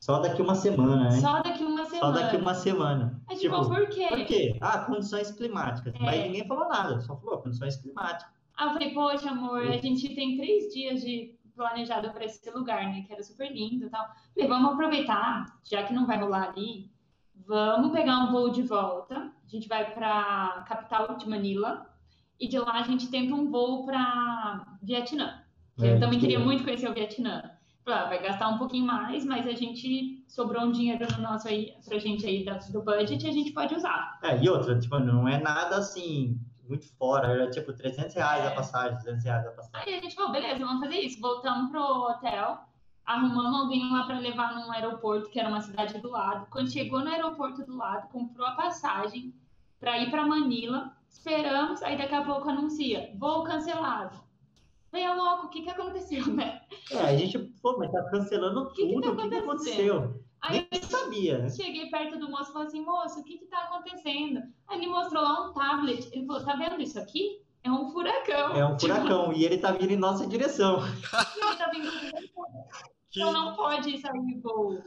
Só 0.00 0.18
daqui 0.18 0.42
uma 0.42 0.54
semana, 0.54 1.04
né? 1.04 1.10
Só 1.12 1.40
daqui 1.40 1.64
uma 1.64 1.84
Só 1.84 1.90
semana. 1.90 2.20
daqui 2.20 2.36
uma 2.36 2.54
semana. 2.54 3.22
Aí, 3.28 3.36
tipo, 3.36 3.68
por 3.68 3.88
quê? 3.88 4.08
Por 4.08 4.24
quê? 4.26 4.56
Ah, 4.60 4.80
condições 4.80 5.30
climáticas. 5.32 5.94
É. 5.94 5.98
Mas 5.98 6.22
ninguém 6.22 6.46
falou 6.46 6.68
nada, 6.68 7.00
só 7.00 7.16
falou 7.16 7.38
condições 7.38 7.76
climáticas. 7.76 8.30
Aí 8.56 8.66
eu 8.66 8.72
falei, 8.72 8.94
poxa, 8.94 9.30
amor, 9.30 9.62
a 9.62 9.76
gente 9.76 10.14
tem 10.14 10.36
três 10.36 10.72
dias 10.72 11.00
de 11.00 11.35
planejado 11.56 12.10
para 12.10 12.24
esse 12.24 12.48
lugar, 12.50 12.84
né? 12.84 13.02
Que 13.06 13.12
era 13.12 13.22
super 13.22 13.50
lindo 13.50 13.86
e 13.86 13.90
tal. 13.90 14.06
Falei, 14.34 14.48
vamos 14.48 14.72
aproveitar, 14.72 15.46
já 15.64 15.82
que 15.82 15.92
não 15.94 16.06
vai 16.06 16.18
rolar 16.20 16.50
ali, 16.50 16.90
vamos 17.46 17.90
pegar 17.92 18.18
um 18.20 18.30
voo 18.30 18.50
de 18.50 18.62
volta. 18.62 19.16
A 19.44 19.48
gente 19.48 19.66
vai 19.68 19.92
para 19.92 20.64
capital 20.68 21.16
de 21.16 21.28
Manila 21.28 21.86
e 22.38 22.46
de 22.48 22.58
lá 22.58 22.74
a 22.74 22.82
gente 22.82 23.08
tenta 23.10 23.34
um 23.34 23.50
voo 23.50 23.86
para 23.86 24.76
Vietnã. 24.82 25.42
Que 25.76 25.86
É, 25.86 25.94
eu 25.94 26.00
também 26.00 26.18
que- 26.18 26.26
queria 26.26 26.38
muito 26.38 26.64
conhecer 26.64 26.88
o 26.90 26.94
Vietnã. 26.94 27.50
Falei, 27.84 28.00
ah, 28.00 28.08
vai 28.08 28.22
gastar 28.22 28.48
um 28.48 28.58
pouquinho 28.58 28.84
mais, 28.84 29.24
mas 29.24 29.46
a 29.46 29.52
gente 29.52 30.24
sobrou 30.26 30.62
um 30.64 30.72
dinheiro 30.72 31.06
no 31.16 31.22
nosso 31.22 31.46
aí, 31.46 31.72
pra 31.86 31.98
gente 31.98 32.26
aí 32.26 32.44
do 32.72 32.82
budget 32.82 33.24
e 33.24 33.28
a 33.28 33.32
gente 33.32 33.52
pode 33.52 33.74
usar. 33.76 34.18
É, 34.24 34.42
e 34.42 34.48
outra, 34.48 34.76
tipo, 34.76 34.98
não 34.98 35.28
é 35.28 35.40
nada 35.40 35.76
assim, 35.76 36.36
muito 36.68 36.86
fora. 36.96 37.28
Era 37.28 37.50
tipo 37.50 37.72
300 37.72 38.14
reais 38.14 38.44
a 38.46 38.50
É. 38.50 38.54
passagem, 38.54 38.96
200 38.98 39.24
reais 39.24 39.46
a 39.46 39.50
passagem. 39.50 39.92
Aí 39.92 39.98
a 39.98 40.02
gente 40.02 40.14
falou, 40.14 40.32
beleza, 40.32 40.64
vamos 40.64 40.80
fazer 40.84 41.00
isso. 41.00 41.20
Voltamos 41.20 41.70
pro 41.70 41.80
hotel, 41.82 42.58
arrumamos 43.04 43.60
alguém 43.60 43.90
lá 43.92 44.04
para 44.04 44.18
levar 44.18 44.54
num 44.54 44.70
aeroporto, 44.72 45.30
que 45.30 45.38
era 45.40 45.48
uma 45.48 45.60
cidade 45.60 45.98
do 46.00 46.10
lado. 46.10 46.46
Quando 46.50 46.70
chegou 46.70 47.00
no 47.00 47.08
aeroporto 47.10 47.64
do 47.64 47.76
lado, 47.76 48.08
comprou 48.08 48.46
a 48.46 48.52
passagem 48.52 49.34
para 49.80 49.98
ir 49.98 50.10
para 50.10 50.26
Manila, 50.26 50.92
esperamos, 51.08 51.82
aí 51.82 51.96
daqui 51.98 52.14
a 52.14 52.24
pouco 52.24 52.48
anuncia, 52.48 53.10
voo 53.16 53.44
cancelado. 53.44 54.24
Veio 54.90 55.14
louco, 55.14 55.46
o 55.46 55.48
que 55.50 55.62
que 55.62 55.70
aconteceu, 55.70 56.26
né? 56.28 56.62
É, 56.90 56.98
a 57.00 57.16
gente, 57.16 57.38
pô, 57.60 57.76
mas 57.78 57.90
tá 57.92 58.02
cancelando 58.04 58.70
que 58.72 58.88
tudo. 58.88 59.02
tá 59.02 59.10
o 59.10 59.16
que, 59.16 59.28
que 59.28 59.34
acontecendo? 59.36 59.92
aconteceu? 59.92 60.25
Aí 60.42 60.66
Nem 60.70 60.82
sabia, 60.82 61.38
né? 61.38 61.48
cheguei 61.50 61.86
perto 61.90 62.18
do 62.18 62.30
moço 62.30 62.50
e 62.50 62.52
falei 62.52 62.68
assim, 62.68 62.84
moço, 62.84 63.20
o 63.20 63.24
que 63.24 63.38
que 63.38 63.46
tá 63.46 63.58
acontecendo? 63.64 64.40
Aí 64.68 64.78
ele 64.78 64.86
mostrou 64.86 65.22
lá 65.22 65.48
um 65.48 65.52
tablet, 65.52 66.08
ele 66.12 66.26
falou, 66.26 66.44
tá 66.44 66.54
vendo 66.56 66.80
isso 66.80 66.98
aqui? 67.00 67.40
É 67.64 67.70
um 67.70 67.90
furacão. 67.90 68.52
É 68.54 68.64
um 68.64 68.78
furacão 68.78 69.32
e 69.32 69.44
ele 69.44 69.58
tá 69.58 69.72
vindo 69.72 69.90
em 69.90 69.96
nossa 69.96 70.24
direção. 70.26 70.78
Ele 71.36 71.56
tá 71.56 71.68
vindo 71.72 71.90
Que- 73.10 73.20
Então 73.20 73.32
não 73.32 73.56
pode 73.56 73.98
sair 73.98 74.40
voo. 74.40 74.78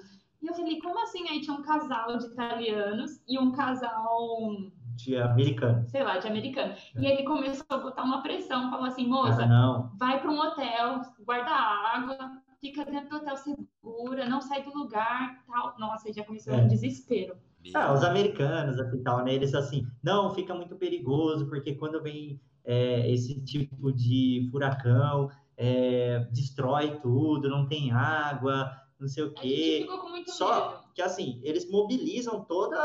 E 0.41 0.47
eu 0.47 0.53
falei, 0.53 0.79
como 0.79 0.97
assim? 1.03 1.27
Aí 1.27 1.41
tinha 1.41 1.57
um 1.57 1.61
casal 1.61 2.17
de 2.17 2.27
italianos 2.27 3.19
e 3.27 3.37
um 3.37 3.51
casal, 3.51 4.55
De 4.95 5.17
americano. 5.17 5.85
sei 5.89 6.03
lá, 6.03 6.19
de 6.19 6.27
americano. 6.29 6.73
E 6.97 7.05
É. 7.05 7.11
ele 7.13 7.23
começou 7.23 7.65
a 7.69 7.77
botar 7.79 8.03
uma 8.03 8.21
pressão, 8.21 8.69
falou 8.69 8.85
assim, 8.85 9.05
Ah, 9.07 9.09
moça, 9.09 9.45
não. 9.45 9.91
vai 9.97 10.21
para 10.21 10.31
um 10.31 10.39
hotel, 10.39 11.01
guarda 11.25 11.51
água, 11.51 12.31
fica 12.59 12.85
dentro 12.85 13.09
do 13.09 13.15
hotel 13.17 13.37
segura, 13.37 14.27
não 14.27 14.41
sai 14.41 14.63
do 14.63 14.73
lugar, 14.77 15.43
tal. 15.47 15.75
Nossa, 15.79 16.11
já 16.11 16.23
começou 16.23 16.53
É. 16.53 16.57
um 16.57 16.67
desespero. 16.67 17.35
Ah, 17.73 17.93
os 17.93 18.03
americanos 18.03 18.79
assim, 18.79 19.03
tal, 19.03 19.23
né? 19.23 19.33
Eles 19.33 19.53
assim, 19.53 19.85
não, 20.01 20.33
fica 20.33 20.53
muito 20.55 20.75
perigoso, 20.77 21.47
porque 21.47 21.75
quando 21.75 22.01
vem 22.01 22.39
é, 22.63 23.09
esse 23.11 23.41
tipo 23.43 23.91
de 23.91 24.47
furacão, 24.51 25.29
é, 25.57 26.19
destrói 26.31 26.99
tudo, 27.01 27.49
não 27.49 27.67
tem 27.67 27.91
água, 27.91 28.71
não 28.99 29.07
sei 29.09 29.23
o 29.23 29.27
A 29.27 29.29
gente 29.29 29.41
quê. 29.41 29.79
ficou 29.81 29.99
com 29.99 30.09
muito 30.09 30.27
medo. 30.27 30.31
Só 30.37 30.83
que 30.93 31.01
assim, 31.01 31.39
eles 31.43 31.69
mobilizam 31.69 32.43
toda 32.45 32.77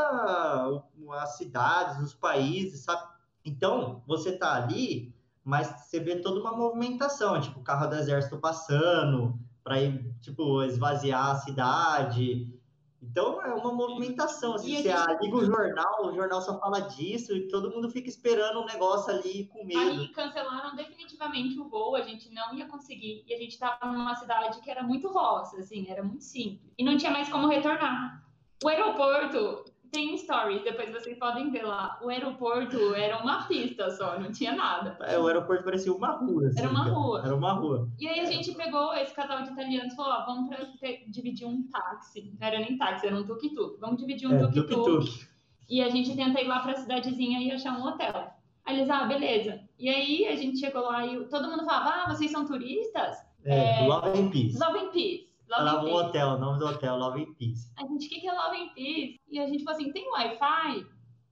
as 1.21 1.37
cidades, 1.37 1.97
os 2.01 2.13
países, 2.13 2.81
sabe? 2.83 3.01
Então, 3.45 4.03
você 4.07 4.37
tá 4.37 4.53
ali, 4.55 5.13
mas 5.43 5.67
você 5.85 5.99
vê 5.99 6.17
toda 6.17 6.39
uma 6.41 6.51
movimentação, 6.55 7.39
tipo, 7.39 7.59
o 7.59 7.63
carro 7.63 7.87
do 7.87 7.95
exército 7.95 8.37
passando 8.39 9.39
para 9.65 9.81
ir, 9.81 10.13
tipo, 10.21 10.61
esvaziar 10.63 11.31
a 11.31 11.35
cidade. 11.35 12.53
Então, 13.01 13.41
é 13.41 13.51
uma 13.53 13.73
movimentação, 13.73 14.53
assim, 14.53 14.73
E 14.73 14.77
você 14.77 14.83
gente- 14.91 15.21
liga 15.23 15.35
o 15.37 15.45
jornal, 15.45 16.05
o 16.05 16.13
jornal 16.13 16.39
só 16.41 16.59
fala 16.59 16.81
disso 16.81 17.35
e 17.35 17.47
todo 17.47 17.71
mundo 17.71 17.89
fica 17.89 18.07
esperando 18.07 18.61
um 18.61 18.65
negócio 18.65 19.11
ali 19.11 19.45
com 19.47 19.63
medo. 19.65 19.79
Aí 19.79 20.07
cancelaram 20.09 20.75
definitivamente 20.75 21.59
o 21.59 21.67
voo, 21.67 21.95
a 21.95 22.01
gente 22.01 22.31
não 22.31 22.53
ia 22.53 22.67
conseguir. 22.67 23.23
E 23.27 23.33
a 23.33 23.37
gente 23.37 23.53
estava 23.53 23.91
numa 23.91 24.15
cidade 24.15 24.59
que 24.61 24.69
era 24.69 24.83
muito 24.83 25.07
roça, 25.07 25.57
assim, 25.57 25.89
era 25.89 26.03
muito 26.03 26.23
simples. 26.23 26.71
E 26.77 26.83
não 26.83 26.95
tinha 26.95 27.11
mais 27.11 27.27
como 27.29 27.47
retornar. 27.47 28.23
O 28.63 28.67
aeroporto 28.67 29.65
tem 29.95 30.17
stories, 30.17 30.63
depois 30.63 30.91
vocês 30.91 31.17
podem 31.17 31.49
ver 31.49 31.63
lá. 31.63 31.99
O 32.03 32.09
aeroporto 32.09 32.93
era 32.95 33.17
uma 33.23 33.43
pista 33.47 33.89
só, 33.91 34.19
não 34.19 34.31
tinha 34.31 34.53
nada. 34.55 34.97
É, 35.01 35.17
o 35.17 35.25
aeroporto 35.27 35.63
parecia 35.63 35.93
uma 35.93 36.11
rua. 36.11 36.47
assim, 36.47 36.59
Era 36.59 36.69
uma 36.69 36.83
rua. 36.83 37.21
Era 37.25 37.35
uma 37.35 37.53
rua. 37.53 37.89
E 37.99 38.07
aí 38.07 38.19
a 38.19 38.25
gente 38.25 38.51
pegou 38.53 38.93
esse 38.95 39.13
casal 39.13 39.41
de 39.43 39.51
italianos 39.51 39.93
e 39.93 39.95
falou: 39.95 40.11
ó, 40.13 40.25
vamos 40.25 40.49
pra, 40.49 40.65
pe- 40.79 41.05
dividir 41.07 41.47
um 41.47 41.63
táxi. 41.71 42.33
Não 42.39 42.47
era 42.47 42.59
nem 42.59 42.77
táxi, 42.77 43.07
era 43.07 43.15
um 43.15 43.25
tuk-tuk. 43.25 43.79
Vamos 43.79 43.97
dividir 43.97 44.27
um 44.27 44.33
É, 44.35 44.39
tuk-tuk. 44.47 44.67
tuk-tuk. 44.67 45.27
E 45.69 45.81
a 45.81 45.89
gente 45.89 46.15
tenta 46.15 46.39
ir 46.41 46.47
lá 46.47 46.59
pra 46.59 46.75
cidadezinha 46.75 47.39
e 47.41 47.51
achar 47.51 47.77
um 47.79 47.83
hotel. 47.87 48.27
Aí 48.65 48.77
eles, 48.77 48.89
ah, 48.89 49.05
beleza. 49.05 49.59
E 49.79 49.89
aí 49.89 50.27
a 50.27 50.35
gente 50.35 50.59
chegou 50.59 50.81
lá 50.81 51.05
e 51.05 51.25
todo 51.25 51.47
mundo 51.49 51.63
falava, 51.65 51.89
ah, 52.03 52.13
vocês 52.13 52.31
são 52.31 52.45
turistas? 52.45 53.15
É, 53.43 53.83
É, 53.83 53.87
Love 53.87 54.09
and 54.19 54.29
Peace. 54.31 54.57
Love 54.59 54.79
and 54.79 54.89
Peace. 54.91 55.27
Love 55.49 55.85
um 55.87 55.93
hotel, 55.93 56.27
o 56.29 56.37
nome 56.39 56.59
do 56.59 56.65
hotel, 56.67 56.97
Love 56.97 57.21
and 57.23 57.33
Peace. 57.35 57.71
A 57.77 57.81
gente, 57.85 58.05
o 58.07 58.09
que, 58.09 58.19
que 58.21 58.27
é 58.27 58.31
Love 58.33 58.57
and 58.57 58.69
Peace? 58.73 59.19
E 59.29 59.39
a 59.39 59.47
gente 59.47 59.63
falou 59.63 59.79
assim, 59.79 59.91
tem 59.91 60.09
Wi-Fi? 60.09 60.77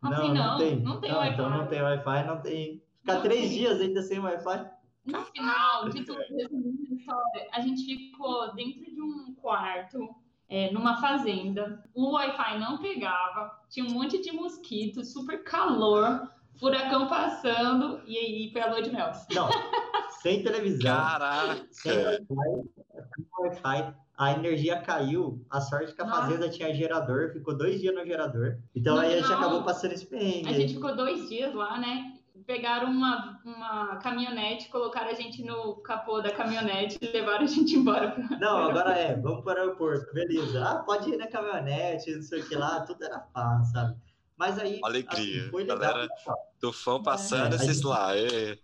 Eu 0.03 0.09
Não, 0.09 0.11
falei, 0.18 0.32
não, 0.34 0.57
tem. 0.57 0.80
não 0.82 0.99
tem 1.01 1.11
Não, 1.11 1.18
Wi-Fi. 1.20 1.34
Então 1.34 1.49
não 1.49 1.68
tem 1.68 1.82
Wi-Fi, 1.82 2.24
não 2.28 2.41
tem. 2.41 2.84
Ficar 2.99 3.14
Não 3.16 3.22
três 3.22 3.41
tem. 3.41 3.49
dias 3.57 3.82
ainda 3.82 4.01
sem 4.01 4.20
Wi-Fi. 4.20 4.70
No 5.05 5.22
final 5.26 5.89
de 5.89 6.05
tudo, 6.05 6.20
resumindo 6.32 6.82
a 6.91 6.95
história, 6.95 7.47
a 7.51 7.59
gente 7.61 7.84
ficou 7.86 8.53
dentro 8.53 8.86
de 8.86 9.01
um 9.01 9.34
quarto, 9.36 9.97
é, 10.47 10.72
numa 10.72 10.97
fazenda. 11.01 11.84
O 11.93 12.11
Wi-Fi 12.14 12.59
não 12.59 12.78
pegava, 12.78 13.51
tinha 13.70 13.86
um 13.86 13.91
monte 13.91 14.22
de 14.22 14.32
mosquito, 14.32 15.03
super 15.03 15.43
calor, 15.43 16.30
furacão 16.59 17.07
passando, 17.07 18.01
e 18.05 18.18
aí 18.18 18.49
foi 18.51 18.61
a 18.61 18.68
lua 18.70 18.82
de 18.82 18.91
mel. 18.91 19.11
Não, 19.34 19.49
sem 20.24 20.41
televisão, 20.41 20.95
Caraca! 20.95 21.67
sem 21.71 21.91
Wi-Fi, 21.91 22.69
sem 23.15 23.26
Wi-Fi. 23.39 23.93
A 24.15 24.32
energia 24.32 24.80
caiu. 24.80 25.43
A 25.49 25.59
sorte 25.59 25.93
que 25.93 26.01
a 26.01 26.05
Nossa. 26.05 26.21
fazenda 26.21 26.47
tinha 26.49 26.74
gerador, 26.74 27.32
ficou 27.34 27.55
dois 27.57 27.82
dias 27.82 27.93
no 27.95 28.05
gerador. 28.05 28.57
Então 28.76 28.95
No 28.95 29.01
aí 29.01 29.13
a 29.13 29.15
gente 29.17 29.24
final, 29.26 29.39
acabou 29.39 29.63
passando 29.63 29.91
esse 29.93 30.05
perrengue. 30.05 30.49
A 30.49 30.53
gente 30.53 30.74
ficou 30.76 30.95
dois 30.95 31.28
dias 31.28 31.53
lá, 31.53 31.78
né? 31.80 32.13
Pegaram 32.45 32.89
uma, 32.91 33.39
uma 33.43 33.95
caminhonete, 33.97 34.69
colocaram 34.69 35.09
a 35.09 35.13
gente 35.13 35.43
no 35.43 35.76
capô 35.78 36.21
da 36.21 36.32
caminhonete 36.32 36.97
e 37.01 37.07
levaram 37.11 37.43
a 37.43 37.47
gente 37.47 37.76
embora. 37.76 38.11
pra- 38.11 38.38
Não, 38.38 38.57
agora 38.69 38.91
é, 38.97 39.15
vamos 39.15 39.43
para 39.43 39.59
o 39.59 39.63
aeroporto, 39.63 40.13
beleza. 40.13 40.63
Ah, 40.63 40.76
pode 40.80 41.09
ir 41.09 41.17
na 41.17 41.28
caminhonete, 41.28 42.13
não 42.15 42.21
sei 42.21 42.41
o 42.41 42.47
que 42.47 42.55
lá, 42.55 42.82
tudo 42.82 43.03
era 43.03 43.17
paz, 43.19 43.71
sabe? 43.71 43.95
Mas 44.38 44.59
aí. 44.59 44.80
Alegria. 44.84 45.41
assim, 45.41 45.49
foi 45.51 45.63
legal. 45.63 45.78
Galera- 45.80 46.07
Tufão 46.59 47.01
passando, 47.01 47.53
É, 47.53 47.55
esses 47.55 47.80
aí- 47.80 47.86
lá. 47.86 48.15
é. 48.17 48.57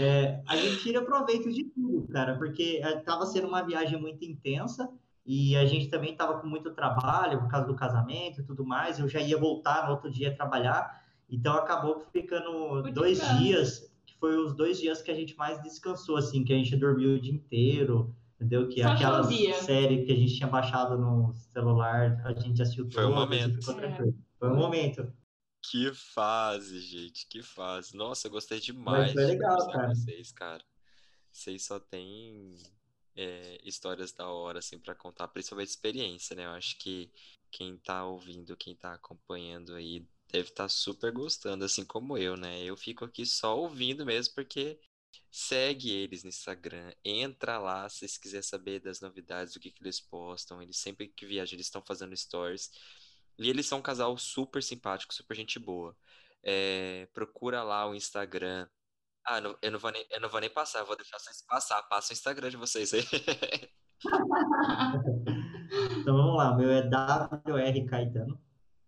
É, 0.00 0.40
a 0.46 0.56
gente 0.56 0.80
tira 0.80 1.04
proveito 1.04 1.52
de 1.52 1.64
tudo, 1.64 2.06
cara, 2.12 2.36
porque 2.38 2.80
estava 2.84 3.26
sendo 3.26 3.48
uma 3.48 3.62
viagem 3.62 4.00
muito 4.00 4.24
intensa 4.24 4.88
e 5.26 5.56
a 5.56 5.66
gente 5.66 5.88
também 5.88 6.12
estava 6.12 6.38
com 6.38 6.46
muito 6.46 6.70
trabalho 6.70 7.40
por 7.40 7.48
causa 7.48 7.66
do 7.66 7.74
casamento 7.74 8.40
e 8.40 8.44
tudo 8.44 8.64
mais. 8.64 9.00
Eu 9.00 9.08
já 9.08 9.20
ia 9.20 9.36
voltar 9.36 9.86
no 9.86 9.90
outro 9.90 10.08
dia 10.08 10.32
trabalhar. 10.34 11.02
Então 11.28 11.52
acabou 11.54 12.06
ficando 12.12 12.80
Por 12.80 12.92
dois 12.92 13.20
dias, 13.38 13.92
que 14.06 14.16
foi 14.20 14.36
os 14.36 14.54
dois 14.54 14.78
dias 14.78 15.02
que 15.02 15.10
a 15.10 15.14
gente 15.14 15.36
mais 15.36 15.60
descansou, 15.62 16.16
assim, 16.16 16.44
que 16.44 16.52
a 16.52 16.56
gente 16.56 16.76
dormiu 16.76 17.16
o 17.16 17.20
dia 17.20 17.34
inteiro, 17.34 18.14
entendeu? 18.36 18.68
Que 18.68 18.82
Só 18.82 18.90
aquela 18.90 19.24
série 19.24 20.04
que 20.04 20.12
a 20.12 20.16
gente 20.16 20.34
tinha 20.36 20.48
baixado 20.48 20.96
no 20.96 21.34
celular, 21.34 22.22
a 22.24 22.32
gente 22.34 22.62
assistiu 22.62 22.88
Foi 22.90 23.04
um 23.04 23.14
momento. 23.16 23.70
É. 23.72 24.12
Foi 24.38 24.48
um 24.48 24.56
momento. 24.56 25.12
Que 25.70 25.92
fase, 25.92 26.80
gente, 26.80 27.26
que 27.26 27.42
fase. 27.42 27.94
Nossa, 27.94 28.26
eu 28.26 28.30
gostei 28.30 28.58
demais 28.58 29.12
foi 29.12 29.22
de 29.22 29.32
legal, 29.32 29.66
com 29.66 29.72
cara. 29.72 29.88
vocês, 29.88 30.32
cara. 30.32 30.64
Vocês 31.30 31.64
só 31.64 31.78
têm 31.78 32.56
é, 33.14 33.60
histórias 33.62 34.12
da 34.12 34.28
hora, 34.28 34.60
assim, 34.60 34.78
pra 34.78 34.94
contar, 34.94 35.28
principalmente 35.28 35.68
experiência, 35.68 36.34
né? 36.34 36.46
Eu 36.46 36.50
acho 36.50 36.78
que 36.78 37.12
quem 37.50 37.76
tá 37.76 38.04
ouvindo, 38.04 38.56
quem 38.56 38.74
tá 38.74 38.94
acompanhando 38.94 39.74
aí, 39.74 40.06
deve 40.30 40.48
estar 40.48 40.68
super 40.68 41.12
gostando, 41.12 41.64
assim 41.64 41.84
como 41.84 42.16
eu, 42.16 42.36
né? 42.36 42.62
Eu 42.62 42.76
fico 42.76 43.04
aqui 43.04 43.26
só 43.26 43.58
ouvindo 43.58 44.06
mesmo, 44.06 44.34
porque 44.34 44.78
segue 45.30 45.90
eles 45.90 46.22
no 46.22 46.28
Instagram, 46.28 46.92
entra 47.04 47.58
lá 47.58 47.88
se 47.88 47.98
vocês 47.98 48.18
quiserem 48.18 48.42
saber 48.42 48.80
das 48.80 49.00
novidades, 49.00 49.54
do 49.54 49.60
que 49.60 49.70
que 49.70 49.82
eles 49.82 50.00
postam. 50.00 50.62
Eles 50.62 50.78
sempre 50.78 51.08
que 51.08 51.26
viajam, 51.26 51.56
eles 51.56 51.66
estão 51.66 51.82
fazendo 51.82 52.16
stories. 52.16 52.70
E 53.38 53.48
eles 53.48 53.66
são 53.66 53.78
um 53.78 53.82
casal 53.82 54.16
super 54.18 54.62
simpático, 54.62 55.14
super 55.14 55.34
gente 55.36 55.58
boa. 55.58 55.96
É, 56.42 57.08
procura 57.12 57.62
lá 57.62 57.88
o 57.88 57.94
Instagram. 57.94 58.66
Ah, 59.24 59.40
não- 59.40 59.56
eu 59.62 59.70
não 59.70 59.78
vou 59.78 59.90
nem, 59.92 60.06
eu 60.10 60.20
não 60.20 60.28
vou 60.28 60.40
nem 60.40 60.50
passar, 60.50 60.80
eu 60.80 60.86
vou 60.86 60.96
deixar 60.96 61.18
vocês 61.18 61.44
passar. 61.46 61.82
Passa 61.84 62.12
o 62.12 62.14
Instagram 62.14 62.50
de 62.50 62.56
vocês 62.56 62.92
aí. 62.94 63.02
Então 66.00 66.16
vamos 66.16 66.36
lá, 66.36 66.52
o 66.52 66.56
meu 66.56 66.70
é 66.70 66.80
WR 66.82 67.86
Caetano. 67.88 68.40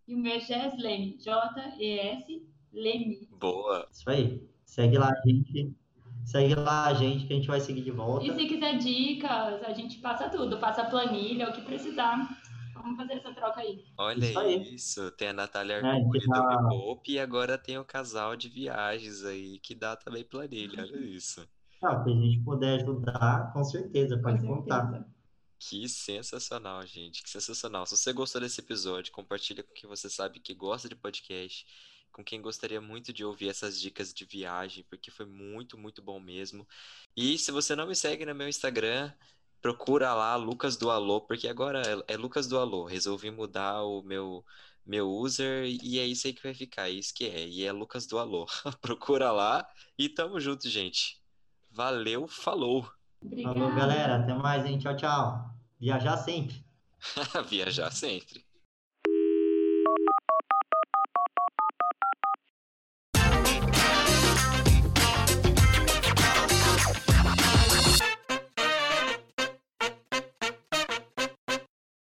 E 0.07 0.15
o 0.15 0.19
meu 0.19 0.33
é 0.35 0.41
Jess 0.41 0.75
Leme, 0.79 1.19
J-E-S 1.19 2.47
Leme. 2.73 3.29
Boa. 3.33 3.87
Isso 3.91 4.09
aí. 4.09 4.49
Segue 4.65 4.97
lá 4.99 5.11
a 5.11 5.27
gente. 5.29 5.75
Segue 6.25 6.55
lá 6.55 6.87
a 6.87 6.95
gente 6.95 7.27
que 7.27 7.33
a 7.33 7.37
gente 7.37 7.49
vai 7.49 7.61
seguir 7.61 7.83
de 7.83 7.91
volta. 7.91 8.25
E 8.27 8.35
se 8.35 8.47
quiser 8.47 8.79
dicas, 8.79 9.63
a 9.65 9.73
gente 9.73 9.99
passa 9.99 10.29
tudo, 10.29 10.59
passa 10.59 10.85
planilha, 10.85 11.49
o 11.49 11.53
que 11.53 11.63
precisar. 11.63 12.40
Vamos 12.83 12.97
fazer 12.97 13.13
essa 13.15 13.33
troca 13.35 13.61
aí. 13.61 13.85
Olha 13.99 14.25
Isso 14.27 14.39
aí. 14.39 14.75
isso. 14.75 15.11
Tem 15.13 15.29
a 15.29 15.33
Natália 15.33 15.75
É, 15.75 15.87
Arcuri 15.87 16.21
do 16.21 16.27
tá- 16.33 16.63
Me 16.63 16.69
Poupe 16.69 17.13
e 17.13 17.19
agora 17.19 17.59
tem 17.59 17.79
o 17.79 17.85
casal 17.85 18.37
de 18.37 18.49
viagens 18.49 19.25
aí 19.25 19.59
que 19.61 19.75
dá 19.75 19.97
também 19.97 20.25
planilha. 20.25 20.83
Olha 20.83 20.97
isso. 21.07 21.49
Ah, 21.83 22.03
se 22.05 22.11
a 22.11 22.13
gente 22.15 22.41
puder 22.45 22.81
ajudar, 22.83 23.53
com 23.53 23.65
certeza, 23.65 24.19
pode 24.19 24.41
Com 24.41 24.57
contar. 24.63 24.83
certeza. 24.91 25.15
Que 25.59 25.89
sensacional, 25.89 26.87
gente. 26.87 27.23
Que 27.23 27.29
sensacional. 27.31 27.85
Se 27.87 27.97
você 27.97 28.13
gostou 28.13 28.41
desse 28.41 28.61
episódio, 28.61 29.13
compartilha 29.13 29.63
com 29.63 29.73
quem 29.75 29.89
você 29.89 30.09
sabe 30.09 30.41
que 30.41 30.55
gosta 30.55 30.89
de 30.89 30.97
podcast, 30.97 31.67
com 32.13 32.25
quem 32.25 32.41
gostaria 32.41 32.81
muito 32.81 33.13
de 33.13 33.25
ouvir 33.25 33.49
essas 33.51 33.79
dicas 33.79 34.13
de 34.13 34.25
viagem, 34.25 34.85
porque 34.89 35.11
foi 35.11 35.27
muito, 35.27 35.77
muito 35.79 36.01
bom 36.03 36.19
mesmo. 36.19 36.67
E 37.17 37.37
se 37.39 37.53
você 37.53 37.77
não 37.77 37.87
me 37.87 37.95
segue 37.95 38.25
no 38.27 38.35
meu 38.35 38.49
Instagram, 38.49 39.13
procura 39.61 40.15
lá 40.15 40.37
Lucas 40.37 40.77
do 40.77 40.91
Alô, 40.91 41.21
porque 41.21 41.49
agora 41.49 41.83
é, 42.09 42.15
é 42.15 42.17
Lucas 42.17 42.47
do 42.47 42.59
Alô. 42.59 42.85
Resolvi 42.85 43.31
mudar 43.31 43.83
o 43.83 44.03
meu 44.03 44.45
meu 44.85 45.09
user 45.09 45.67
e 45.67 45.99
é 45.99 46.07
isso 46.07 46.27
aí 46.27 46.33
que 46.33 46.43
vai 46.43 46.55
ficar, 46.55 46.89
é 46.89 46.93
isso 46.93 47.15
que 47.15 47.27
é. 47.27 47.47
E 47.47 47.65
é 47.65 47.73
Lucas 47.73 48.07
do 48.07 48.19
Alô. 48.19 48.47
Procura 48.81 49.31
lá 49.31 49.67
e 49.99 50.09
tamo 50.09 50.41
junto, 50.41 50.69
gente. 50.69 51.21
Valeu, 51.71 52.27
falou. 52.27 52.91
Obrigada. 53.23 53.55
Falou, 53.55 53.75
galera. 53.75 54.17
Até 54.17 54.35
mais, 54.35 54.65
hein? 54.65 54.79
Tchau, 54.79 54.97
tchau. 54.97 55.51
Viajar 55.79 56.17
sempre. 56.17 56.65
Viajar 57.49 57.93
sempre. 57.93 58.45